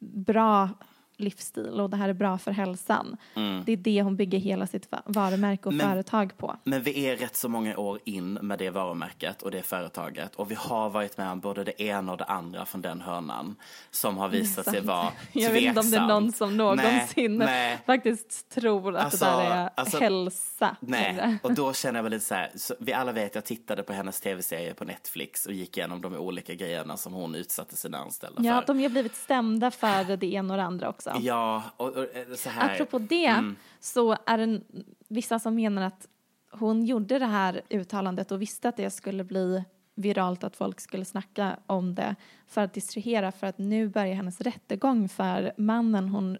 bra 0.00 0.68
livsstil 1.16 1.80
och 1.80 1.90
det 1.90 1.96
här 1.96 2.08
är 2.08 2.12
bra 2.12 2.38
för 2.38 2.52
hälsan. 2.52 3.16
Mm. 3.34 3.62
Det 3.66 3.72
är 3.72 3.76
det 3.76 4.02
hon 4.02 4.16
bygger 4.16 4.38
hela 4.38 4.66
sitt 4.66 4.88
varumärke 5.04 5.68
och 5.68 5.74
men, 5.74 5.90
företag 5.90 6.36
på. 6.36 6.56
Men 6.64 6.82
vi 6.82 7.06
är 7.06 7.16
rätt 7.16 7.36
så 7.36 7.48
många 7.48 7.76
år 7.76 7.98
in 8.04 8.32
med 8.32 8.58
det 8.58 8.70
varumärket 8.70 9.42
och 9.42 9.50
det 9.50 9.62
företaget 9.62 10.34
och 10.34 10.50
vi 10.50 10.54
har 10.54 10.90
varit 10.90 11.18
med 11.18 11.30
om 11.30 11.40
både 11.40 11.64
det 11.64 11.82
ena 11.82 12.12
och 12.12 12.18
det 12.18 12.24
andra 12.24 12.66
från 12.66 12.82
den 12.82 13.00
hörnan 13.00 13.56
som 13.90 14.16
har 14.16 14.28
visat 14.28 14.64
sig 14.64 14.80
vara 14.80 15.10
tveksam. 15.10 15.42
Jag 15.42 15.50
vet 15.50 15.62
inte 15.62 15.80
om 15.80 15.90
det 15.90 15.96
är 15.96 16.06
någon 16.06 16.32
som 16.32 16.56
någonsin 16.56 17.36
nej, 17.36 17.46
nej. 17.46 17.78
faktiskt 17.86 18.48
tror 18.48 18.96
att 18.96 19.04
alltså, 19.04 19.24
det 19.24 19.30
där 19.30 19.50
är 19.50 19.70
alltså, 19.74 19.98
hälsa. 19.98 20.76
Nej, 20.80 21.38
och 21.42 21.54
då 21.54 21.72
känner 21.72 21.98
jag 21.98 22.02
väl 22.02 22.12
lite 22.12 22.24
så 22.24 22.34
här, 22.34 22.50
så 22.54 22.74
vi 22.78 22.92
alla 22.92 23.12
vet 23.12 23.34
jag 23.34 23.44
tittade 23.44 23.82
på 23.82 23.92
hennes 23.92 24.20
tv-serie 24.20 24.74
på 24.74 24.84
Netflix 24.84 25.46
och 25.46 25.52
gick 25.52 25.76
igenom 25.76 26.00
de 26.00 26.16
olika 26.16 26.54
grejerna 26.54 26.96
som 26.96 27.12
hon 27.12 27.34
utsatte 27.34 27.76
sina 27.76 27.98
anställda 27.98 28.42
ja, 28.42 28.52
för. 28.52 28.60
Ja, 28.60 28.64
de 28.66 28.82
har 28.82 28.88
blivit 28.88 29.16
stämda 29.16 29.70
för 29.70 30.16
det 30.16 30.26
ena 30.26 30.54
och 30.54 30.58
det 30.58 30.64
andra 30.64 30.88
också 30.88 31.05
också. 31.10 31.22
Ja, 31.22 31.62
och, 31.76 31.96
och 31.96 32.38
så 32.38 32.50
här. 32.50 32.74
Apropå 32.74 32.98
det 32.98 33.26
mm. 33.26 33.56
så 33.80 34.16
är 34.26 34.38
det 34.38 34.60
vissa 35.08 35.38
som 35.38 35.54
menar 35.54 35.82
att 35.82 36.08
hon 36.50 36.84
gjorde 36.84 37.18
det 37.18 37.26
här 37.26 37.62
uttalandet 37.70 38.32
och 38.32 38.42
visste 38.42 38.68
att 38.68 38.76
det 38.76 38.90
skulle 38.90 39.24
bli 39.24 39.64
viralt 39.94 40.44
att 40.44 40.56
folk 40.56 40.80
skulle 40.80 41.04
snacka 41.04 41.56
om 41.66 41.94
det 41.94 42.16
för 42.46 42.60
att 42.60 42.72
distrahera 42.72 43.32
för 43.32 43.46
att 43.46 43.58
nu 43.58 43.88
börjar 43.88 44.14
hennes 44.14 44.40
rättegång 44.40 45.08
för 45.08 45.52
mannen 45.56 46.08
hon 46.08 46.38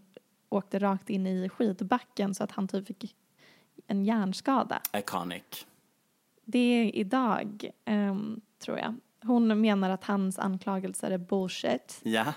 åkte 0.49 0.79
rakt 0.79 1.11
in 1.11 1.27
i 1.27 1.49
skidbacken 1.49 2.35
så 2.35 2.45
att 2.45 2.53
han 2.53 2.69
typ 2.69 2.87
fick 2.87 3.17
en 3.87 4.05
hjärnskada. 4.05 4.81
Iconic. 4.93 5.67
Det 6.45 6.59
är 6.59 6.97
idag, 6.97 7.71
um, 7.85 8.41
tror 8.59 8.79
jag. 8.79 8.95
Hon 9.23 9.61
menar 9.61 9.91
att 9.91 10.05
hans 10.05 10.39
anklagelser 10.39 11.11
är 11.11 11.19
bullshit. 11.19 12.01
Ja. 12.03 12.33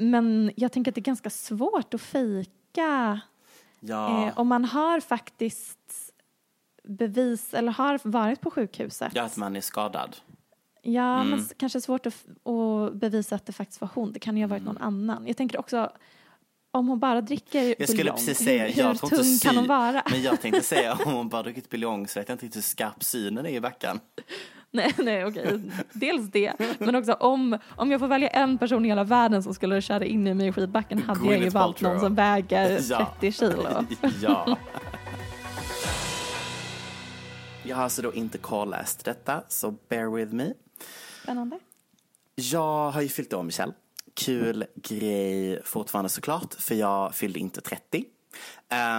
Men 0.00 0.52
jag 0.56 0.72
tänker 0.72 0.90
att 0.90 0.94
det 0.94 1.00
är 1.00 1.02
ganska 1.02 1.30
svårt 1.30 1.94
att 1.94 2.00
fejka 2.00 3.20
ja. 3.80 4.28
eh, 4.28 4.38
om 4.38 4.48
man 4.48 4.64
har 4.64 5.00
faktiskt 5.00 5.78
bevis 6.84 7.54
eller 7.54 7.72
har 7.72 8.00
varit 8.02 8.40
på 8.40 8.50
sjukhuset. 8.50 9.12
Ja, 9.14 9.22
att 9.22 9.36
man 9.36 9.56
är 9.56 9.60
skadad. 9.60 10.16
Ja, 10.82 11.20
mm. 11.20 11.30
men 11.30 11.48
kanske 11.56 11.80
svårt 11.80 12.06
att, 12.06 12.14
att, 12.44 12.94
bevisa 12.94 13.34
att 13.34 13.46
det 13.46 13.52
faktiskt 13.52 13.80
var 13.80 13.88
hon. 13.94 14.12
Det 14.12 14.18
kan 14.18 14.36
ju 14.36 14.42
ha 14.42 14.48
varit 14.48 14.62
mm. 14.62 14.74
någon 14.74 14.82
annan. 14.82 15.26
Jag 15.26 15.36
tänker 15.36 15.58
också 15.58 15.92
om 16.70 16.88
hon 16.88 16.98
bara 16.98 17.20
dricker 17.20 17.74
jag 17.78 17.88
skulle 17.88 18.12
precis 18.12 18.38
säga, 18.38 18.66
hur, 18.66 18.82
hur 18.82 18.94
tung 18.94 19.24
sy, 19.24 19.38
kan 19.38 19.56
hon 19.56 19.66
vara? 19.66 20.02
Men 20.10 20.22
jag 20.22 20.40
tänkte 20.40 20.62
säga 20.62 20.92
om 20.92 21.12
hon 21.14 21.28
bara 21.28 21.42
druckit 21.42 21.70
buljong 21.70 22.08
så 22.08 22.20
vet 22.20 22.28
jag 22.28 22.34
inte 22.34 22.44
riktigt 22.44 22.56
hur 22.56 22.68
skarp 22.68 23.04
synen 23.04 23.46
är 23.46 23.50
i 23.50 23.60
backen. 23.60 24.00
Nej, 24.72 24.94
nej, 24.98 25.24
okej. 25.24 25.60
Dels 25.92 26.30
det, 26.30 26.52
men 26.78 26.94
också 26.94 27.12
om, 27.12 27.58
om 27.76 27.90
jag 27.90 28.00
får 28.00 28.08
välja 28.08 28.28
en 28.28 28.58
person 28.58 28.84
i 28.84 28.88
hela 28.88 29.04
världen 29.04 29.42
som 29.42 29.54
skulle 29.54 29.80
köra 29.80 30.04
in 30.04 30.26
i 30.26 30.34
mig 30.34 30.46
i 30.46 30.52
skidbacken 30.52 31.02
hade 31.02 31.26
jag 31.32 31.42
ju 31.42 31.48
valt 31.48 31.80
någon 31.80 32.00
som 32.00 32.14
väger 32.14 32.80
30 33.20 33.32
kilo. 33.32 33.84
ja. 34.22 34.58
Jag 37.62 37.76
har 37.76 37.82
alltså 37.82 38.02
då 38.02 38.14
inte 38.14 38.38
kolläst 38.38 39.04
detta, 39.04 39.42
så 39.48 39.74
bear 39.88 40.14
with 40.16 40.34
me. 40.34 40.52
Spännande. 41.22 41.58
Jag 42.34 42.90
har 42.90 43.00
ju 43.00 43.08
fyllt 43.08 43.32
år 43.32 43.42
Michelle. 43.42 43.72
kul 44.14 44.64
grej 44.74 45.62
fortfarande 45.64 46.08
såklart, 46.08 46.54
för 46.54 46.74
jag 46.74 47.14
fyllde 47.14 47.38
inte 47.38 47.60
30. 47.60 48.04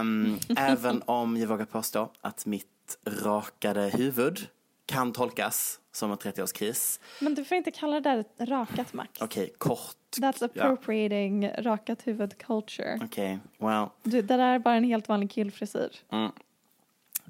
Um, 0.02 0.40
även 0.58 1.02
om 1.06 1.38
jag 1.38 1.48
vågar 1.48 1.66
påstå 1.66 2.12
att 2.22 2.46
mitt 2.46 2.68
rakade 3.08 3.82
huvud 3.82 4.48
kan 4.86 5.14
tolkas 5.14 5.80
som 5.92 6.12
en 6.12 6.18
30-årskris. 6.18 7.00
Men 7.20 7.36
du 7.36 7.46
får 7.46 7.58
inte 7.58 7.72
kalla 7.72 8.00
det 8.00 8.10
där 8.10 8.18
ett 8.18 8.50
rakat 8.50 8.94
Max. 8.94 9.22
Okej, 9.22 9.44
okay, 9.44 9.56
kort. 9.58 9.98
That's 10.18 10.46
appropriating 10.46 11.44
ja. 11.44 11.52
rakat 11.58 12.08
huvud 12.08 12.38
culture. 12.38 13.00
Okej, 13.04 13.40
okay, 13.58 13.68
well. 13.70 13.88
Du, 14.04 14.22
det 14.22 14.38
där 14.38 14.40
är 14.40 14.60
bara 14.60 14.76
en 14.76 14.84
helt 14.84 15.10
vanlig 15.10 15.32
killfrisyr. 15.32 15.90
Mm. 16.12 16.32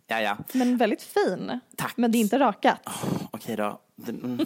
Ja, 0.08 0.22
ja. 0.22 0.38
Men 0.54 0.78
väldigt 0.78 1.02
fin. 1.04 1.60
Tack. 1.76 1.98
Men 1.98 2.12
det 2.12 2.18
är 2.18 2.20
inte 2.20 2.40
rakat. 2.40 2.80
Oh, 2.86 3.06
Okej 3.16 3.30
okay 3.32 3.56
då. 3.56 3.82
Mm. 4.08 4.46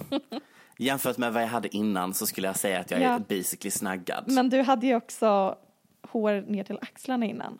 Jämfört 0.78 1.18
med 1.18 1.34
vad 1.34 1.44
jag 1.44 1.48
hade 1.48 1.76
innan 1.76 2.14
så 2.14 2.28
skulle 2.28 2.48
jag 2.48 2.56
säga 2.56 2.80
att 2.80 2.92
jag 2.92 3.02
ja. 3.02 3.16
är 3.16 3.20
basically 3.20 3.72
snaggad. 3.72 4.24
Men 4.28 4.50
du 4.50 4.62
hade 4.62 4.88
ju 4.88 4.96
också 4.96 5.58
hår 6.02 6.44
ner 6.48 6.64
till 6.64 6.78
axlarna 6.82 7.26
innan. 7.26 7.60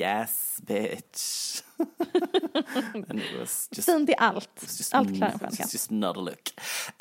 Yes, 0.00 0.58
bitch. 0.62 1.62
just, 3.38 3.84
Fint 3.84 4.10
i 4.10 4.14
allt. 4.18 4.50
Just, 4.60 4.94
allt 4.94 5.16
klarar 5.16 5.32
en 5.32 5.38
skönhet. 5.38 5.72
Just 5.72 5.90
not 5.90 6.16
a 6.16 6.20
look. 6.20 6.50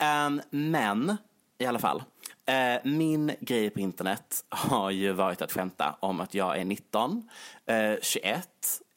Um, 0.02 0.42
men 0.50 1.18
i 1.58 1.66
alla 1.66 1.80
fall. 1.80 2.04
Uh, 2.50 2.92
min 2.92 3.36
grej 3.40 3.70
på 3.70 3.80
internet 3.80 4.46
har 4.50 4.92
ju 4.92 5.12
varit 5.12 5.42
att 5.42 5.52
skämta 5.52 5.96
om 6.00 6.20
att 6.20 6.34
jag 6.34 6.60
är 6.60 6.66
19, 6.66 7.30
uh, 7.72 7.96
21 8.02 8.50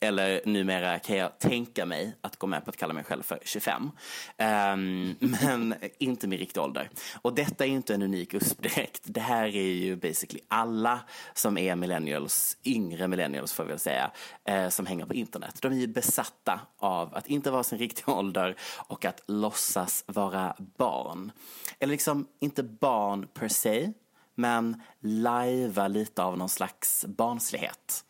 eller 0.05 0.41
numera 0.45 0.99
kan 0.99 1.17
jag 1.17 1.39
tänka 1.39 1.87
mig 1.87 2.17
att 2.21 2.37
gå 2.37 2.47
med 2.47 2.65
på 2.65 2.71
att 2.71 2.77
kalla 2.77 2.95
mig 2.95 3.05
själv 3.05 3.23
för 3.23 3.39
25. 3.45 3.83
Um, 3.83 3.91
ehm, 4.37 5.17
men 5.21 5.75
inte 5.99 6.29
min 6.29 6.39
riktiga 6.39 6.63
ålder. 6.63 6.91
Och 7.23 7.35
detta 7.35 7.65
är 7.65 7.69
ju 7.69 7.75
inte 7.75 7.95
en 7.95 8.03
unik 8.03 8.35
USP 8.35 8.63
direkt. 8.63 9.03
Det 9.05 9.21
här 9.21 9.45
är 9.45 9.73
ju 9.73 9.97
basically 9.97 10.41
alla 10.49 11.01
som 11.35 11.59
är 11.59 11.77
millennials, 11.77 12.57
yngre 12.65 13.09
millennials 13.09 13.53
får 13.53 13.65
vi 13.65 13.71
väl 13.71 13.79
säga, 13.79 14.11
uh, 14.51 14.69
som 14.69 14.87
hänger 14.87 15.07
på 15.07 15.15
internet. 15.15 15.59
De 15.63 15.73
är 15.73 15.77
ju 15.77 15.87
besatta 15.87 16.61
av 16.79 17.15
att 17.15 17.27
inte 17.27 17.51
vara 17.51 17.63
sin 17.63 17.79
riktiga 17.79 18.15
ålder 18.15 18.57
och 18.89 19.05
att 19.05 19.23
låtsas 19.27 20.05
vara 20.07 20.57
barn. 20.59 21.33
Eller 21.79 21.93
liksom 21.93 22.27
inte 22.41 22.63
barn 22.63 23.29
per 23.35 23.49
se, 23.49 23.93
men 24.35 24.83
lajva 25.01 25.89
lite 25.89 26.23
av 26.23 26.39
någon 26.39 26.49
slags 26.49 27.05
barnslighet. 27.09 28.05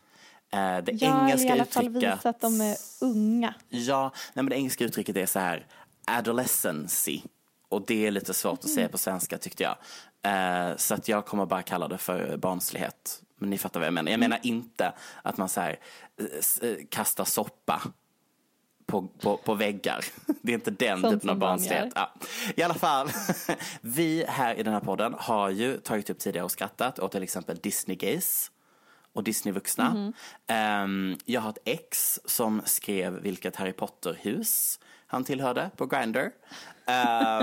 Eh, 0.53 0.83
det 0.83 0.91
ja, 0.91 1.21
engelska 1.21 1.47
i 1.47 1.51
alla 1.51 1.65
fall 1.65 1.89
visa 1.89 2.29
att 2.29 2.41
de 2.41 2.61
är 2.61 2.77
unga. 3.01 3.53
Ja, 3.69 4.11
nej, 4.13 4.43
men 4.43 4.49
det 4.49 4.55
engelska 4.55 4.83
uttrycket 4.83 5.17
är 5.17 5.25
så 5.25 5.39
här 5.39 5.67
adolescency. 6.05 7.21
Och 7.69 7.85
det 7.85 8.07
är 8.07 8.11
lite 8.11 8.33
svårt 8.33 8.63
mm. 8.63 8.71
att 8.71 8.75
säga 8.75 8.89
på 8.89 8.97
svenska 8.97 9.37
tyckte 9.37 9.63
jag. 9.63 9.77
Uh, 10.27 10.77
så 10.77 10.93
att 10.93 11.07
jag 11.07 11.25
kommer 11.25 11.45
bara 11.45 11.61
kalla 11.61 11.87
det 11.87 11.97
för 11.97 12.37
barnslighet. 12.37 13.21
Men 13.37 13.49
ni 13.49 13.57
fattar 13.57 13.79
vad 13.79 13.87
jag 13.87 13.93
menar. 13.93 14.11
Jag 14.11 14.19
menar 14.19 14.39
inte 14.43 14.93
att 15.23 15.37
man 15.37 15.49
så 15.49 15.61
här, 15.61 15.79
uh, 16.63 16.75
kastar 16.89 17.25
soppa 17.25 17.81
på, 18.85 19.07
på, 19.07 19.37
på 19.37 19.53
väggar. 19.53 20.05
Det 20.41 20.51
är 20.51 20.55
inte 20.55 20.71
den 20.71 21.01
Sånt 21.01 21.13
typen 21.13 21.29
av 21.29 21.37
barnslighet. 21.37 21.91
Ja. 21.95 22.13
I 22.55 22.63
alla 22.63 22.73
fall, 22.73 23.09
vi 23.81 24.25
här 24.27 24.55
i 24.55 24.63
den 24.63 24.73
här 24.73 24.79
podden 24.79 25.15
har 25.19 25.49
ju 25.49 25.77
tagit 25.77 26.09
upp 26.09 26.19
tidigare 26.19 26.45
och 26.45 26.51
skrattat 26.51 26.99
åt 26.99 27.11
till 27.11 27.23
exempel 27.23 27.57
Disney 27.57 27.97
Gays 27.97 28.51
och 29.15 29.23
Disneyvuxna. 29.23 29.91
Mm 29.91 30.13
-hmm. 30.47 30.83
um, 30.83 31.17
jag 31.25 31.41
har 31.41 31.49
ett 31.49 31.57
ex 31.65 32.19
som 32.25 32.61
skrev 32.65 33.13
vilket 33.13 33.55
Harry 33.55 33.73
Potter-hus 33.73 34.79
han 35.07 35.23
tillhörde 35.23 35.69
på 35.75 35.85
Grindr. 35.85 36.29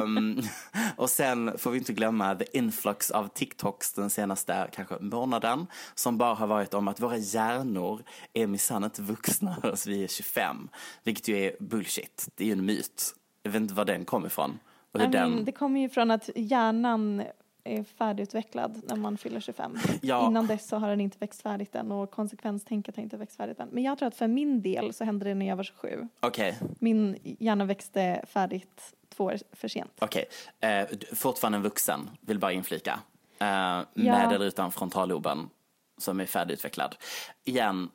Um, 0.02 0.42
och 0.96 1.10
sen 1.10 1.58
får 1.58 1.70
vi 1.70 1.78
inte 1.78 1.92
glömma 1.92 2.34
the 2.34 2.58
influx 2.58 3.10
av 3.10 3.28
TikToks 3.28 3.92
den 3.92 4.10
senaste 4.10 4.68
kanske 4.74 4.94
månaden 5.00 5.66
som 5.94 6.18
bara 6.18 6.34
har 6.34 6.46
varit 6.46 6.74
om 6.74 6.88
att 6.88 7.00
våra 7.00 7.16
hjärnor 7.16 8.02
är 8.32 8.46
minsann 8.46 8.84
inte 8.84 9.02
vuxna 9.02 9.56
förrän 9.60 9.76
vi 9.86 10.04
är 10.04 10.08
25. 10.08 10.68
Vilket 11.02 11.28
ju 11.28 11.36
är 11.36 11.56
bullshit. 11.60 12.28
Det 12.34 12.44
är 12.44 12.46
ju 12.46 12.52
en 12.52 12.64
myt. 12.64 13.14
Jag 13.42 13.50
vet 13.50 13.62
inte 13.62 13.74
var 13.74 13.84
den 13.84 14.04
kommer 14.04 14.26
ifrån. 14.26 14.58
I 14.94 14.98
mean, 14.98 15.10
den... 15.10 15.44
Det 15.44 15.52
kommer 15.52 15.80
ju 15.80 15.88
från 15.88 16.10
att 16.10 16.30
hjärnan 16.34 17.22
är 17.64 17.84
färdigutvecklad 17.84 18.82
när 18.88 18.96
man 18.96 19.18
fyller 19.18 19.40
25. 19.40 19.78
Ja. 20.02 20.26
Innan 20.26 20.46
dess 20.46 20.68
så 20.68 20.76
har 20.76 20.88
den 20.88 21.00
inte 21.00 21.16
växt 21.20 21.42
färdigt 21.42 21.74
än 21.74 21.92
och 21.92 22.10
konsekvenstänket 22.10 22.96
har 22.96 23.02
inte 23.02 23.16
växt 23.16 23.36
färdigt 23.36 23.60
än. 23.60 23.68
Men 23.68 23.82
jag 23.82 23.98
tror 23.98 24.08
att 24.08 24.16
för 24.16 24.28
min 24.28 24.62
del 24.62 24.94
så 24.94 25.04
hände 25.04 25.24
det 25.24 25.34
när 25.34 25.46
jag 25.48 25.56
var 25.56 25.64
27. 25.64 26.08
Okay. 26.22 26.54
Min 26.78 27.18
hjärna 27.22 27.64
växte 27.64 28.24
färdigt 28.28 28.94
två 29.08 29.24
år 29.24 29.36
för 29.52 29.68
sent. 29.68 29.92
Okej, 29.98 30.24
okay. 30.58 30.70
eh, 30.70 30.88
fortfarande 31.14 31.56
en 31.56 31.62
vuxen, 31.62 32.10
vill 32.20 32.38
bara 32.38 32.52
inflika. 32.52 33.00
Eh, 33.38 33.46
ja. 33.46 33.84
Med 33.94 34.32
eller 34.32 34.46
utan 34.46 34.72
frontalloben 34.72 35.48
som 35.98 36.20
är 36.20 36.26
färdigutvecklad. 36.26 36.96
Igen, 37.44 37.90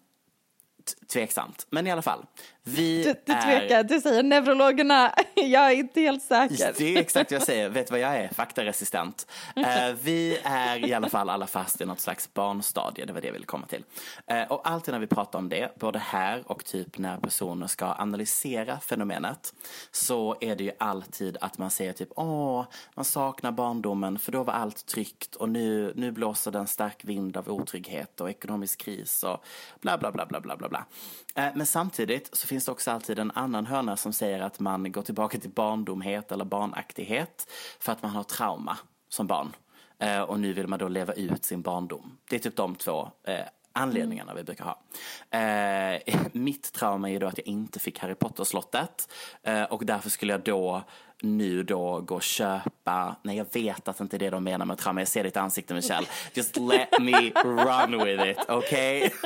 tveksamt. 1.14 1.68
Men 1.70 1.88
i 1.88 1.92
alla 1.92 2.02
fall. 2.02 2.26
Vi 2.68 3.04
du, 3.04 3.34
du 3.34 3.42
tvekar, 3.42 3.84
du 3.84 4.02
säger 4.02 4.24
neurologerna, 4.24 5.14
jag 5.34 5.72
är 5.72 5.76
inte 5.76 6.02
helt 6.02 6.24
säker. 6.24 6.74
Det 6.78 6.96
är 6.96 7.00
exakt 7.00 7.32
vad 7.32 7.40
jag 7.40 7.46
säger, 7.46 7.70
vet 7.70 7.92
vad 7.92 8.00
jag 8.00 8.16
är? 8.16 8.28
Faktaresistent. 8.28 9.28
Uh, 9.58 9.66
vi 10.04 10.40
är 10.44 10.86
i 10.88 10.94
alla 10.94 11.10
fall 11.10 11.30
alla 11.30 11.48
fast 11.48 11.82
i 11.82 11.86
något 11.86 12.00
slags 12.00 12.34
barnstadie, 12.34 13.06
det 13.06 13.14
var 13.14 13.22
det 13.22 13.28
jag 13.28 13.34
ville 13.34 13.46
komma 13.46 13.66
till. 13.66 13.84
Uh, 14.32 14.42
och 14.52 14.70
alltid 14.70 14.94
när 14.94 15.00
vi 15.00 15.08
pratar 15.08 15.40
om 15.40 15.50
det, 15.50 15.80
både 15.80 16.00
här 16.00 16.44
och 16.46 16.66
typ 16.66 16.98
när 16.98 17.18
personer 17.18 17.68
ska 17.68 17.86
analysera 17.86 18.80
fenomenet, 18.80 19.54
så 19.92 20.36
är 20.42 20.56
det 20.56 20.64
ju 20.64 20.72
alltid 20.80 21.38
att 21.42 21.58
man 21.58 21.72
säger 21.72 21.94
typ 21.94 22.10
åh, 22.16 22.66
man 22.96 23.06
saknar 23.06 23.52
barndomen 23.52 24.20
för 24.20 24.32
då 24.32 24.44
var 24.44 24.54
allt 24.54 24.86
tryggt 24.86 25.36
och 25.36 25.50
nu, 25.50 25.94
nu 25.96 26.12
blåser 26.12 26.52
det 26.52 26.60
en 26.60 26.68
stark 26.68 27.06
vind 27.06 27.38
av 27.38 27.50
otrygghet 27.50 28.22
och 28.22 28.30
ekonomisk 28.30 28.80
kris 28.80 29.24
och 29.24 29.44
bla 29.82 29.98
bla 29.98 30.12
bla 30.12 30.26
bla 30.26 30.40
bla 30.42 30.70
bla. 30.70 30.80
Uh, 30.80 30.86
Eh, 31.38 31.50
men 31.56 31.66
samtidigt 31.66 32.36
så 32.36 32.48
finns 32.48 32.66
det 32.66 32.72
också 32.72 32.92
alltid 32.92 33.20
en 33.20 33.32
annan 33.32 33.66
hörna 33.66 33.98
som 33.98 34.14
säger 34.14 34.40
att 34.40 34.60
man 34.60 34.92
går 34.92 35.02
tillbaka 35.02 35.38
till 35.38 35.50
barndomhet 35.50 36.32
eller 36.32 36.46
barnaktighet 36.46 37.52
för 37.80 37.92
att 37.92 38.02
man 38.02 38.12
har 38.12 38.24
trauma 38.24 38.78
som 39.10 39.28
barn. 39.28 39.56
Eh, 40.00 40.22
och 40.22 40.40
nu 40.40 40.54
vill 40.54 40.68
man 40.68 40.80
då 40.80 40.88
leva 40.88 41.14
ut 41.14 41.46
sin 41.46 41.62
barndom. 41.62 42.18
Det 42.30 42.36
är 42.36 42.40
typ 42.40 42.56
de 42.56 42.76
två 42.76 43.12
eh, 43.24 43.40
anledningarna 43.74 44.34
vi 44.34 44.44
brukar 44.44 44.66
ha. 44.66 44.80
Eh, 45.40 46.02
mitt 46.32 46.74
trauma 46.74 47.10
är 47.10 47.20
då 47.20 47.28
att 47.28 47.38
jag 47.38 47.48
inte 47.48 47.80
fick 47.80 48.00
Harry 48.00 48.16
Potter-slottet 48.16 49.10
eh, 49.44 49.64
och 49.64 49.86
därför 49.86 50.10
skulle 50.10 50.34
jag 50.34 50.44
då 50.44 50.84
nu 51.22 51.64
då 51.64 52.02
gå 52.02 52.16
och 52.16 52.24
köpa, 52.24 53.16
nej 53.22 53.38
jag 53.38 53.46
vet 53.54 53.88
att 53.88 53.98
det 53.98 54.02
inte 54.02 54.18
är 54.18 54.20
det 54.20 54.30
de 54.30 54.44
menar 54.44 54.66
med 54.66 54.78
trauma, 54.78 55.02
jag 55.02 55.08
ser 55.08 55.24
ditt 55.24 55.38
ansikte 55.38 55.74
Michelle. 55.74 56.08
Just 56.34 56.58
let 56.58 56.90
me 57.00 57.32
run 57.44 58.06
with 58.06 58.30
it, 58.30 58.38
okej? 58.48 59.14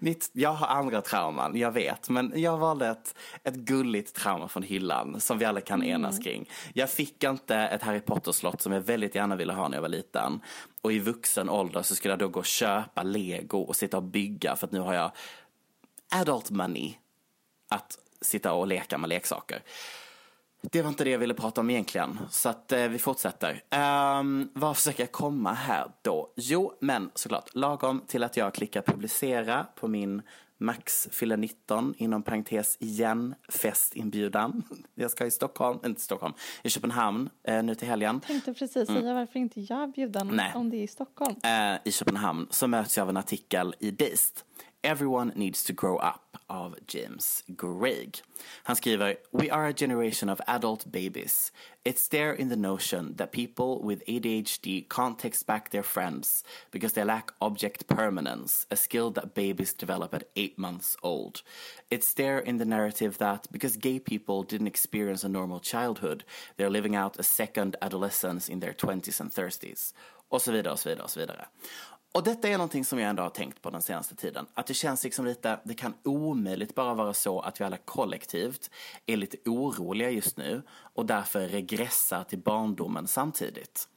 Okay? 0.00 0.14
jag 0.32 0.52
har 0.52 0.66
andra 0.66 1.02
trauman, 1.02 1.56
jag 1.56 1.72
vet, 1.72 2.08
men 2.08 2.32
jag 2.34 2.58
valde 2.58 2.88
ett, 2.88 3.14
ett 3.44 3.54
gulligt 3.54 4.14
trauma 4.14 4.48
från 4.48 4.62
hyllan 4.62 5.20
som 5.20 5.38
vi 5.38 5.44
alla 5.44 5.60
kan 5.60 5.82
enas 5.82 6.12
mm. 6.12 6.22
kring. 6.24 6.48
Jag 6.74 6.90
fick 6.90 7.24
inte 7.24 7.56
ett 7.56 7.82
Harry 7.82 8.00
Potter-slott 8.00 8.62
som 8.62 8.72
jag 8.72 8.80
väldigt 8.80 9.14
gärna 9.14 9.36
ville 9.36 9.52
ha 9.52 9.68
när 9.68 9.76
jag 9.76 9.82
var 9.82 9.88
liten. 9.88 10.40
Och 10.82 10.92
i 10.92 10.98
vuxen 10.98 11.48
ålder 11.48 11.82
så 11.82 11.94
skulle 11.94 12.12
jag 12.12 12.18
då 12.18 12.28
gå 12.28 12.38
och 12.38 12.46
köpa 12.46 13.02
lego 13.02 13.58
och 13.58 13.76
sitta 13.76 13.96
och 13.96 14.02
bygga 14.02 14.56
för 14.56 14.66
att 14.66 14.72
nu 14.72 14.80
har 14.80 14.94
jag 14.94 15.10
adult 16.10 16.50
money 16.50 16.94
att 17.68 17.98
sitta 18.20 18.52
och 18.52 18.66
leka 18.66 18.98
med 18.98 19.08
leksaker. 19.08 19.62
Det 20.62 20.82
var 20.82 20.88
inte 20.88 21.04
det 21.04 21.10
jag 21.10 21.18
ville 21.18 21.34
prata 21.34 21.60
om 21.60 21.70
egentligen, 21.70 22.18
så 22.30 22.48
att 22.48 22.72
eh, 22.72 22.88
vi 22.88 22.98
fortsätter. 22.98 23.62
Um, 24.20 24.50
vad 24.54 24.76
försöker 24.76 25.02
jag 25.02 25.12
komma 25.12 25.52
här 25.52 25.90
då? 26.02 26.32
Jo, 26.36 26.72
men 26.80 27.10
såklart, 27.14 27.54
lagom 27.54 28.02
till 28.06 28.24
att 28.24 28.36
jag 28.36 28.54
klickar 28.54 28.82
publicera 28.82 29.66
på 29.74 29.88
min 29.88 30.22
Max 30.62 31.08
fyller 31.12 31.36
19, 31.36 31.94
inom 31.96 32.22
parentes 32.22 32.76
igen, 32.80 33.34
festinbjudan. 33.48 34.62
Jag 34.94 35.10
ska 35.10 35.26
i 35.26 35.30
Stockholm, 35.30 35.78
inte 35.84 36.00
Stockholm, 36.00 36.34
i 36.62 36.70
Köpenhamn 36.70 37.30
eh, 37.44 37.62
nu 37.62 37.74
till 37.74 37.88
helgen. 37.88 38.20
Tänkte 38.20 38.54
precis 38.54 38.86
säga 38.86 39.00
mm. 39.00 39.14
varför 39.14 39.38
inte 39.38 39.60
jag 39.60 39.92
bjuden 39.92 40.26
Nej. 40.26 40.52
om 40.54 40.70
det 40.70 40.76
är 40.76 40.82
i 40.82 40.86
Stockholm. 40.86 41.36
Eh, 41.42 41.78
I 41.84 41.92
Köpenhamn 41.92 42.46
så 42.50 42.66
möts 42.66 42.96
jag 42.96 43.02
av 43.02 43.10
en 43.10 43.16
artikel 43.16 43.74
i 43.78 43.90
Dazed 43.90 44.44
Everyone 44.82 45.32
Needs 45.36 45.62
to 45.64 45.74
Grow 45.74 45.98
Up 45.98 46.38
av 46.48 46.74
James 46.86 47.44
Gregg. 47.48 48.22
Han 48.62 48.76
skriver 48.76 49.16
We 49.30 49.50
are 49.50 49.66
a 49.66 49.74
generation 49.74 50.30
of 50.30 50.40
adult 50.46 50.90
babies. 50.90 51.52
It's 51.84 52.08
there 52.08 52.32
in 52.32 52.48
the 52.48 52.56
notion 52.56 53.14
that 53.16 53.30
people 53.30 53.86
with 53.86 54.02
ADHD 54.06 54.88
can't 54.88 55.18
text 55.18 55.46
back 55.46 55.70
their 55.70 55.82
friends 55.82 56.44
because 56.70 56.94
they 56.94 57.04
lack 57.04 57.32
object 57.40 57.86
permanence, 57.88 58.66
a 58.70 58.76
skill 58.76 59.10
that 59.10 59.34
babies 59.34 59.74
develop 59.74 60.14
at 60.14 60.28
eight 60.34 60.58
months 60.58 60.96
old. 61.02 61.42
It's 61.90 62.14
there 62.14 62.38
in 62.38 62.56
the 62.56 62.64
narrative 62.64 63.18
that 63.18 63.48
because 63.52 63.76
gay 63.76 63.98
people 63.98 64.42
didn't 64.44 64.66
experience 64.66 65.24
a 65.24 65.28
normal 65.28 65.60
childhood, 65.60 66.24
they're 66.56 66.70
living 66.70 66.96
out 66.96 67.18
a 67.18 67.22
second 67.22 67.76
adolescence 67.82 68.48
in 68.48 68.60
their 68.60 68.72
20s 68.72 69.20
and 69.20 69.30
30s. 69.30 69.92
Och 70.30 70.42
så 70.42 70.52
vidare 70.52 70.72
och 70.72 70.78
så 70.78 70.88
vidare 70.88 71.04
och 71.04 71.10
så 71.10 71.20
vidare. 71.20 71.46
Och 72.12 72.22
detta 72.22 72.48
är 72.48 72.52
någonting 72.52 72.84
som 72.84 72.98
jag 72.98 73.10
ändå 73.10 73.22
har 73.22 73.30
tänkt 73.30 73.62
på 73.62 73.70
den 73.70 73.82
senaste 73.82 74.14
tiden. 74.14 74.46
Att 74.54 74.66
det 74.66 74.74
känns 74.74 75.04
liksom 75.04 75.26
lite, 75.26 75.60
det 75.64 75.74
kan 75.74 75.94
omöjligt 76.02 76.74
bara 76.74 76.94
vara 76.94 77.14
så 77.14 77.40
att 77.40 77.60
vi 77.60 77.64
alla 77.64 77.76
kollektivt 77.76 78.70
är 79.06 79.16
lite 79.16 79.36
oroliga 79.44 80.10
just 80.10 80.36
nu 80.36 80.62
och 80.70 81.06
därför 81.06 81.48
regressar 81.48 82.24
till 82.24 82.38
barndomen 82.38 83.06
samtidigt. 83.06 83.88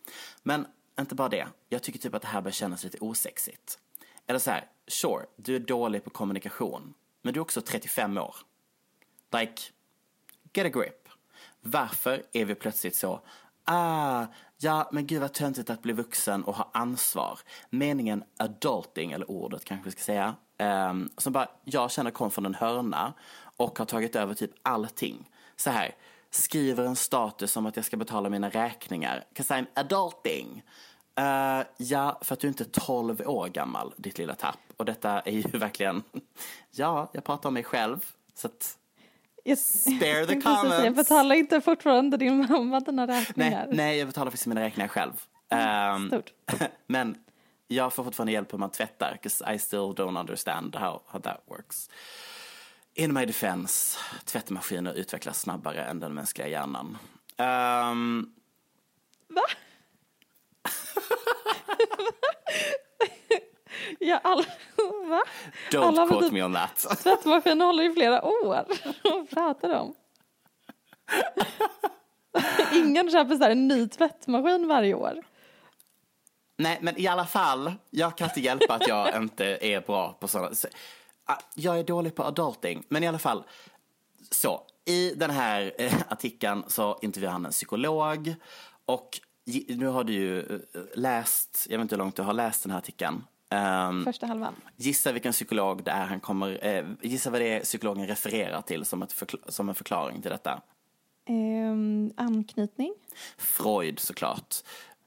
Men 0.43 0.67
inte 0.99 1.15
bara 1.15 1.29
det, 1.29 1.47
jag 1.69 1.83
tycker 1.83 1.99
typ 1.99 2.13
att 2.13 2.21
det 2.21 2.27
här 2.27 2.41
börjar 2.41 2.53
kännas 2.53 2.83
lite 2.83 2.97
osexigt. 3.01 3.79
Eller 4.27 4.39
så 4.39 4.51
här, 4.51 4.67
sure, 4.87 5.25
du 5.35 5.55
är 5.55 5.59
dålig 5.59 6.03
på 6.03 6.09
kommunikation, 6.09 6.93
men 7.21 7.33
du 7.33 7.39
är 7.39 7.41
också 7.41 7.61
35 7.61 8.17
år. 8.17 8.35
Like, 9.31 9.61
get 10.53 10.65
a 10.65 10.79
grip. 10.79 11.09
Varför 11.61 12.23
är 12.33 12.45
vi 12.45 12.55
plötsligt 12.55 12.95
så, 12.95 13.21
ah, 13.63 14.25
ja 14.63 14.89
men 14.91 15.07
gud 15.07 15.21
vad 15.21 15.33
töntigt 15.33 15.69
att 15.69 15.81
bli 15.81 15.93
vuxen 15.93 16.43
och 16.43 16.55
ha 16.55 16.69
ansvar. 16.73 17.39
Meningen 17.69 18.23
adulting, 18.37 19.11
eller 19.11 19.31
ordet 19.31 19.65
kanske 19.65 19.85
vi 19.85 19.91
ska 19.91 20.01
säga, 20.01 20.35
um, 20.89 21.09
som 21.17 21.33
bara 21.33 21.47
jag 21.63 21.91
känner 21.91 22.11
kom 22.11 22.31
från 22.31 22.45
en 22.45 22.55
hörna 22.55 23.13
och 23.57 23.79
har 23.79 23.85
tagit 23.85 24.15
över 24.15 24.33
typ 24.33 24.51
allting. 24.61 25.29
Så 25.55 25.69
här, 25.69 25.95
skriver 26.29 26.85
en 26.85 26.95
status 26.95 27.57
om 27.57 27.65
att 27.65 27.75
jag 27.75 27.85
ska 27.85 27.97
betala 27.97 28.29
mina 28.29 28.49
räkningar, 28.49 29.23
'cause 29.35 29.53
I'm 29.53 29.65
adulting. 29.73 30.63
Uh, 31.19 31.65
ja, 31.77 32.19
för 32.21 32.33
att 32.33 32.39
du 32.39 32.47
inte 32.47 32.63
är 32.63 32.69
12 32.69 33.21
år 33.21 33.47
gammal, 33.47 33.93
ditt 33.97 34.17
lilla 34.17 34.35
tapp. 34.35 34.59
Och 34.77 34.85
detta 34.85 35.19
är 35.19 35.31
ju 35.31 35.41
verkligen, 35.57 36.03
ja, 36.71 37.09
jag 37.13 37.23
pratar 37.23 37.49
om 37.49 37.53
mig 37.53 37.63
själv. 37.63 38.05
Så 38.35 38.47
att 38.47 38.77
jag, 39.43 39.57
Spare 39.57 40.25
the 40.25 40.33
jag 40.43 40.43
comments. 40.43 40.95
betalar 40.95 41.35
inte 41.35 41.61
fortfarande 41.61 42.17
din 42.17 42.47
mamma 42.49 42.79
dina 42.79 43.07
räkningar? 43.07 43.65
Nej, 43.67 43.75
nej, 43.77 43.97
jag 43.97 44.07
betalar 44.07 44.31
faktiskt 44.31 44.47
mina 44.47 44.61
räkningar 44.61 44.87
själv. 44.87 45.11
Ehm, 45.49 46.07
Stort. 46.07 46.33
men 46.87 47.15
jag 47.67 47.93
får 47.93 48.03
fortfarande 48.03 48.31
hjälp 48.31 48.53
hur 48.53 48.57
man 48.57 48.69
tvättar, 48.71 49.11
because 49.21 49.53
I 49.55 49.59
still 49.59 49.79
don't 49.79 50.19
understand 50.19 50.75
how, 50.75 51.01
how 51.07 51.21
that 51.21 51.43
works. 51.47 51.89
In 52.93 53.13
my 53.13 53.25
defense, 53.25 53.97
tvättmaskiner 54.25 54.93
utvecklas 54.93 55.39
snabbare 55.39 55.83
än 55.83 55.99
den 55.99 56.13
mänskliga 56.13 56.47
hjärnan. 56.47 56.97
Ehm, 57.37 58.29
Va? 59.29 59.41
ja, 63.99 64.19
alla, 64.23 64.43
va? 65.09 65.21
don't 65.71 65.83
Alla 65.83 66.07
quote 66.07 66.31
me 66.31 66.43
on 66.43 66.53
that. 66.53 66.75
Tvättmaskinen 67.03 67.61
håller 67.61 67.83
i 67.83 67.93
flera 67.93 68.23
år. 68.25 68.65
Vad 69.03 69.29
pratar 69.29 69.69
du 69.69 69.75
om? 69.75 69.95
Ingen 72.73 73.11
köper 73.11 73.35
så 73.35 73.43
här 73.43 73.51
en 73.51 73.67
ny 73.67 73.87
tvättmaskin 73.87 74.67
varje 74.67 74.93
år. 74.93 75.23
Nej, 76.57 76.77
men 76.81 76.99
i 76.99 77.07
alla 77.07 77.25
fall, 77.25 77.73
jag 77.89 78.17
kan 78.17 78.27
inte 78.27 78.41
hjälpa 78.41 78.73
att 78.73 78.87
jag 78.87 79.17
inte 79.17 79.45
är 79.61 79.81
bra 79.81 80.17
på 80.19 80.27
sådana. 80.27 80.55
Så, 80.55 80.67
ah, 81.25 81.37
Jag 81.55 81.79
är 81.79 81.83
dålig 81.83 82.15
på 82.15 82.23
adulting, 82.23 82.83
men 82.87 83.03
i 83.03 83.07
alla 83.07 83.19
fall. 83.19 83.43
Så, 84.31 84.61
i 84.85 85.13
den 85.15 85.29
här 85.29 85.73
eh, 85.77 85.93
artikeln 86.09 86.63
så 86.67 86.99
intervjuar 87.01 87.31
han 87.31 87.45
en 87.45 87.51
psykolog 87.51 88.35
och 88.85 89.19
nu 89.67 89.87
har 89.87 90.03
du 90.03 90.13
ju 90.13 90.39
eh, 90.39 90.81
läst, 90.95 91.67
jag 91.69 91.77
vet 91.77 91.81
inte 91.81 91.95
hur 91.95 91.99
långt 91.99 92.15
du 92.15 92.21
har 92.21 92.33
läst 92.33 92.63
den 92.63 92.71
här 92.71 92.77
artikeln. 92.77 93.23
Ehm, 93.53 94.05
Första 94.05 94.25
halvan. 94.25 94.55
Gissa 94.77 95.11
vilken 95.11 95.31
psykolog 95.31 95.83
det 95.83 95.91
är 95.91 96.05
han 96.05 96.19
kommer, 96.19 96.65
eh, 96.65 96.85
gissa 97.01 97.29
vad 97.29 97.41
det 97.41 97.47
är 97.53 97.59
psykologen 97.59 98.07
refererar 98.07 98.61
till 98.61 98.85
som, 98.85 99.03
förkla- 99.07 99.51
som 99.51 99.69
en 99.69 99.75
förklaring 99.75 100.21
till 100.21 100.31
detta. 100.31 100.61
Ehm, 101.29 102.11
anknytning. 102.17 102.93
Freud 103.37 103.99
såklart. 103.99 104.55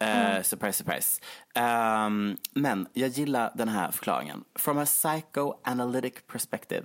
Uh, 0.05 0.43
Surprise, 0.43 0.73
surprise. 0.73 1.23
Ehm, 1.55 2.37
men 2.53 2.89
jag 2.93 3.09
gillar 3.09 3.53
den 3.55 3.69
här 3.69 3.91
förklaringen. 3.91 4.45
From 4.55 4.79
a 4.79 4.85
psychoanalytic 4.85 6.15
perspective, 6.27 6.85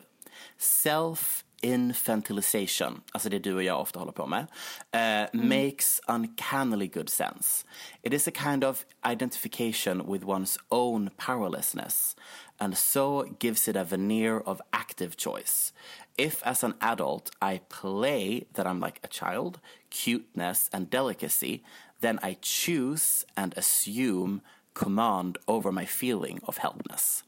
self-infantilization, 1.62 3.02
alltså 3.12 3.30
det 3.30 3.40
du 3.40 3.54
och 3.54 3.64
jag 3.64 3.82
ofta 3.82 4.00
håller 4.00 4.12
på 4.12 4.28
med, 4.28 4.48
eh, 4.92 5.30
makes 5.34 6.02
uncannily 6.08 6.88
good 6.88 7.10
sense. 7.10 7.66
It 8.02 8.14
is 8.14 8.28
a 8.28 8.32
kind 8.32 8.64
of 8.64 8.86
identification 9.12 10.12
with 10.12 10.26
one's 10.26 10.58
own 10.70 11.10
powerlessness 11.18 12.16
and 12.58 12.78
so 12.78 13.26
gives 13.40 13.68
it 13.68 13.76
a 13.76 13.84
veneer 13.84 14.40
of 14.40 14.62
active 14.72 15.16
choice. 15.18 15.74
If 16.18 16.44
as 16.44 16.64
an 16.64 16.74
adult 16.80 17.32
I 17.42 17.60
play 17.70 18.46
that 18.54 18.66
I'm 18.66 18.86
like 18.86 19.00
a 19.04 19.08
child, 19.08 19.60
cuteness 19.90 20.70
and 20.74 20.90
delicacy, 20.90 21.64
then 22.02 22.20
I 22.24 22.38
choose 22.42 23.26
and 23.36 23.54
assume 23.58 24.42
command 24.74 25.38
over 25.48 25.72
my 25.72 25.86
feeling 25.86 26.40
of 26.44 26.58
helplessness. 26.58 27.24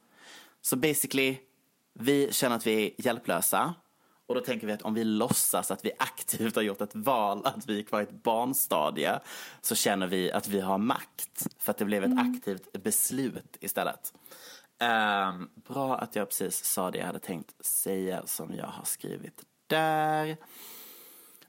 Så 0.62 0.76
basically, 0.76 1.38
vi 1.94 2.32
känner 2.32 2.56
att 2.56 2.68
vi 2.68 2.86
är 2.86 2.92
hjälplösa 2.98 3.74
och 4.28 4.36
då 4.36 4.42
tänker 4.42 4.68
vi 4.68 4.74
att 4.74 4.82
om 4.82 4.94
vi 4.94 5.04
låtsas 5.04 5.72
att 5.72 5.86
vi 5.86 5.92
aktivt 6.00 6.56
har 6.56 6.64
gjort 6.64 6.82
ett 6.82 6.96
val, 6.96 7.46
att 7.46 7.70
vi 7.70 7.80
är 7.80 7.84
kvar 7.84 8.00
i 8.00 8.04
ett 8.04 8.24
barnstadie, 8.24 9.20
så 9.62 9.76
känner 9.76 10.08
vi 10.08 10.32
att 10.32 10.48
vi 10.48 10.60
har 10.60 10.78
makt. 10.78 11.48
För 11.60 11.72
att 11.72 11.78
det 11.78 11.86
blev 11.86 12.04
ett 12.04 12.20
aktivt 12.20 12.84
beslut 12.84 13.58
istället. 13.60 14.14
Ehm, 14.80 15.50
bra 15.56 15.98
att 15.98 16.16
jag 16.16 16.28
precis 16.28 16.66
sa 16.66 16.92
det 16.92 16.98
jag 16.98 17.06
hade 17.06 17.20
tänkt 17.20 17.66
säga 17.66 18.22
som 18.26 18.56
jag 18.56 18.68
har 18.68 18.86
skrivit 18.86 19.44
där. 19.68 20.38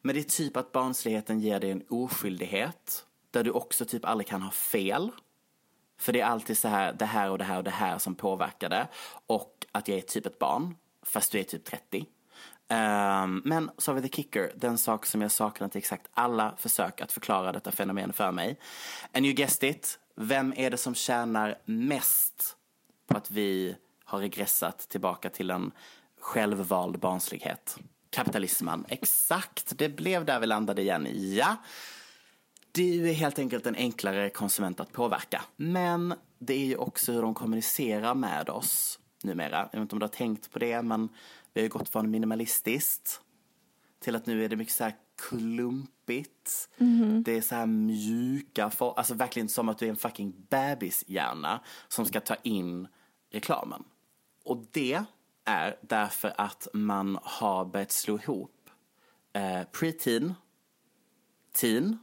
Men 0.02 0.14
det 0.14 0.20
är 0.20 0.24
typ 0.24 0.56
att 0.56 0.72
barnsligheten 0.72 1.40
ger 1.40 1.60
dig 1.60 1.70
en 1.70 1.84
oskyldighet. 1.88 3.06
Där 3.30 3.44
du 3.44 3.50
också 3.50 3.84
typ 3.84 4.04
aldrig 4.04 4.26
kan 4.26 4.42
ha 4.42 4.50
fel. 4.50 5.10
För 5.98 6.12
det 6.12 6.20
är 6.20 6.26
alltid 6.26 6.58
så 6.58 6.68
här, 6.68 6.92
det 6.92 7.04
här 7.04 7.30
och 7.30 7.38
det 7.38 7.44
här 7.44 7.58
och 7.58 7.64
det 7.64 7.70
här 7.70 7.98
som 7.98 8.14
påverkar 8.14 8.68
det. 8.68 8.88
Och 9.26 9.66
att 9.72 9.88
jag 9.88 9.98
är 9.98 10.02
typ 10.02 10.26
ett 10.26 10.38
barn, 10.38 10.74
fast 11.02 11.32
du 11.32 11.38
är 11.38 11.44
typ 11.44 11.64
30. 11.64 12.06
Um, 12.70 13.42
men 13.44 13.70
så 13.78 13.90
har 13.90 14.00
vi 14.00 14.08
the 14.08 14.16
kicker, 14.16 14.52
den 14.56 14.78
sak 14.78 15.06
som 15.06 15.22
jag 15.22 15.30
saknar 15.30 15.68
till 15.68 15.78
exakt 15.78 16.06
alla 16.14 16.54
försök 16.58 17.00
att 17.00 17.12
förklara 17.12 17.52
detta 17.52 17.72
fenomen 17.72 18.12
för 18.12 18.32
mig. 18.32 18.58
And 19.12 19.26
you 19.26 19.34
guessed 19.34 19.70
it, 19.70 19.98
vem 20.16 20.54
är 20.56 20.70
det 20.70 20.76
som 20.76 20.94
tjänar 20.94 21.58
mest 21.64 22.56
på 23.06 23.16
att 23.16 23.30
vi 23.30 23.76
har 24.04 24.18
regressat 24.18 24.78
tillbaka 24.78 25.30
till 25.30 25.50
en 25.50 25.72
självvald 26.20 26.98
barnslighet? 26.98 27.78
Kapitalismen, 28.10 28.84
exakt, 28.88 29.78
det 29.78 29.88
blev 29.88 30.24
där 30.24 30.40
vi 30.40 30.46
landade 30.46 30.82
igen, 30.82 31.08
ja. 31.12 31.56
Du 32.72 33.08
är 33.08 33.12
helt 33.12 33.38
enkelt 33.38 33.66
en 33.66 33.74
enklare 33.74 34.30
konsument 34.30 34.80
att 34.80 34.92
påverka. 34.92 35.44
Men 35.56 36.14
det 36.38 36.54
är 36.54 36.66
ju 36.66 36.76
också 36.76 37.12
hur 37.12 37.22
de 37.22 37.34
kommunicerar 37.34 38.14
med 38.14 38.48
oss 38.50 38.98
numera. 39.22 39.56
Jag 39.56 39.78
vet 39.78 39.82
inte 39.82 39.94
om 39.94 39.98
du 39.98 40.04
har 40.04 40.08
tänkt 40.08 40.50
på 40.50 40.58
det, 40.58 40.82
men 40.82 41.08
vi 41.54 41.62
har 41.62 41.68
gått 41.68 41.88
från 41.88 42.10
minimalistiskt 42.10 43.20
till 44.00 44.16
att 44.16 44.26
nu 44.26 44.44
är 44.44 44.48
det 44.48 44.56
mycket 44.56 44.74
så 44.74 44.84
här 44.84 44.94
klumpigt. 45.28 46.68
Det 47.24 47.36
är 47.36 47.42
så 47.42 47.54
här 47.54 47.66
mjuka, 47.66 48.70
for- 48.70 48.98
alltså 48.98 49.14
verkligen 49.14 49.48
som 49.48 49.68
att 49.68 49.78
du 49.78 49.86
är 49.86 49.90
en 49.90 49.96
fucking 49.96 50.46
bebishjärna 50.50 51.60
som 51.88 52.04
ska 52.06 52.20
ta 52.20 52.34
in 52.42 52.88
reklamen. 53.30 53.84
Och 54.44 54.64
det 54.70 55.02
är 55.44 55.76
därför 55.82 56.34
att 56.38 56.68
man 56.72 57.18
har 57.22 57.64
börjat 57.64 57.92
slå 57.92 58.18
ihop 58.18 58.70
eh, 59.32 59.62
preteen, 59.72 60.34
teen 61.52 61.98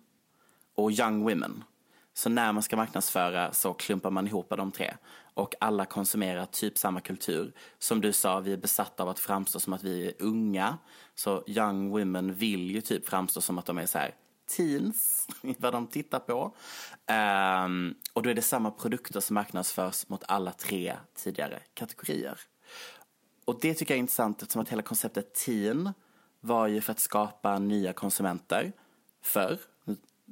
och 0.75 0.91
young 0.91 1.23
women. 1.23 1.63
Så 2.13 2.29
när 2.29 2.53
man 2.53 2.63
ska 2.63 2.75
marknadsföra 2.75 3.53
så 3.53 3.73
klumpar 3.73 4.11
man 4.11 4.27
ihop 4.27 4.49
de 4.49 4.71
tre. 4.71 4.93
Och 5.33 5.55
alla 5.59 5.85
konsumerar 5.85 6.45
typ 6.45 6.77
samma 6.77 7.01
kultur. 7.01 7.53
Som 7.79 8.01
du 8.01 8.13
sa, 8.13 8.39
vi 8.39 8.53
är 8.53 8.57
besatta 8.57 9.03
av 9.03 9.09
att 9.09 9.19
framstå 9.19 9.59
som 9.59 9.73
att 9.73 9.83
vi 9.83 10.07
är 10.07 10.13
unga. 10.19 10.77
Så 11.15 11.43
young 11.47 11.89
women 11.89 12.33
vill 12.33 12.71
ju 12.71 12.81
typ 12.81 13.09
framstå 13.09 13.41
som 13.41 13.57
att 13.57 13.65
de 13.65 13.77
är 13.77 13.85
så 13.85 13.97
här 13.97 14.15
teens, 14.57 15.27
vad 15.57 15.73
de 15.73 15.87
tittar 15.87 16.19
på. 16.19 16.55
Um, 17.65 17.95
och 18.13 18.23
då 18.23 18.29
är 18.29 18.33
det 18.33 18.41
samma 18.41 18.71
produkter 18.71 19.19
som 19.19 19.33
marknadsförs 19.33 20.09
mot 20.09 20.23
alla 20.27 20.51
tre 20.51 20.97
tidigare 21.15 21.59
kategorier. 21.73 22.39
Och 23.45 23.59
det 23.61 23.73
tycker 23.73 23.93
jag 23.93 23.97
är 23.97 23.99
intressant 23.99 24.41
eftersom 24.41 24.61
att 24.61 24.69
hela 24.69 24.81
konceptet 24.81 25.33
teen 25.33 25.93
var 26.39 26.67
ju 26.67 26.81
för 26.81 26.91
att 26.91 26.99
skapa 26.99 27.59
nya 27.59 27.93
konsumenter 27.93 28.71
förr. 29.23 29.57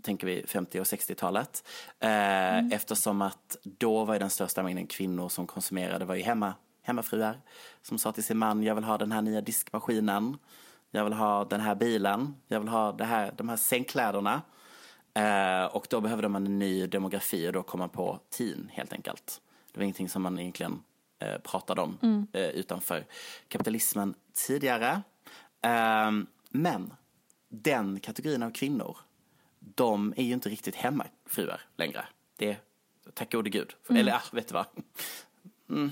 Tänker 0.04 0.28
vi 0.28 0.44
50 0.48 0.80
och 0.80 0.86
60-talet. 0.86 1.64
Eh, 2.00 2.58
Eftersom 2.68 3.22
att 3.22 3.58
då 3.64 4.06
var 4.06 4.20
den 4.20 4.30
största 4.30 4.64
mängden 4.64 4.88
kvinnor 4.88 5.30
som 5.30 5.48
konsumerade 5.48 6.06
var 6.06 6.16
ju 6.16 6.22
hemma, 6.22 6.54
hemmafruar. 6.82 7.42
Som 7.82 7.98
sa 7.98 8.12
till 8.12 8.24
sin 8.24 8.38
man, 8.38 8.64
jag 8.64 8.76
vill 8.76 8.84
ha 8.84 8.98
den 8.98 9.12
här 9.12 9.22
nya 9.22 9.42
diskmaskinen. 9.42 10.38
Jag 10.92 11.04
vill 11.04 11.14
ha 11.14 11.46
den 11.46 11.62
här 11.62 11.76
bilen. 11.76 12.36
Jag 12.48 12.60
vill 12.60 12.70
ha 12.70 12.92
det 12.92 13.06
här, 13.06 13.32
de 13.38 13.50
här 13.50 13.58
sängkläderna. 13.58 14.42
Eh, 15.14 15.66
och 15.66 15.88
då 15.90 16.02
behövde 16.02 16.30
man 16.30 16.46
en 16.46 16.60
ny 16.60 16.88
demografi 16.88 17.48
och 17.48 17.54
då 17.54 17.64
kom 17.64 17.80
man 17.80 17.90
på 17.90 18.20
teen 18.30 18.70
helt 18.74 18.94
enkelt. 18.94 19.42
Det 19.72 19.80
var 19.80 19.84
ingenting 19.84 20.10
som 20.10 20.22
man 20.22 20.40
egentligen 20.40 20.84
eh, 21.20 21.38
pratade 21.38 21.82
om 21.82 22.28
eh, 22.34 22.42
utanför 22.50 23.06
kapitalismen 23.48 24.14
tidigare. 24.48 25.02
Eh, 25.62 26.12
men 26.50 26.94
den 27.50 28.00
kategorin 28.00 28.44
av 28.44 28.52
kvinnor, 28.52 28.98
de 29.80 30.14
är 30.18 30.24
ju 30.24 30.34
inte 30.34 30.50
riktigt 30.50 30.76
hemmafruar 30.76 31.62
längre. 31.78 32.06
Det 32.38 32.58
Tack 33.14 33.32
gode 33.32 33.50
gud. 33.50 33.74
Eller 33.90 34.14
ah, 34.14 34.22
vet 34.32 34.48
du 34.48 34.54
vad? 34.54 34.66
Mm. 35.70 35.92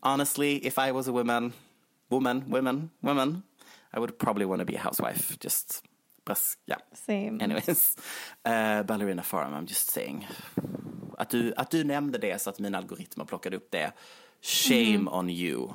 Honestly, 0.00 0.66
if 0.66 0.78
I 0.78 0.92
was 0.92 1.08
a 1.08 1.12
woman, 1.12 1.52
woman, 2.08 2.44
women, 2.48 2.90
woman, 3.00 3.42
I 3.96 3.98
would 3.98 4.18
probably 4.18 4.44
want 4.44 4.60
to 4.60 4.66
be 4.66 4.76
a 4.76 4.80
housewife. 4.80 5.36
Just, 5.40 5.84
just 6.28 6.58
yeah. 6.66 6.78
Same. 6.92 7.40
Anyways. 7.40 7.96
Uh, 8.46 8.82
Ballerina 8.82 9.22
Farm, 9.22 9.54
I'm 9.54 9.68
just 9.68 9.90
saying. 9.90 10.26
Att 11.18 11.30
du, 11.30 11.54
att 11.56 11.70
du 11.70 11.84
nämnde 11.84 12.18
det 12.18 12.42
så 12.42 12.50
att 12.50 12.58
mina 12.58 12.78
algoritmer 12.78 13.24
plockade 13.24 13.56
upp 13.56 13.70
det. 13.70 13.92
Shame 14.42 15.10
on 15.10 15.30
you, 15.30 15.68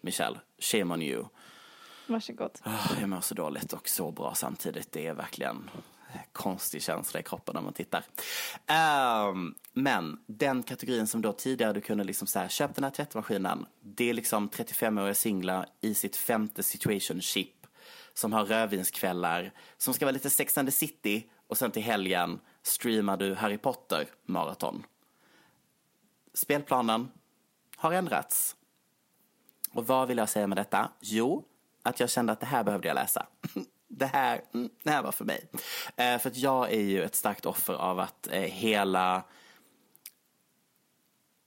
Michelle. 0.00 0.40
Shame 0.58 0.94
on 0.94 1.02
you. 1.02 1.24
Varsågod. 2.06 2.58
Ah, 2.62 3.00
jag 3.00 3.08
mår 3.08 3.20
så 3.20 3.34
dåligt 3.34 3.72
och 3.72 3.88
så 3.88 4.10
bra 4.10 4.34
samtidigt. 4.34 4.92
Det 4.92 5.06
är 5.06 5.14
verkligen 5.14 5.70
konstig 6.32 6.82
känsla 6.82 7.20
i 7.20 7.22
kroppen 7.22 7.54
när 7.54 7.62
man 7.62 7.72
tittar. 7.72 8.04
Um, 9.30 9.54
men 9.72 10.18
den 10.26 10.62
kategorin 10.62 11.06
som 11.06 11.22
då 11.22 11.32
tidigare 11.32 11.72
du 11.72 11.80
kunde 11.80 12.04
liksom 12.04 12.26
så 12.26 12.38
här, 12.38 12.48
köp 12.48 12.74
den 12.74 12.84
här 12.84 12.90
tvättmaskinen. 12.90 13.66
Det 13.80 14.10
är 14.10 14.14
liksom 14.14 14.48
35-åriga 14.48 15.14
singlar 15.14 15.66
i 15.80 15.94
sitt 15.94 16.16
femte 16.16 16.62
situationship 16.62 17.66
som 18.14 18.32
har 18.32 18.44
rödvinskvällar, 18.44 19.52
som 19.76 19.94
ska 19.94 20.04
vara 20.04 20.12
lite 20.12 20.30
Sex 20.30 20.58
and 20.58 20.68
the 20.68 20.72
City 20.72 21.30
och 21.46 21.58
sen 21.58 21.70
till 21.70 21.82
helgen 21.82 22.40
streamar 22.62 23.16
du 23.16 23.34
Harry 23.34 23.58
Potter 23.58 24.06
maraton. 24.26 24.86
Spelplanen 26.34 27.08
har 27.76 27.92
ändrats. 27.92 28.56
Och 29.70 29.86
vad 29.86 30.08
vill 30.08 30.18
jag 30.18 30.28
säga 30.28 30.46
med 30.46 30.58
detta? 30.58 30.90
Jo, 31.00 31.44
att 31.82 32.00
jag 32.00 32.10
kände 32.10 32.32
att 32.32 32.40
det 32.40 32.46
här 32.46 32.64
behövde 32.64 32.88
jag 32.88 32.94
läsa. 32.94 33.26
Det 33.88 34.06
här, 34.06 34.40
mm, 34.54 34.70
det 34.82 34.90
här 34.90 35.02
var 35.02 35.12
för 35.12 35.24
mig. 35.24 35.48
Eh, 35.96 36.18
för 36.18 36.30
att 36.30 36.36
jag 36.36 36.72
är 36.72 36.80
ju 36.80 37.02
ett 37.02 37.14
starkt 37.14 37.46
offer 37.46 37.74
av 37.74 37.98
att 37.98 38.26
eh, 38.26 38.40
hela 38.40 39.24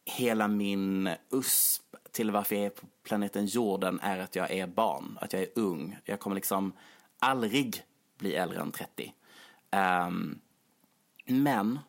hela 0.06 0.48
min 0.48 1.10
USP 1.30 1.96
till 2.12 2.32
varför 2.32 2.56
jag 2.56 2.66
är 2.66 2.70
på 2.70 2.86
planeten 3.04 3.46
jorden 3.46 4.00
är 4.00 4.20
att 4.20 4.36
jag 4.36 4.52
är 4.52 4.68
barn, 4.68 5.18
att 5.22 5.34
jag 5.34 5.42
är 5.42 5.50
ung. 5.56 5.98
Jag 6.06 6.20
kommer 6.20 6.36
liksom 6.36 6.74
aldrig 7.20 7.84
bli 8.18 8.36
äldre 8.36 8.60
än 8.60 8.72
30. 8.72 9.04
Um, 9.04 9.80
ehm, 9.80 10.40
men 11.26 11.80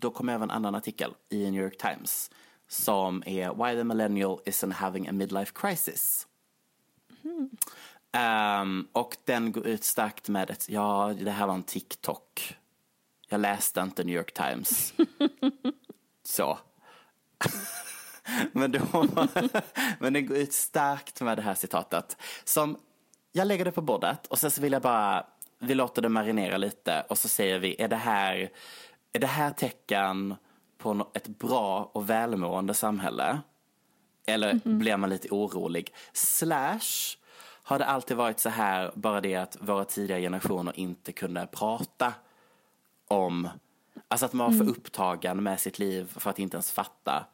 då 0.00 0.10
kom 0.10 0.28
även 0.28 0.42
en 0.42 0.50
annan 0.50 0.74
artikel 0.74 1.14
i 1.28 1.50
New 1.50 1.62
York 1.62 1.78
Times 1.78 2.30
som 2.68 3.22
är 3.26 3.54
Why 3.54 3.76
the 3.78 3.84
millennial 3.84 4.40
isn't 4.44 4.72
having 4.72 5.08
a 5.08 5.12
midlife 5.12 5.52
crisis. 5.54 6.26
Mm. 7.24 7.50
Um, 8.16 8.88
och 8.92 9.16
den 9.24 9.52
går 9.52 9.66
ut 9.66 9.84
starkt 9.84 10.28
med 10.28 10.50
ett, 10.50 10.68
ja 10.68 11.14
det 11.20 11.30
här 11.30 11.46
var 11.46 11.54
en 11.54 11.62
TikTok. 11.62 12.56
Jag 13.28 13.40
läste 13.40 13.80
inte 13.80 14.04
New 14.04 14.16
York 14.16 14.34
Times. 14.34 14.94
Så. 16.24 16.58
men, 18.52 18.72
då, 18.72 18.80
men 19.98 20.12
den 20.12 20.26
går 20.26 20.36
ut 20.36 20.52
starkt 20.52 21.20
med 21.20 21.38
det 21.38 21.42
här 21.42 21.54
citatet. 21.54 22.16
Som, 22.44 22.78
jag 23.32 23.46
lägger 23.46 23.64
det 23.64 23.72
på 23.72 23.82
bordet 23.82 24.26
och 24.26 24.38
sen 24.38 24.50
så 24.50 24.60
vill 24.60 24.72
jag 24.72 24.82
bara, 24.82 25.26
vi 25.58 25.74
låter 25.74 26.02
det 26.02 26.08
marinera 26.08 26.56
lite 26.56 27.04
och 27.08 27.18
så 27.18 27.28
säger 27.28 27.58
vi, 27.58 27.82
är 27.82 27.88
det 27.88 27.96
här, 27.96 28.50
är 29.12 29.18
det 29.18 29.26
här 29.26 29.50
tecken 29.50 30.34
på 30.78 31.10
ett 31.14 31.28
bra 31.28 31.90
och 31.92 32.10
välmående 32.10 32.74
samhälle? 32.74 33.40
Eller 34.26 34.60
blir 34.64 34.96
man 34.96 35.10
lite 35.10 35.28
orolig? 35.30 35.94
Slash, 36.12 37.16
har 37.62 37.78
det 37.78 37.86
alltid 37.86 38.16
varit 38.16 38.40
så 38.40 38.48
här, 38.48 38.92
bara 38.94 39.20
det 39.20 39.34
att 39.34 39.56
våra 39.60 39.84
tidiga 39.84 40.18
generationer 40.18 40.78
inte 40.78 41.12
kunde 41.12 41.46
prata 41.46 42.14
om, 43.08 43.48
alltså 44.08 44.26
att 44.26 44.32
man 44.32 44.50
var 44.50 44.64
för 44.64 44.70
upptagen 44.70 45.42
med 45.42 45.60
sitt 45.60 45.78
liv 45.78 46.12
för 46.18 46.30
att 46.30 46.38
inte 46.38 46.56
ens 46.56 46.72
fatta 46.72 47.26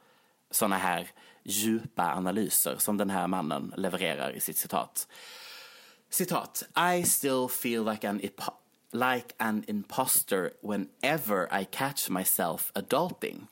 sådana 0.51 0.77
här 0.77 1.09
djupa 1.43 2.13
analyser 2.13 2.77
som 2.79 2.97
den 2.97 3.11
här 3.11 3.27
mannen 3.27 3.75
levererar 3.77 4.31
i 4.31 4.41
sitt 4.41 4.57
citat. 4.57 5.09
Citat. 6.11 6.63
I 6.95 7.05
still 7.05 7.49
feel 7.49 7.85
like 7.85 8.09
an, 8.09 8.21
like 8.93 9.35
an 9.37 9.65
imposter 9.67 10.53
whenever 10.63 11.61
I 11.61 11.65
catch 11.65 12.11
myself 12.11 12.73
adulting. 12.75 13.47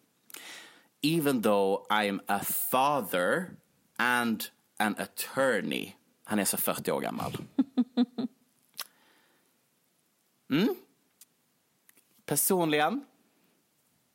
Even 1.02 1.42
though 1.42 1.86
I'm 1.90 2.20
a 2.26 2.40
father 2.70 3.50
and 3.98 4.44
an 4.78 4.96
attorney. 4.98 5.96
Han 6.28 6.38
är 6.38 6.44
så 6.44 6.56
40 6.56 6.92
år 6.92 7.00
gammal. 7.00 7.36
Mm. 10.50 10.74
Personligen 12.26 13.04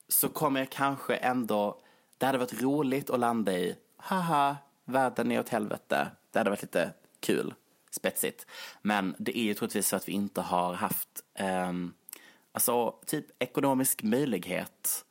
så 0.07 0.29
kommer 0.29 0.59
jag 0.59 0.69
kanske 0.69 1.15
ändå, 1.15 1.81
det 2.17 2.25
hade 2.25 2.37
varit 2.37 2.61
roligt 2.61 3.09
att 3.09 3.19
landa 3.19 3.53
i, 3.53 3.75
haha, 3.97 4.57
världen 4.85 5.31
är 5.31 5.39
åt 5.39 5.49
helvete. 5.49 6.11
Det 6.31 6.39
hade 6.39 6.49
varit 6.49 6.61
lite 6.61 6.93
kul, 7.19 7.53
spetsigt. 7.91 8.45
Men 8.81 9.15
det 9.19 9.37
är 9.37 9.43
ju 9.43 9.53
troligtvis 9.53 9.87
så 9.87 9.95
att 9.95 10.07
vi 10.07 10.11
inte 10.11 10.41
har 10.41 10.73
haft, 10.73 11.23
ehm, 11.33 11.93
alltså 12.51 12.95
typ 13.05 13.25
ekonomisk 13.39 14.03
möjlighet, 14.03 15.05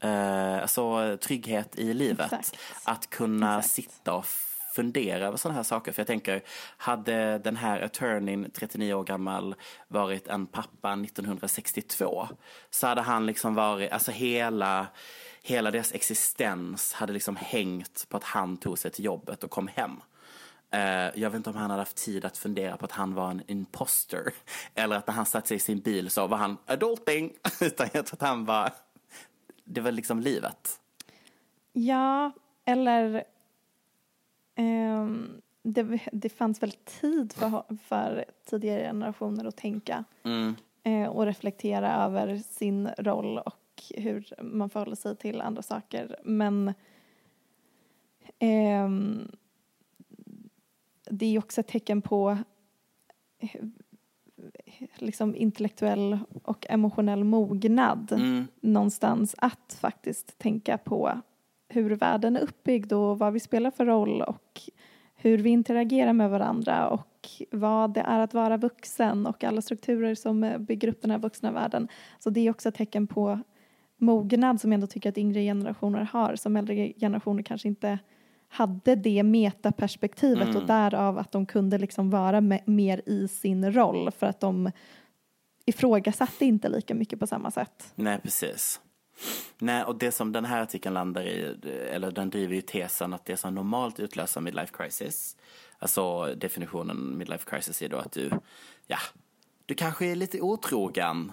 eh, 0.00 0.58
alltså 0.58 1.16
trygghet 1.16 1.78
i 1.78 1.94
livet. 1.94 2.32
Exakt. 2.32 2.58
Att 2.84 3.10
kunna 3.10 3.58
Exakt. 3.58 3.74
sitta 3.74 4.14
och 4.14 4.26
fundera 4.78 5.26
över 5.26 5.36
sådana 5.36 5.56
här 5.56 5.62
saker. 5.62 5.92
För 5.92 6.00
jag 6.00 6.06
tänker, 6.06 6.42
hade 6.76 7.38
den 7.38 7.56
här 7.56 7.80
attorneyn, 7.80 8.50
39 8.50 8.94
år 8.94 9.04
gammal, 9.04 9.54
varit 9.88 10.28
en 10.28 10.46
pappa 10.46 10.92
1962 10.92 12.28
så 12.70 12.86
hade 12.86 13.00
han 13.00 13.26
liksom 13.26 13.54
varit, 13.54 13.92
alltså 13.92 14.10
hela, 14.10 14.86
hela 15.42 15.70
deras 15.70 15.94
existens 15.94 16.92
hade 16.92 17.12
liksom 17.12 17.36
hängt 17.36 18.06
på 18.08 18.16
att 18.16 18.24
han 18.24 18.56
tog 18.56 18.78
sig 18.78 18.90
till 18.90 19.04
jobbet 19.04 19.44
och 19.44 19.50
kom 19.50 19.68
hem. 19.68 20.00
Eh, 20.70 21.20
jag 21.20 21.30
vet 21.30 21.34
inte 21.34 21.50
om 21.50 21.56
han 21.56 21.70
hade 21.70 21.82
haft 21.82 21.96
tid 21.96 22.24
att 22.24 22.38
fundera 22.38 22.76
på 22.76 22.84
att 22.84 22.92
han 22.92 23.14
var 23.14 23.30
en 23.30 23.42
imposter. 23.46 24.32
Eller 24.74 24.96
att 24.96 25.06
när 25.06 25.14
han 25.14 25.26
satte 25.26 25.48
sig 25.48 25.56
i 25.56 25.60
sin 25.60 25.80
bil 25.80 26.10
så 26.10 26.26
var 26.26 26.38
han 26.38 26.56
adulting. 26.66 27.32
Utan 27.60 27.88
jag 27.92 28.06
tror 28.06 28.16
att 28.16 28.28
han 28.28 28.44
var, 28.44 28.70
det 29.64 29.80
var 29.80 29.92
liksom 29.92 30.20
livet. 30.20 30.80
Ja, 31.72 32.32
eller 32.64 33.24
ehm, 34.58 35.40
det, 35.62 36.00
det 36.12 36.28
fanns 36.28 36.62
väl 36.62 36.70
tid 36.72 37.32
för, 37.32 37.62
för 37.76 38.24
tidigare 38.44 38.80
generationer 38.82 39.44
att 39.44 39.56
tänka 39.56 40.04
Mm. 40.24 40.54
eh, 40.82 41.08
och 41.08 41.24
reflektera 41.26 42.04
över 42.04 42.36
sin 42.38 42.88
roll 42.98 43.38
och 43.38 43.82
hur 43.94 44.42
man 44.42 44.70
förhåller 44.70 44.96
sig 44.96 45.16
till 45.16 45.40
andra 45.40 45.62
saker. 45.62 46.16
Men 46.24 46.74
ehm, 48.38 49.28
det 51.10 51.26
är 51.26 51.38
också 51.38 51.60
ett 51.60 51.68
tecken 51.68 52.02
på 52.02 52.38
eh, 53.38 53.50
liksom 54.94 55.36
intellektuell 55.36 56.18
och 56.42 56.66
emotionell 56.70 57.24
mognad 57.24 58.12
Mm. 58.12 58.46
någonstans 58.60 59.34
att 59.38 59.78
faktiskt 59.80 60.38
tänka 60.38 60.78
på 60.78 61.20
hur 61.68 61.90
världen 61.90 62.36
är 62.36 62.40
uppbyggd 62.40 62.92
och 62.92 63.18
vad 63.18 63.32
vi 63.32 63.40
spelar 63.40 63.70
för 63.70 63.86
roll 63.86 64.22
och 64.22 64.60
hur 65.16 65.38
vi 65.38 65.50
interagerar 65.50 66.12
med 66.12 66.30
varandra 66.30 66.88
och 66.88 67.28
vad 67.50 67.94
det 67.94 68.00
är 68.00 68.18
att 68.18 68.34
vara 68.34 68.56
vuxen 68.56 69.26
och 69.26 69.44
alla 69.44 69.62
strukturer 69.62 70.14
som 70.14 70.56
bygger 70.58 70.88
upp 70.88 71.02
den 71.02 71.10
här 71.10 71.18
vuxna 71.18 71.52
världen. 71.52 71.88
Så 72.18 72.30
det 72.30 72.40
är 72.46 72.50
också 72.50 72.68
ett 72.68 72.74
tecken 72.74 73.06
på 73.06 73.40
mognad 73.96 74.60
som 74.60 74.72
jag 74.72 74.74
ändå 74.74 74.86
tycker 74.86 75.08
att 75.08 75.18
yngre 75.18 75.42
generationer 75.42 76.08
har, 76.12 76.36
som 76.36 76.56
äldre 76.56 76.92
generationer 76.92 77.42
kanske 77.42 77.68
inte 77.68 77.98
hade 78.48 78.94
det 78.94 79.22
metaperspektivet 79.22 80.56
och 80.56 80.66
därav 80.66 81.18
att 81.18 81.32
de 81.32 81.46
kunde 81.46 81.78
liksom 81.78 82.10
vara 82.10 82.40
me- 82.40 82.62
mer 82.64 83.02
i 83.06 83.28
sin 83.28 83.72
roll 83.72 84.10
för 84.10 84.26
att 84.26 84.40
de 84.40 84.70
ifrågasatte 85.66 86.44
inte 86.44 86.68
lika 86.68 86.94
mycket 86.94 87.20
på 87.20 87.26
samma 87.26 87.50
sätt. 87.50 87.92
Nej, 87.94 88.18
precis. 88.22 88.80
Nej, 89.60 89.84
och 89.84 89.98
det 89.98 90.12
som 90.12 90.32
den 90.32 90.44
här 90.44 90.62
artikeln 90.62 90.94
landar 90.94 91.22
i, 91.22 91.56
eller 91.90 92.10
den 92.10 92.30
driver 92.30 92.54
ju 92.54 92.60
tesen 92.60 93.14
att 93.14 93.24
det 93.24 93.36
som 93.36 93.54
normalt 93.54 94.00
utlöser 94.00 94.40
midlife 94.40 94.72
crisis, 94.76 95.36
alltså 95.78 96.34
definitionen 96.34 97.18
midlife 97.18 97.50
crisis 97.50 97.82
är 97.82 97.88
då 97.88 97.96
att 97.96 98.12
du, 98.12 98.30
ja, 98.86 98.98
du 99.66 99.74
kanske 99.74 100.06
är 100.06 100.14
lite 100.14 100.40
otrogen, 100.40 101.32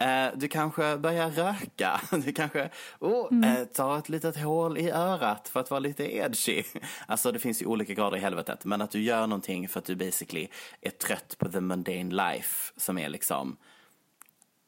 eh, 0.00 0.26
du 0.34 0.48
kanske 0.48 0.96
börjar 0.96 1.30
röka, 1.30 2.00
du 2.24 2.32
kanske 2.32 2.70
oh, 3.00 3.46
eh, 3.46 3.64
tar 3.64 3.98
ett 3.98 4.08
litet 4.08 4.36
hål 4.36 4.78
i 4.78 4.90
örat 4.90 5.48
för 5.48 5.60
att 5.60 5.70
vara 5.70 5.80
lite 5.80 6.16
edgy. 6.16 6.62
Alltså 7.06 7.32
det 7.32 7.38
finns 7.38 7.62
ju 7.62 7.66
olika 7.66 7.94
grader 7.94 8.16
i 8.16 8.20
helvetet, 8.20 8.64
men 8.64 8.80
att 8.80 8.90
du 8.90 9.02
gör 9.02 9.26
någonting 9.26 9.68
för 9.68 9.78
att 9.78 9.86
du 9.86 9.96
basically 9.96 10.48
är 10.80 10.90
trött 10.90 11.36
på 11.38 11.48
the 11.48 11.60
mundane 11.60 12.32
life 12.32 12.72
som 12.76 12.98
är 12.98 13.08
liksom 13.08 13.56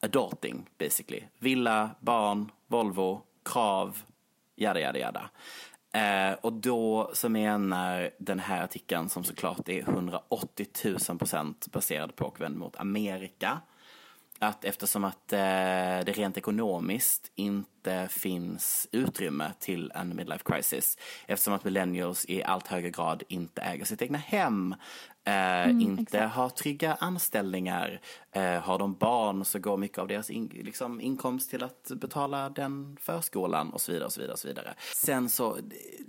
adulting 0.00 0.68
basically. 0.78 1.22
Villa, 1.38 1.90
barn, 2.00 2.50
Volvo, 2.66 3.22
krav, 3.44 3.98
jada 4.56 4.80
jada 4.80 4.98
jada. 4.98 5.30
Eh, 5.92 6.38
och 6.40 6.52
då 6.52 7.10
så 7.12 7.28
menar 7.28 8.10
den 8.18 8.38
här 8.38 8.64
artikeln 8.64 9.08
som 9.08 9.24
såklart 9.24 9.68
är 9.68 9.80
180 9.80 10.66
000 11.08 11.18
procent 11.18 11.66
baserad 11.72 12.16
på 12.16 12.24
och 12.24 12.40
vänd 12.40 12.56
mot 12.56 12.76
Amerika 12.76 13.60
att 14.38 14.64
eftersom 14.64 15.04
att 15.04 15.32
eh, 15.32 15.38
det 15.38 16.18
rent 16.18 16.36
ekonomiskt 16.36 17.30
inte 17.34 18.08
finns 18.10 18.88
utrymme 18.92 19.52
till 19.58 19.92
en 19.94 20.16
midlife 20.16 20.44
crisis, 20.44 20.98
eftersom 21.26 21.54
att 21.54 21.64
millennials 21.64 22.24
i 22.28 22.42
allt 22.42 22.66
högre 22.66 22.90
grad 22.90 23.22
inte 23.28 23.62
äger 23.62 23.84
sitt 23.84 24.02
egna 24.02 24.18
hem, 24.18 24.74
eh, 25.24 25.70
inte 25.70 26.02
exakt. 26.02 26.34
har 26.34 26.48
trygga 26.48 26.94
anställningar, 26.94 28.00
eh, 28.32 28.60
har 28.60 28.78
de 28.78 28.94
barn 28.94 29.44
så 29.44 29.58
går 29.58 29.76
mycket 29.76 29.98
av 29.98 30.08
deras 30.08 30.30
in, 30.30 30.46
liksom, 30.54 31.00
inkomst 31.00 31.50
till 31.50 31.62
att 31.62 31.90
betala 31.96 32.50
den 32.50 32.96
förskolan 33.00 33.70
och 33.70 33.80
så 33.80 33.92
vidare 33.92 34.06
och 34.06 34.12
så 34.12 34.20
vidare. 34.20 34.32
Och 34.32 34.38
så 34.38 34.48
vidare. 34.48 34.74
Sen 34.94 35.28
så 35.28 35.58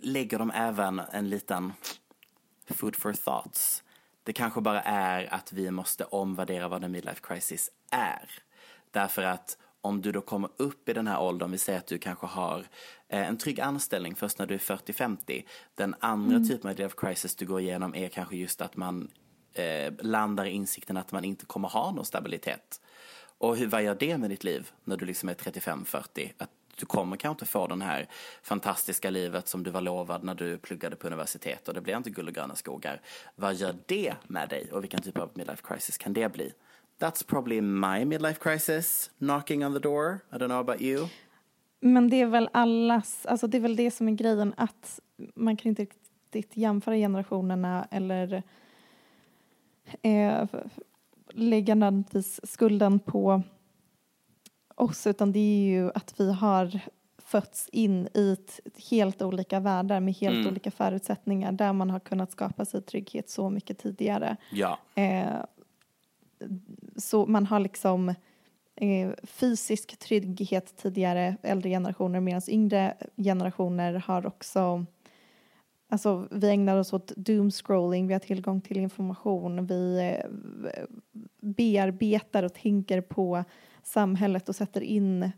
lägger 0.01 0.39
de 0.39 0.51
även 0.51 1.01
en 1.11 1.29
liten 1.29 1.73
food 2.69 2.95
for 2.95 3.13
thoughts. 3.13 3.83
Det 4.27 4.33
kanske 4.33 4.61
bara 4.61 4.81
är 4.81 5.33
att 5.33 5.53
vi 5.53 5.71
måste 5.71 6.03
omvärdera 6.03 6.67
vad 6.67 6.83
en 6.83 6.91
midlife 6.91 7.19
crisis 7.23 7.71
är. 7.91 8.29
Därför 8.91 9.23
att 9.23 9.57
om 9.81 10.01
du 10.01 10.11
då 10.11 10.21
kommer 10.21 10.49
upp 10.57 10.89
i 10.89 10.93
den 10.93 11.07
här 11.07 11.21
åldern, 11.21 11.51
vi 11.51 11.57
säger 11.57 11.79
att 11.79 11.87
du 11.87 11.97
kanske 11.97 12.27
har 12.27 12.59
eh, 13.09 13.27
en 13.27 13.37
trygg 13.37 13.59
anställning 13.59 14.15
först 14.15 14.39
när 14.39 14.45
du 14.45 14.53
är 14.53 14.59
40-50. 14.59 15.43
Den 15.75 15.95
andra 15.99 16.39
typen 16.39 16.59
av 16.61 16.65
midlife 16.65 16.95
crisis 16.97 17.35
du 17.35 17.45
går 17.45 17.61
igenom 17.61 17.95
är 17.95 18.09
kanske 18.09 18.35
just 18.37 18.61
att 18.61 18.75
man 18.75 19.11
eh, 19.53 19.93
landar 19.99 20.45
i 20.45 20.49
insikten 20.49 20.97
att 20.97 21.11
man 21.11 21.25
inte 21.25 21.45
kommer 21.45 21.67
ha 21.67 21.91
någon 21.91 22.05
stabilitet. 22.05 22.81
Och 23.37 23.57
hur, 23.57 23.67
vad 23.67 23.83
gör 23.83 23.95
det 23.95 24.17
med 24.17 24.29
ditt 24.29 24.43
liv 24.43 24.71
när 24.83 24.97
du 24.97 25.05
liksom 25.05 25.29
är 25.29 25.33
35-40? 25.33 26.31
Att 26.37 26.51
du 26.77 26.85
kommer 26.85 27.17
kanske 27.17 27.43
inte 27.43 27.51
få 27.51 27.67
den 27.67 27.81
här 27.81 28.07
fantastiska 28.43 29.09
livet 29.09 29.47
som 29.47 29.63
du 29.63 29.71
var 29.71 29.81
lovad 29.81 30.23
när 30.23 30.35
du 30.35 30.57
pluggade 30.57 30.95
på 30.95 31.07
universitet 31.07 31.67
och 31.67 31.73
det 31.73 31.81
blir 31.81 31.97
inte 31.97 32.09
guld 32.09 32.27
och 32.27 32.35
gröna 32.35 32.55
skogar. 32.55 33.01
Vad 33.35 33.55
gör 33.55 33.75
det 33.85 34.13
med 34.27 34.49
dig 34.49 34.71
och 34.71 34.83
vilken 34.83 35.01
typ 35.01 35.17
av 35.17 35.31
midlife 35.33 35.61
crisis 35.63 35.97
kan 35.97 36.13
det 36.13 36.33
bli? 36.33 36.53
That's 36.99 37.27
probably 37.27 37.61
my 37.61 38.05
midlife 38.05 38.39
crisis, 38.39 39.11
knocking 39.17 39.65
on 39.65 39.73
the 39.73 39.79
door. 39.79 40.19
I 40.31 40.35
don't 40.35 40.47
know 40.47 40.59
about 40.59 40.81
you. 40.81 41.07
Men 41.79 42.09
det 42.09 42.21
är 42.21 42.25
väl 42.25 42.49
allas, 42.53 43.25
alltså 43.25 43.47
det 43.47 43.57
är 43.57 43.61
väl 43.61 43.75
det 43.75 43.91
som 43.91 44.07
är 44.07 44.11
grejen 44.11 44.53
att 44.57 44.99
man 45.35 45.57
kan 45.57 45.69
inte 45.69 45.81
riktigt 45.81 46.57
jämföra 46.57 46.95
generationerna 46.95 47.87
eller 47.91 48.43
eh, 50.01 50.45
lägga 51.29 51.75
nödvändigtvis 51.75 52.39
skulden 52.43 52.99
på 52.99 53.43
oss 54.77 55.07
utan 55.07 55.31
det 55.31 55.39
är 55.39 55.67
ju 55.69 55.91
att 55.95 56.13
vi 56.17 56.33
har 56.33 56.79
fötts 57.17 57.69
in 57.71 58.07
i 58.13 58.37
helt 58.91 59.21
olika 59.21 59.59
världar 59.59 59.99
med 59.99 60.13
helt 60.13 60.35
Mm. 60.35 60.47
olika 60.47 60.71
förutsättningar 60.71 61.51
där 61.51 61.73
man 61.73 61.89
har 61.89 61.99
kunnat 61.99 62.31
skapa 62.31 62.65
sig 62.65 62.81
trygghet 62.81 63.29
så 63.29 63.49
mycket 63.49 63.77
tidigare. 63.77 64.37
Ja. 64.51 64.79
Eh, 64.95 65.27
så 66.95 67.25
man 67.25 67.45
har 67.45 67.59
liksom 67.59 68.09
eh, 68.75 69.09
fysisk 69.23 69.99
trygghet 69.99 70.77
tidigare, 70.77 71.37
äldre 71.41 71.69
generationer, 71.69 72.19
medan 72.19 72.41
yngre 72.47 72.97
generationer 73.17 73.93
har 73.93 74.25
också 74.25 74.85
Alltså, 75.89 76.27
vi 76.31 76.49
ägnar 76.49 76.77
oss 76.77 76.93
åt 76.93 77.11
doomscrolling, 77.15 78.07
vi 78.07 78.13
har 78.13 78.19
tillgång 78.19 78.61
till 78.61 78.77
information, 78.77 79.65
vi 79.65 79.99
eh, 79.99 80.83
bearbetar 81.41 82.43
och 82.43 82.53
tänker 82.53 83.01
på 83.01 83.43
samhället 83.87 84.49
och 84.49 84.55
sätter 84.55 84.81
in 84.81 85.31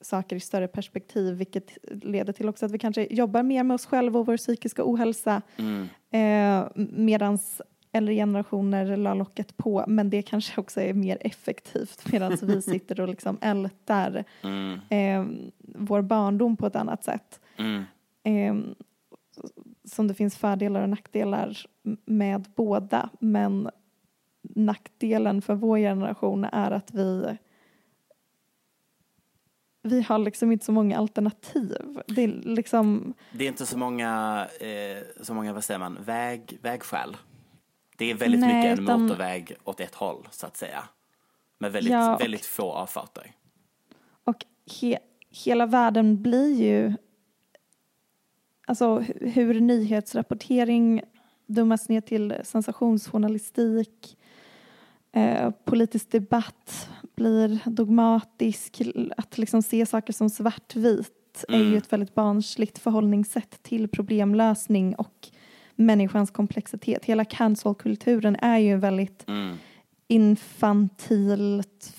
saker 0.00 0.36
i 0.36 0.40
större 0.40 0.68
perspektiv, 0.68 1.34
vilket 1.34 1.78
leder 1.90 2.32
till 2.32 2.48
också 2.48 2.66
att 2.66 2.72
vi 2.72 2.78
kanske 2.78 3.06
jobbar 3.10 3.42
mer 3.42 3.62
med 3.62 3.74
oss 3.74 3.86
själva 3.86 4.18
och 4.18 4.26
vår 4.26 4.36
psykiska 4.36 4.82
ohälsa. 4.84 5.42
Mm. 5.56 5.88
Eh, 6.10 6.68
medans 6.90 7.62
äldre 7.92 8.14
generationer 8.14 8.96
la 8.96 9.14
locket 9.14 9.56
på, 9.56 9.84
men 9.88 10.10
det 10.10 10.22
kanske 10.22 10.60
också 10.60 10.80
är 10.80 10.94
mer 10.94 11.18
effektivt 11.20 12.12
medan 12.12 12.36
vi 12.42 12.62
sitter 12.72 13.00
och 13.00 13.08
liksom 13.08 13.38
ältar 13.40 14.24
Mm. 14.42 14.80
eh, 14.90 15.48
vår 15.58 16.02
barndom 16.02 16.56
på 16.56 16.66
ett 16.66 16.76
annat 16.76 17.04
sätt. 17.04 17.40
Mm. 17.56 17.84
Eh, 18.24 18.74
som 19.84 20.08
det 20.08 20.14
finns 20.14 20.36
fördelar 20.36 20.82
och 20.82 20.88
nackdelar 20.88 21.56
med 22.04 22.48
båda, 22.54 23.10
men 23.20 23.70
nackdelen 24.42 25.42
för 25.42 25.54
vår 25.54 25.78
generation 25.78 26.44
är 26.44 26.70
att 26.70 26.94
vi 26.94 27.36
vi 29.84 30.02
har 30.02 30.18
liksom 30.18 30.52
inte 30.52 30.64
så 30.64 30.72
många 30.72 30.98
alternativ. 30.98 31.76
Det 32.06 32.22
är 32.24 32.28
liksom, 32.28 33.14
Det 33.32 33.44
är 33.44 33.48
inte 33.48 33.66
så 33.66 33.78
många, 33.78 34.46
eh, 34.60 35.02
så 35.22 35.34
många 35.34 35.52
vad 35.52 35.64
säger 35.64 35.78
man, 35.80 35.98
väg, 36.04 36.58
vägskäl. 36.62 37.16
Det 37.96 38.10
är 38.10 38.14
väldigt 38.14 38.40
Nej, 38.40 38.56
mycket 38.56 38.78
en 38.78 38.84
utan- 38.84 39.02
motorväg 39.02 39.56
åt 39.64 39.80
ett 39.80 39.94
håll, 39.94 40.28
så 40.30 40.46
att 40.46 40.56
säga. 40.56 40.84
Med 41.58 41.72
väldigt, 41.72 41.92
Ja, 41.92 42.14
och- 42.14 42.20
väldigt 42.20 42.46
få 42.46 42.72
avfarter. 42.72 43.32
Och 44.24 44.44
he, 44.80 44.98
hela 45.30 45.66
världen 45.66 46.22
blir 46.22 46.62
ju... 46.62 46.92
Alltså 48.66 48.98
hu- 48.98 49.28
hur 49.28 49.60
nyhetsrapportering 49.60 51.02
dummas 51.46 51.88
ner 51.88 52.00
till 52.00 52.34
sensationsjournalistik. 52.44 54.16
Eh, 55.12 55.50
politisk 55.64 56.10
debatt 56.10 56.88
blir 57.16 57.58
dogmatisk. 57.64 58.82
Att 59.16 59.38
liksom 59.38 59.62
se 59.62 59.86
saker 59.86 60.12
som 60.12 60.30
svartvit 60.30 61.44
är 61.48 61.58
ju 61.58 61.76
ett 61.76 61.92
väldigt 61.92 62.14
barnsligt 62.14 62.78
förhållningssätt 62.78 63.62
till 63.62 63.88
problemlösning 63.88 64.94
och 64.94 65.28
människans 65.76 66.30
komplexitet. 66.30 67.04
Hela 67.04 67.24
cancelkulturen 67.24 68.36
är 68.36 68.58
ju 68.58 68.76
väldigt 68.76 69.24
Mm. 69.28 69.56
infantilt 70.08 71.96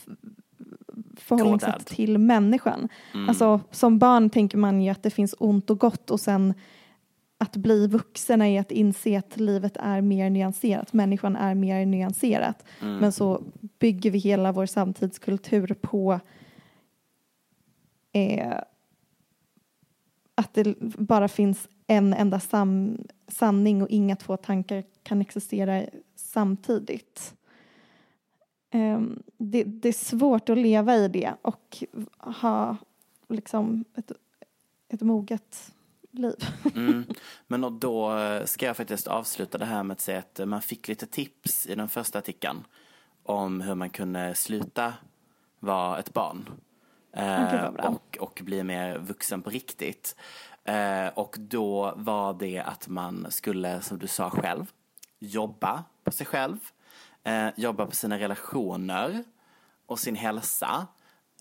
förhållningssätt 1.17 1.71
Kodad. 1.71 1.85
till 1.85 2.17
människan. 2.17 2.89
Mm. 3.13 3.29
Alltså, 3.29 3.59
som 3.71 3.99
barn 3.99 4.29
tänker 4.29 4.57
man 4.57 4.81
ju 4.81 4.89
att 4.89 5.03
det 5.03 5.09
finns 5.09 5.35
ont 5.39 5.69
och 5.69 5.79
gott 5.79 6.11
och 6.11 6.19
sen 6.19 6.53
att 7.45 7.55
bli 7.55 7.87
vuxen 7.87 8.41
är 8.41 8.59
att 8.59 8.71
inse 8.71 9.19
att 9.19 9.37
livet 9.37 9.77
är 9.77 10.01
mer 10.01 10.29
nyanserat, 10.29 10.93
människan 10.93 11.35
är 11.35 11.55
mer 11.55 11.85
nyanserat. 11.85 12.65
Mm. 12.81 12.97
Men 12.97 13.11
så 13.11 13.41
bygger 13.79 14.11
vi 14.11 14.17
hela 14.17 14.51
vår 14.51 14.65
samtidskultur 14.65 15.67
på 15.81 16.19
eh, 18.11 18.57
att 20.35 20.53
det 20.53 20.79
bara 20.79 21.27
finns 21.27 21.67
en 21.87 22.13
enda 22.13 22.39
sam 22.39 22.97
sanning 23.27 23.81
och 23.81 23.89
inga 23.89 24.15
två 24.15 24.37
tankar 24.37 24.83
kan 25.03 25.21
existera 25.21 25.83
samtidigt. 26.15 27.35
Ehm, 28.71 29.23
det, 29.37 29.63
det 29.63 29.89
är 29.89 29.93
svårt 29.93 30.49
att 30.49 30.57
leva 30.57 30.95
i 30.95 31.07
det 31.07 31.33
och 31.41 31.83
ha 32.17 32.77
liksom 33.29 33.85
ett, 33.95 34.11
ett 34.89 35.01
moget 35.01 35.74
liv. 36.19 36.35
Mm. 36.75 37.05
Men 37.47 37.63
och 37.63 37.71
då 37.71 38.17
eh, 38.17 38.45
ska 38.45 38.65
jag 38.65 38.77
faktiskt 38.77 39.07
avsluta 39.07 39.57
det 39.57 39.65
här 39.65 39.83
med 39.83 39.93
att 39.93 40.01
säga 40.01 40.19
att 40.19 40.39
eh, 40.39 40.45
man 40.45 40.61
fick 40.61 40.87
lite 40.87 41.07
tips 41.07 41.67
i 41.67 41.75
den 41.75 41.89
första 41.89 42.19
artikeln 42.19 42.63
om 43.23 43.61
hur 43.61 43.75
man 43.75 43.89
kunde 43.89 44.35
sluta 44.35 44.93
vara 45.59 45.99
ett 45.99 46.13
barn. 46.13 46.49
Eh, 47.13 47.65
och, 47.65 48.17
och 48.19 48.41
bli 48.43 48.63
mer 48.63 48.97
vuxen 48.97 49.41
på 49.41 49.49
riktigt. 49.49 50.15
Eh, 50.63 51.07
och 51.07 51.35
då 51.39 51.93
var 51.95 52.33
det 52.33 52.59
att 52.59 52.87
man 52.87 53.27
skulle, 53.29 53.81
som 53.81 53.99
du 53.99 54.07
sa 54.07 54.29
själv, 54.29 54.65
jobba 55.19 55.83
på 56.03 56.11
sig 56.11 56.25
själv, 56.25 56.57
eh, 57.23 57.47
jobba 57.55 57.85
på 57.85 57.95
sina 57.95 58.19
relationer 58.19 59.23
och 59.85 59.99
sin 59.99 60.15
hälsa. 60.15 60.87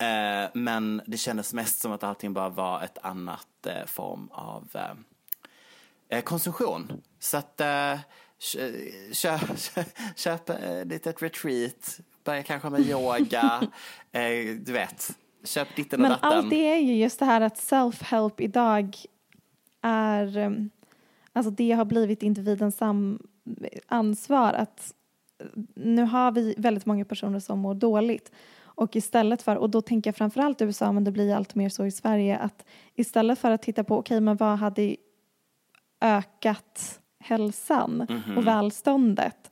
Eh, 0.01 0.49
men 0.53 1.01
det 1.07 1.17
kändes 1.17 1.53
mest 1.53 1.79
som 1.79 1.91
att 1.91 2.03
allting 2.03 2.33
bara 2.33 2.49
var 2.49 2.81
ett 2.81 2.97
annat 3.01 3.65
eh, 3.67 3.85
form 3.85 4.29
av 4.31 4.67
eh, 4.73 6.17
eh, 6.17 6.23
konsumtion. 6.23 7.01
Så 7.19 7.37
att 7.37 7.61
eh, 7.61 7.99
kö- 8.39 9.13
köp, 9.13 9.41
köp 10.15 10.49
eh, 10.49 10.55
ett 10.55 10.87
litet 10.87 11.21
retreat, 11.21 11.99
börja 12.23 12.43
kanske 12.43 12.69
med 12.69 12.81
yoga, 12.81 13.61
eh, 14.11 14.55
du 14.65 14.71
vet. 14.73 15.17
Köp 15.43 15.75
ditten 15.75 15.99
och 15.99 16.01
Men 16.01 16.11
datten. 16.11 16.29
allt 16.37 16.49
det 16.49 16.69
är 16.73 16.77
ju 16.77 16.95
just 16.95 17.19
det 17.19 17.25
här 17.25 17.41
att 17.41 17.55
self-help 17.59 18.41
idag 18.41 18.95
är, 19.81 20.55
alltså 21.33 21.51
det 21.51 21.71
har 21.71 21.85
blivit 21.85 22.23
individens 22.23 22.79
ansvar 23.87 24.53
att 24.53 24.93
eh, 25.39 25.47
nu 25.75 26.03
har 26.03 26.31
vi 26.31 26.55
väldigt 26.57 26.85
många 26.85 27.05
personer 27.05 27.39
som 27.39 27.59
mår 27.59 27.73
dåligt 27.73 28.31
och 28.75 28.95
istället 28.95 29.41
för, 29.41 29.55
och 29.55 29.69
då 29.69 29.81
tänker 29.81 30.07
jag 30.07 30.15
framförallt 30.15 30.61
USA 30.61 30.91
men 30.91 31.03
det 31.03 31.11
blir 31.11 31.35
allt 31.35 31.55
mer 31.55 31.69
så 31.69 31.85
i 31.85 31.91
Sverige 31.91 32.37
att 32.37 32.65
istället 32.95 33.39
för 33.39 33.51
att 33.51 33.61
titta 33.61 33.83
på 33.83 33.97
okej 33.97 34.21
men 34.21 34.37
vad 34.37 34.57
hade 34.59 34.95
ökat 36.01 36.99
hälsan 37.19 38.07
Mhm. 38.09 38.37
och 38.37 38.47
välståndet 38.47 39.51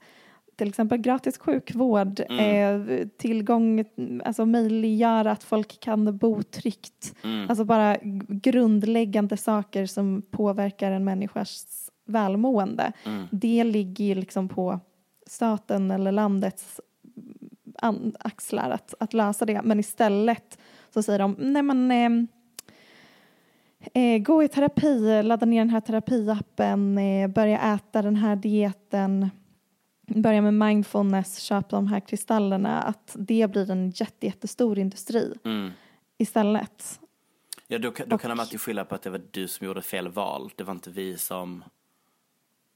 till 0.56 0.70
exempel 0.70 0.98
gratis 0.98 1.38
sjukvård, 1.38 2.22
Mm. 2.30 2.90
eh, 2.90 3.08
tillgång, 3.18 3.86
alltså 4.26 4.46
möjliggöra 4.46 5.32
att 5.32 5.44
folk 5.44 5.80
kan 5.80 6.18
bo 6.18 6.44
tryggt. 6.44 7.16
Mm. 7.24 7.50
Alltså 7.50 7.66
bara 7.66 7.98
grundläggande 8.28 9.38
saker 9.38 9.86
som 9.86 10.22
påverkar 10.32 10.92
en 10.92 11.04
människas 11.04 11.66
välmående. 12.06 12.92
Mm. 13.06 13.24
Det 13.32 13.64
ligger 13.64 14.06
ju 14.06 14.16
liksom 14.16 14.50
på 14.50 14.80
staten 15.28 15.92
eller 15.92 16.12
landets 16.12 16.80
an, 16.80 16.86
axlar 18.20 18.70
att, 18.70 18.94
att 19.00 19.14
lösa 19.14 19.46
det. 19.46 19.62
Men 19.64 19.80
istället 19.80 20.60
så 20.94 21.04
säger 21.04 21.20
de, 21.20 21.36
nej 21.40 21.62
men 21.62 21.92
eh, 21.92 22.28
eh, 23.94 24.22
gå 24.22 24.44
i 24.44 24.48
terapi, 24.48 25.24
ladda 25.24 25.46
ner 25.46 25.60
den 25.60 25.70
här 25.70 25.82
terapiappen, 25.82 26.98
eh, 26.98 27.28
börja 27.28 27.60
äta 27.74 28.02
den 28.02 28.16
här 28.16 28.36
dieten, 28.36 29.30
börja 30.08 30.42
med 30.42 30.54
mindfulness, 30.54 31.40
köp 31.40 31.70
de 31.70 31.88
här 31.88 32.00
kristallerna, 32.00 32.82
att 32.82 33.16
det 33.20 33.52
blir 33.52 33.72
en 33.72 33.90
jätte, 33.90 34.26
jättestor 34.26 34.80
industri 34.80 35.34
Mm. 35.46 35.72
istället. 36.18 37.00
Ja, 37.68 37.80
då, 37.80 37.94
då 38.08 38.18
kan 38.18 38.30
de 38.30 38.40
alltid 38.40 38.62
skylla 38.62 38.86
på 38.86 38.96
att 38.96 39.02
det 39.02 39.10
var 39.10 39.22
du 39.32 39.48
som 39.48 39.68
gjorde 39.68 39.82
fel 39.82 40.08
val. 40.08 40.52
Det 40.56 40.64
var 40.64 40.74
inte 40.74 40.90
vi 40.90 41.18
som... 41.18 41.64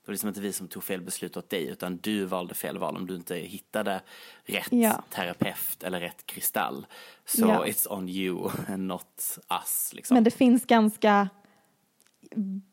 Det 0.07 0.09
var 0.09 0.13
liksom 0.13 0.27
inte 0.29 0.41
vi 0.41 0.53
som 0.53 0.67
tog 0.67 0.83
fel 0.83 1.01
beslut 1.01 1.37
åt 1.37 1.49
dig, 1.49 1.67
utan 1.67 1.97
du 1.97 2.25
valde 2.25 2.53
fel 2.53 2.77
val 2.77 2.95
om 2.97 3.07
du 3.07 3.15
inte 3.15 3.35
hittade 3.35 4.01
rätt 4.45 4.67
Ja. 4.71 5.03
terapeut 5.09 5.83
eller 5.83 5.99
rätt 5.99 6.25
kristall. 6.25 6.85
Så 7.25 7.41
Ja. 7.47 7.65
it's 7.65 7.93
on 7.93 8.09
you 8.09 8.49
and 8.67 8.87
not 8.87 9.37
us. 9.61 9.91
Liksom. 9.93 10.15
Men 10.15 10.23
det 10.23 10.31
finns 10.31 10.65
ganska 10.65 11.29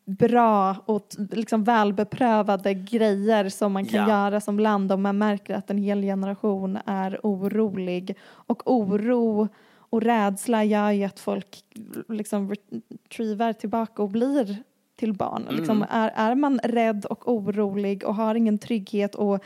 bra 0.05 0.77
och 0.87 1.07
liksom 1.31 1.65
välbeprövade 1.65 2.75
grejer 2.75 3.49
som 3.49 3.73
man 3.73 3.87
kan 3.87 4.01
Ja. 4.01 4.09
göra 4.09 4.41
som 4.41 4.59
land 4.59 4.93
om 4.93 5.03
man 5.03 5.19
märker 5.19 5.55
att 5.55 5.71
en 5.71 5.79
hel 5.79 6.03
generation 6.03 6.79
är 6.87 7.21
orolig. 7.23 8.17
Och 8.25 8.71
oro 8.73 9.49
och 9.77 10.03
rädsla 10.03 10.65
gör 10.65 10.91
ju 10.91 11.05
att 11.05 11.21
folk 11.21 11.65
liksom 12.09 12.55
retrievar 12.55 13.53
tillbaka 13.53 14.03
och 14.03 14.11
blir 14.11 14.63
till 14.97 15.13
barn. 15.13 15.47
Liksom 15.51 15.87
är, 15.91 16.11
är 16.15 16.35
man 16.35 16.59
rädd 16.59 17.05
och 17.05 17.33
orolig 17.33 18.05
och 18.05 18.15
har 18.15 18.35
ingen 18.35 18.59
trygghet 18.59 19.15
och 19.15 19.45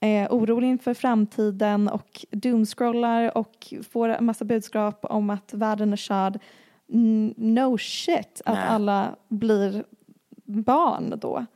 eh, 0.00 0.32
orolig 0.32 0.68
inför 0.68 0.94
framtiden 0.94 1.88
och 1.88 2.24
doomscrollar 2.30 3.36
och 3.38 3.74
får 3.90 4.08
en 4.08 4.24
massa 4.24 4.44
budskap 4.44 5.04
om 5.04 5.30
att 5.30 5.54
världen 5.54 5.92
är 5.92 5.96
körd. 5.96 6.38
No 7.36 7.78
shit 7.78 8.42
att 8.44 8.54
Nej. 8.54 8.68
alla 8.68 9.16
blir 9.28 9.84
barn 10.44 11.14
då. 11.20 11.46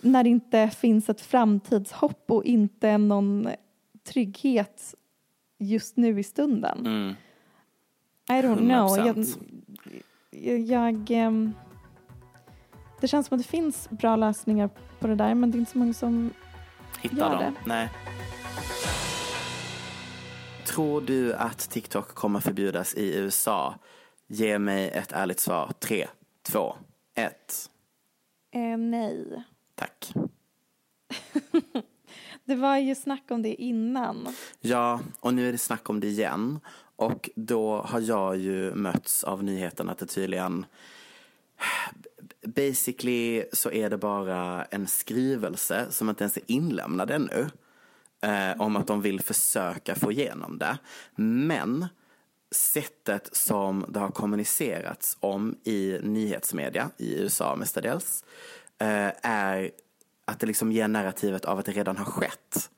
När 0.00 0.24
det 0.24 0.30
inte 0.30 0.70
finns 0.70 1.08
ett 1.08 1.20
framtidshopp 1.20 2.30
och 2.30 2.44
inte 2.44 2.98
någon 2.98 3.48
trygghet 4.04 4.94
just 5.58 5.96
nu 5.96 6.20
i 6.20 6.22
stunden. 6.22 6.86
Mm. 6.86 7.14
I 8.28 8.46
don't 8.46 8.58
know. 8.58 9.06
Jag, 9.06 9.16
100%. 9.16 9.38
jag, 10.30 10.60
jag, 10.60 11.10
ehm, 11.10 11.52
det 13.00 13.08
känns 13.08 13.26
som 13.26 13.34
att 13.38 13.42
det 13.44 13.48
finns 13.48 13.90
bra 13.90 14.16
lösningar 14.16 14.70
på 14.98 15.06
det 15.06 15.14
där 15.14 15.34
men 15.34 15.50
det 15.50 15.56
är 15.56 15.60
inte 15.60 15.72
så 15.72 15.78
många 15.78 15.94
som 15.94 16.30
Hitta 17.00 17.16
Gör 17.16 17.30
dem. 17.30 17.38
det. 17.38 17.54
Nej. 17.66 17.88
Tror 20.66 21.00
du 21.00 21.34
att 21.34 21.58
TikTok 21.70 22.08
kommer 22.14 22.40
förbjudas 22.40 22.94
i 22.94 23.16
USA? 23.18 23.74
Ge 24.26 24.58
mig 24.58 24.88
ett 24.90 25.12
ärligt 25.12 25.40
svar. 25.40 25.72
Tre, 25.78 26.08
två, 26.42 26.76
ett. 27.14 27.70
eh, 28.54 28.76
nej. 28.78 29.44
Tack. 29.74 30.12
Det 32.44 32.54
var 32.54 32.76
ju 32.78 32.94
snack 32.94 33.24
om 33.30 33.42
det 33.42 33.54
innan. 33.62 34.28
Ja, 34.60 35.00
och 35.20 35.34
nu 35.34 35.48
är 35.48 35.52
det 35.52 35.58
snack 35.58 35.90
om 35.90 36.00
det 36.00 36.06
igen. 36.06 36.60
Och 36.96 37.30
då 37.36 37.82
har 37.82 38.00
jag 38.00 38.36
ju 38.36 38.74
mötts 38.74 39.24
av 39.24 39.44
nyheten 39.44 39.88
att 39.88 39.98
det 39.98 40.06
tydligen 40.06 40.66
Basically 42.46 43.44
så 43.52 43.70
är 43.70 43.90
det 43.90 43.98
bara 43.98 44.64
en 44.64 44.86
skrivelse 44.86 45.86
som 45.90 46.08
inte 46.08 46.24
ens 46.24 46.36
är 46.36 46.42
inlämnad 46.46 47.10
ännu. 47.10 47.50
Eh, 48.22 48.60
om 48.60 48.76
att 48.76 48.86
de 48.86 49.02
vill 49.02 49.20
försöka 49.20 49.94
få 49.94 50.12
igenom 50.12 50.58
det. 50.58 50.78
Men 51.16 51.86
sättet 52.50 53.36
som 53.36 53.84
det 53.88 54.00
har 54.00 54.10
kommunicerats 54.10 55.16
om 55.20 55.56
i 55.64 55.98
nyhetsmedia 56.02 56.90
i 56.96 57.14
USA 57.20 57.56
mestadels 57.56 58.24
eh, 58.78 59.10
är 59.22 59.70
att 60.24 60.40
det 60.40 60.46
liksom 60.46 60.72
ger 60.72 60.88
narrativet 60.88 61.44
av 61.44 61.58
att 61.58 61.66
det 61.66 61.72
redan 61.72 61.96
har 61.96 62.04
skett. 62.04 62.70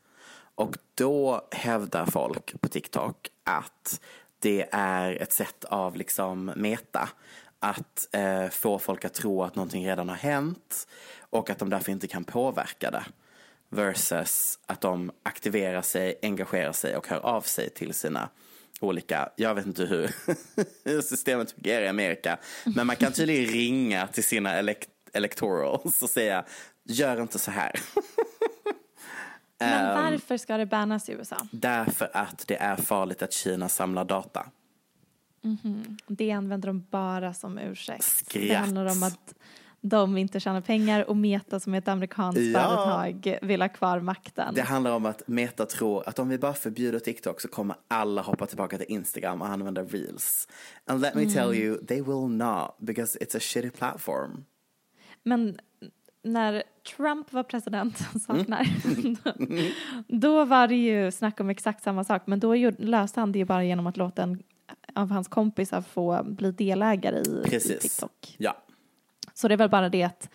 Och 0.55 0.77
då 0.95 1.49
hävdar 1.51 2.07
folk 2.07 2.61
på 2.61 2.69
TikTok 2.69 3.29
att 3.45 4.01
det 4.39 4.69
är 4.73 5.23
ett 5.23 5.33
sätt 5.33 5.65
av 5.65 5.97
liksom 5.97 6.53
meta. 6.57 7.09
Att 7.65 8.09
eh, 8.13 8.49
få 8.49 8.79
folk 8.79 9.05
att 9.05 9.15
tro 9.15 9.43
att 9.43 9.57
någonting 9.57 9.87
redan 9.89 10.09
har 10.09 10.17
hänt 10.17 10.89
och 11.21 11.51
att 11.51 11.59
de 11.59 11.71
därför 11.71 11.93
inte 11.93 12.07
kan 12.07 12.25
påverka 12.25 12.91
det. 12.91 13.05
Versus 13.69 14.59
att 14.67 14.81
de 14.81 15.13
aktiverar 15.23 15.83
sig, 15.83 16.19
engagerar 16.23 16.73
sig 16.73 16.97
och 16.97 17.09
hör 17.09 17.27
av 17.27 17.41
sig 17.41 17.71
till 17.71 17.95
sina 17.95 18.29
olika, 18.81 19.29
jag 19.37 19.55
vet 19.55 19.67
inte 19.67 19.85
hur, 19.85 20.11
hur 20.85 21.01
systemet 21.01 21.53
fungerar 21.53 21.83
i 21.83 21.89
Amerika. 21.89 22.39
Men 22.65 22.87
man 22.87 22.97
kan 22.97 23.13
tydligen 23.13 23.53
ringa 23.53 24.07
till 24.07 24.25
sina 24.25 24.55
elect 24.55 24.89
electorals 25.13 26.03
och 26.03 26.11
säga, 26.11 26.45
gör 26.85 27.23
inte 27.23 27.39
så 27.39 27.51
här. 27.51 27.73
Men 29.59 29.87
Ehm. 29.87 30.11
varför 30.13 30.37
ska 30.37 30.57
det 30.57 30.67
bannas 30.67 31.09
i 31.09 31.13
USA? 31.13 31.37
Därför 31.53 32.11
att 32.13 32.45
det 32.47 32.57
är 32.57 32.77
farligt 32.77 33.23
att 33.23 33.33
Kina 33.33 33.69
samlar 33.69 34.05
data. 34.05 34.47
Det 36.07 36.31
använder 36.31 36.67
de 36.67 36.87
bara 36.91 37.35
som 37.35 37.59
ursäkt. 37.59 38.05
Skratt. 38.05 38.43
Det 38.49 38.55
handlar 38.55 38.85
om 38.87 39.03
att 39.03 39.35
de 39.81 40.19
inte 40.19 40.41
tjänar 40.41 40.61
pengar 40.61 41.11
och 41.11 41.17
Meta 41.17 41.61
som 41.61 41.75
är 41.75 41.79
ett 41.79 41.89
amerikanskt 41.89 42.41
Ja. 42.41 42.61
företag 42.61 43.39
vill 43.43 43.61
ha 43.63 43.69
kvar 43.69 44.01
makten. 44.01 44.55
Det 44.55 44.63
handlar 44.63 44.91
om 44.93 45.07
att 45.07 45.29
Meta 45.29 45.67
tror 45.67 46.09
att 46.09 46.19
om 46.19 46.29
vi 46.29 46.39
bara 46.39 46.55
förbjuder 46.55 46.99
TikTok 46.99 47.41
så 47.41 47.49
kommer 47.49 47.77
alla 47.89 48.23
hoppa 48.23 48.47
tillbaka 48.47 48.77
till 48.79 48.87
Instagram 48.89 49.43
och 49.43 49.49
använda 49.49 49.83
reels. 49.85 50.49
And 50.87 51.01
let 51.01 51.15
me 51.15 51.27
tell 51.31 51.55
you, 51.55 51.87
they 51.87 52.01
will 52.03 52.29
not 52.29 52.77
because 52.79 53.19
it's 53.19 53.37
a 53.37 53.41
shitty 53.41 53.71
platform. 53.71 54.45
Men 55.23 55.59
när 56.25 56.63
Trump 56.97 57.33
var 57.33 57.43
president, 57.43 57.99
saknar, 58.27 58.69
Mm. 59.39 59.73
då 60.21 60.45
var 60.45 60.69
det 60.69 60.75
ju 60.77 61.11
snack 61.13 61.41
om 61.41 61.51
exakt 61.51 61.83
samma 61.83 62.05
sak. 62.05 62.23
Men 62.27 62.41
då 62.41 62.55
löste 62.79 63.21
han 63.21 63.33
det 63.33 63.39
ju 63.39 63.45
bara 63.45 63.65
genom 63.65 63.87
att 63.87 63.97
låta 63.97 64.23
en 64.23 64.43
av 64.95 65.11
hans 65.11 65.29
kompisar 65.29 65.81
få 65.83 66.23
bli 66.25 66.51
delägare 66.53 67.19
i, 67.19 67.57
i. 67.57 67.61
TikTok. 67.61 68.37
Ja. 68.39 68.57
Så 69.35 69.49
det 69.49 69.55
är 69.55 69.59
väl 69.59 69.71
bara 69.71 69.89
det 69.89 70.03
att 70.03 70.31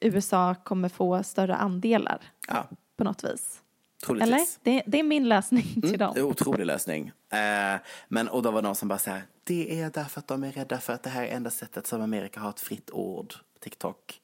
USA 0.00 0.54
kommer 0.54 0.88
få 0.88 1.22
större 1.22 1.54
andelar 1.56 2.22
Ja, 2.48 2.68
på 2.96 3.04
något 3.04 3.24
vis. 3.24 3.62
troligtvis. 4.04 4.32
Eller? 4.32 4.46
Det, 4.62 4.82
det 4.86 4.98
är 4.98 5.02
min 5.02 5.28
lösning 5.28 5.62
till 5.62 5.84
Mm, 5.84 5.98
dem. 5.98 6.14
det 6.14 6.20
är 6.20 6.24
en 6.24 6.30
otrolig 6.30 6.66
lösning. 6.66 7.12
Eh, 7.32 7.80
men, 8.08 8.28
och 8.28 8.42
då 8.42 8.50
var 8.50 8.62
det 8.62 8.68
någon 8.68 8.76
som 8.76 8.88
bara 8.88 8.98
så 8.98 9.10
här, 9.10 9.22
det 9.44 9.80
är 9.80 9.90
därför 9.90 10.18
att 10.20 10.26
de 10.28 10.44
är 10.44 10.52
rädda 10.52 10.78
för 10.78 10.92
att 10.92 11.02
det 11.02 11.10
här 11.10 11.22
är 11.24 11.28
enda 11.36 11.50
sättet 11.50 11.86
som 11.86 12.02
Amerika 12.02 12.40
har 12.40 12.50
ett 12.50 12.60
fritt 12.60 12.90
ord, 12.90 13.34
TikTok. 13.60 14.20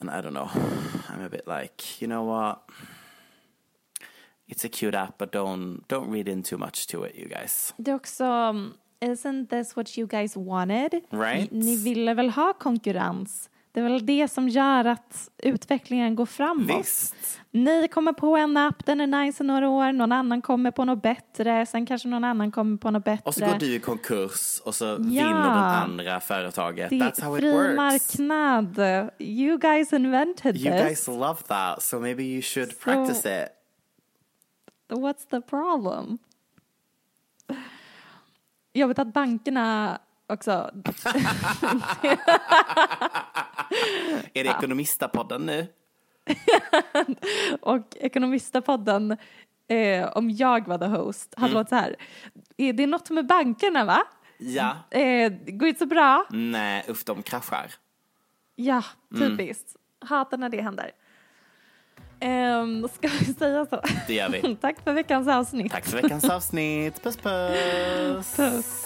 And 0.00 0.10
I 0.10 0.12
don't 0.12 0.30
know, 0.30 0.48
I'm 1.08 1.26
a 1.26 1.28
bit 1.30 1.46
like, 1.46 2.04
you 2.04 2.10
know 2.10 2.26
what? 2.26 2.58
It's 4.48 4.64
a 4.66 4.68
cute 4.72 4.98
app, 4.98 5.18
but 5.18 5.32
don't, 5.32 5.80
don't 5.88 6.10
read 6.12 6.28
in 6.28 6.42
too 6.42 6.58
much 6.58 6.86
to 6.88 7.06
it, 7.06 7.16
you 7.16 7.28
guys. 7.28 7.74
Det 7.76 7.90
är 7.90 7.94
också, 7.94 8.24
um, 8.24 8.74
isn't 9.00 9.46
this 9.48 9.76
what 9.76 9.98
you 9.98 10.06
guys 10.08 10.36
wanted? 10.36 10.92
Right. 11.10 11.50
Ni, 11.50 11.64
ni 11.66 11.76
ville 11.76 12.14
väl 12.14 12.30
ha 12.30 12.52
konkurrens? 12.52 13.50
Det 13.72 13.80
är 13.80 13.84
väl 13.84 14.06
det 14.06 14.28
som 14.28 14.48
gör 14.48 14.84
att 14.84 15.30
utvecklingen 15.42 16.14
går 16.16 16.26
framåt. 16.26 16.78
Visst. 16.80 17.40
Ni 17.50 17.88
kommer 17.88 18.12
på 18.12 18.36
en 18.36 18.56
app, 18.56 18.86
den 18.86 19.00
är 19.00 19.06
nice 19.24 19.44
i 19.44 19.46
några 19.46 19.68
år, 19.68 19.92
någon 19.92 20.12
annan 20.12 20.42
kommer 20.42 20.70
på 20.70 20.84
något 20.84 21.02
bättre, 21.02 21.66
sen 21.66 21.86
kanske 21.86 22.08
någon 22.08 22.24
annan 22.24 22.50
kommer 22.52 22.76
på 22.76 22.90
något 22.90 23.04
bättre. 23.04 23.22
Och 23.24 23.34
så 23.34 23.46
går 23.46 23.58
du 23.58 23.74
i 23.74 23.78
konkurs 23.80 24.60
och 24.64 24.74
så 24.74 24.96
vinner 24.96 25.32
den 25.42 25.52
andra 25.58 26.20
företaget. 26.20 26.90
Det 26.90 26.96
That's 26.96 27.22
how 27.22 27.36
it 27.36 27.40
fri 27.42 27.52
works. 27.52 27.76
marknad. 28.18 28.78
You 29.18 29.58
guys 29.58 29.92
invented 29.92 30.56
You 30.56 30.72
this. 30.72 30.82
guys 30.82 31.08
love 31.08 31.38
that, 31.46 31.82
so 31.82 32.00
maybe 32.00 32.22
you 32.22 32.42
should 32.42 32.68
So- 32.70 32.84
practice 32.84 33.42
it. 33.42 33.48
What's 34.88 35.26
the 35.30 35.40
problem? 35.40 36.18
Jag 38.72 38.88
vet 38.88 38.98
att 38.98 39.12
bankerna 39.12 39.98
också... 40.26 40.50
Är 44.34 44.44
det 44.44 44.50
Ekonomistapodden 44.50 45.46
nu? 45.46 45.66
och 47.60 47.96
Ekonomistapodden, 47.96 49.16
eh, 49.68 50.08
om 50.08 50.30
jag 50.30 50.68
var 50.68 50.78
the 50.78 50.84
host, 50.86 51.34
hade 51.36 51.50
Mm. 51.50 51.58
låtit 51.58 51.68
så 51.68 51.74
här. 51.76 51.96
Eh, 52.56 52.74
Det 52.74 52.82
är 52.82 52.86
något 52.86 53.10
med 53.10 53.26
bankerna 53.26 53.84
va? 53.84 54.02
Ja. 54.38 54.76
Eh, 54.90 55.32
går 55.46 55.68
inte 55.68 55.78
så 55.78 55.86
bra. 55.86 56.26
Nej, 56.30 56.84
uff, 56.88 57.04
de 57.04 57.22
kraschar. 57.22 57.72
Ja, 58.54 58.82
Mm. 59.14 59.36
typiskt. 59.36 59.76
Hatar 60.00 60.38
när 60.38 60.48
det 60.48 60.62
händer. 60.62 60.90
Um, 62.20 62.88
ska 62.94 63.08
vi 63.08 63.34
säga 63.34 63.66
så? 63.66 63.80
Det 64.06 64.14
gör 64.14 64.28
vi. 64.28 64.56
Tack 64.60 64.76
för 64.84 64.92
veckans 64.92 65.28
avsnitt. 65.28 65.72
Tack 65.72 65.84
för 65.84 66.02
veckans 66.02 66.24
avsnitt. 66.24 67.02
Puss, 67.02 67.16
puss. 67.16 68.36
Puss. 68.36 68.84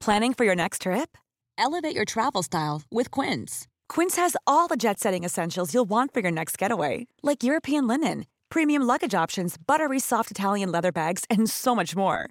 Planning 0.00 0.32
for 0.32 0.46
your 0.46 0.56
next 0.56 0.82
trip? 0.82 1.18
Elevate 1.58 1.94
your 1.94 2.06
travel 2.06 2.42
style 2.42 2.82
with 2.90 3.10
Quince. 3.10 3.68
Quince 3.90 4.16
has 4.16 4.34
all 4.46 4.66
the 4.66 4.76
jet 4.76 4.98
setting 4.98 5.24
essentials 5.24 5.74
you'll 5.74 5.88
want 5.88 6.14
for 6.14 6.20
your 6.20 6.30
next 6.32 6.56
getaway, 6.56 7.06
like 7.22 7.42
European 7.42 7.86
linen, 7.86 8.24
premium 8.48 8.82
luggage 8.82 9.14
options, 9.14 9.56
buttery 9.58 10.00
soft 10.00 10.30
Italian 10.30 10.72
leather 10.72 10.90
bags, 10.90 11.24
and 11.28 11.50
so 11.50 11.74
much 11.74 11.94
more. 11.94 12.30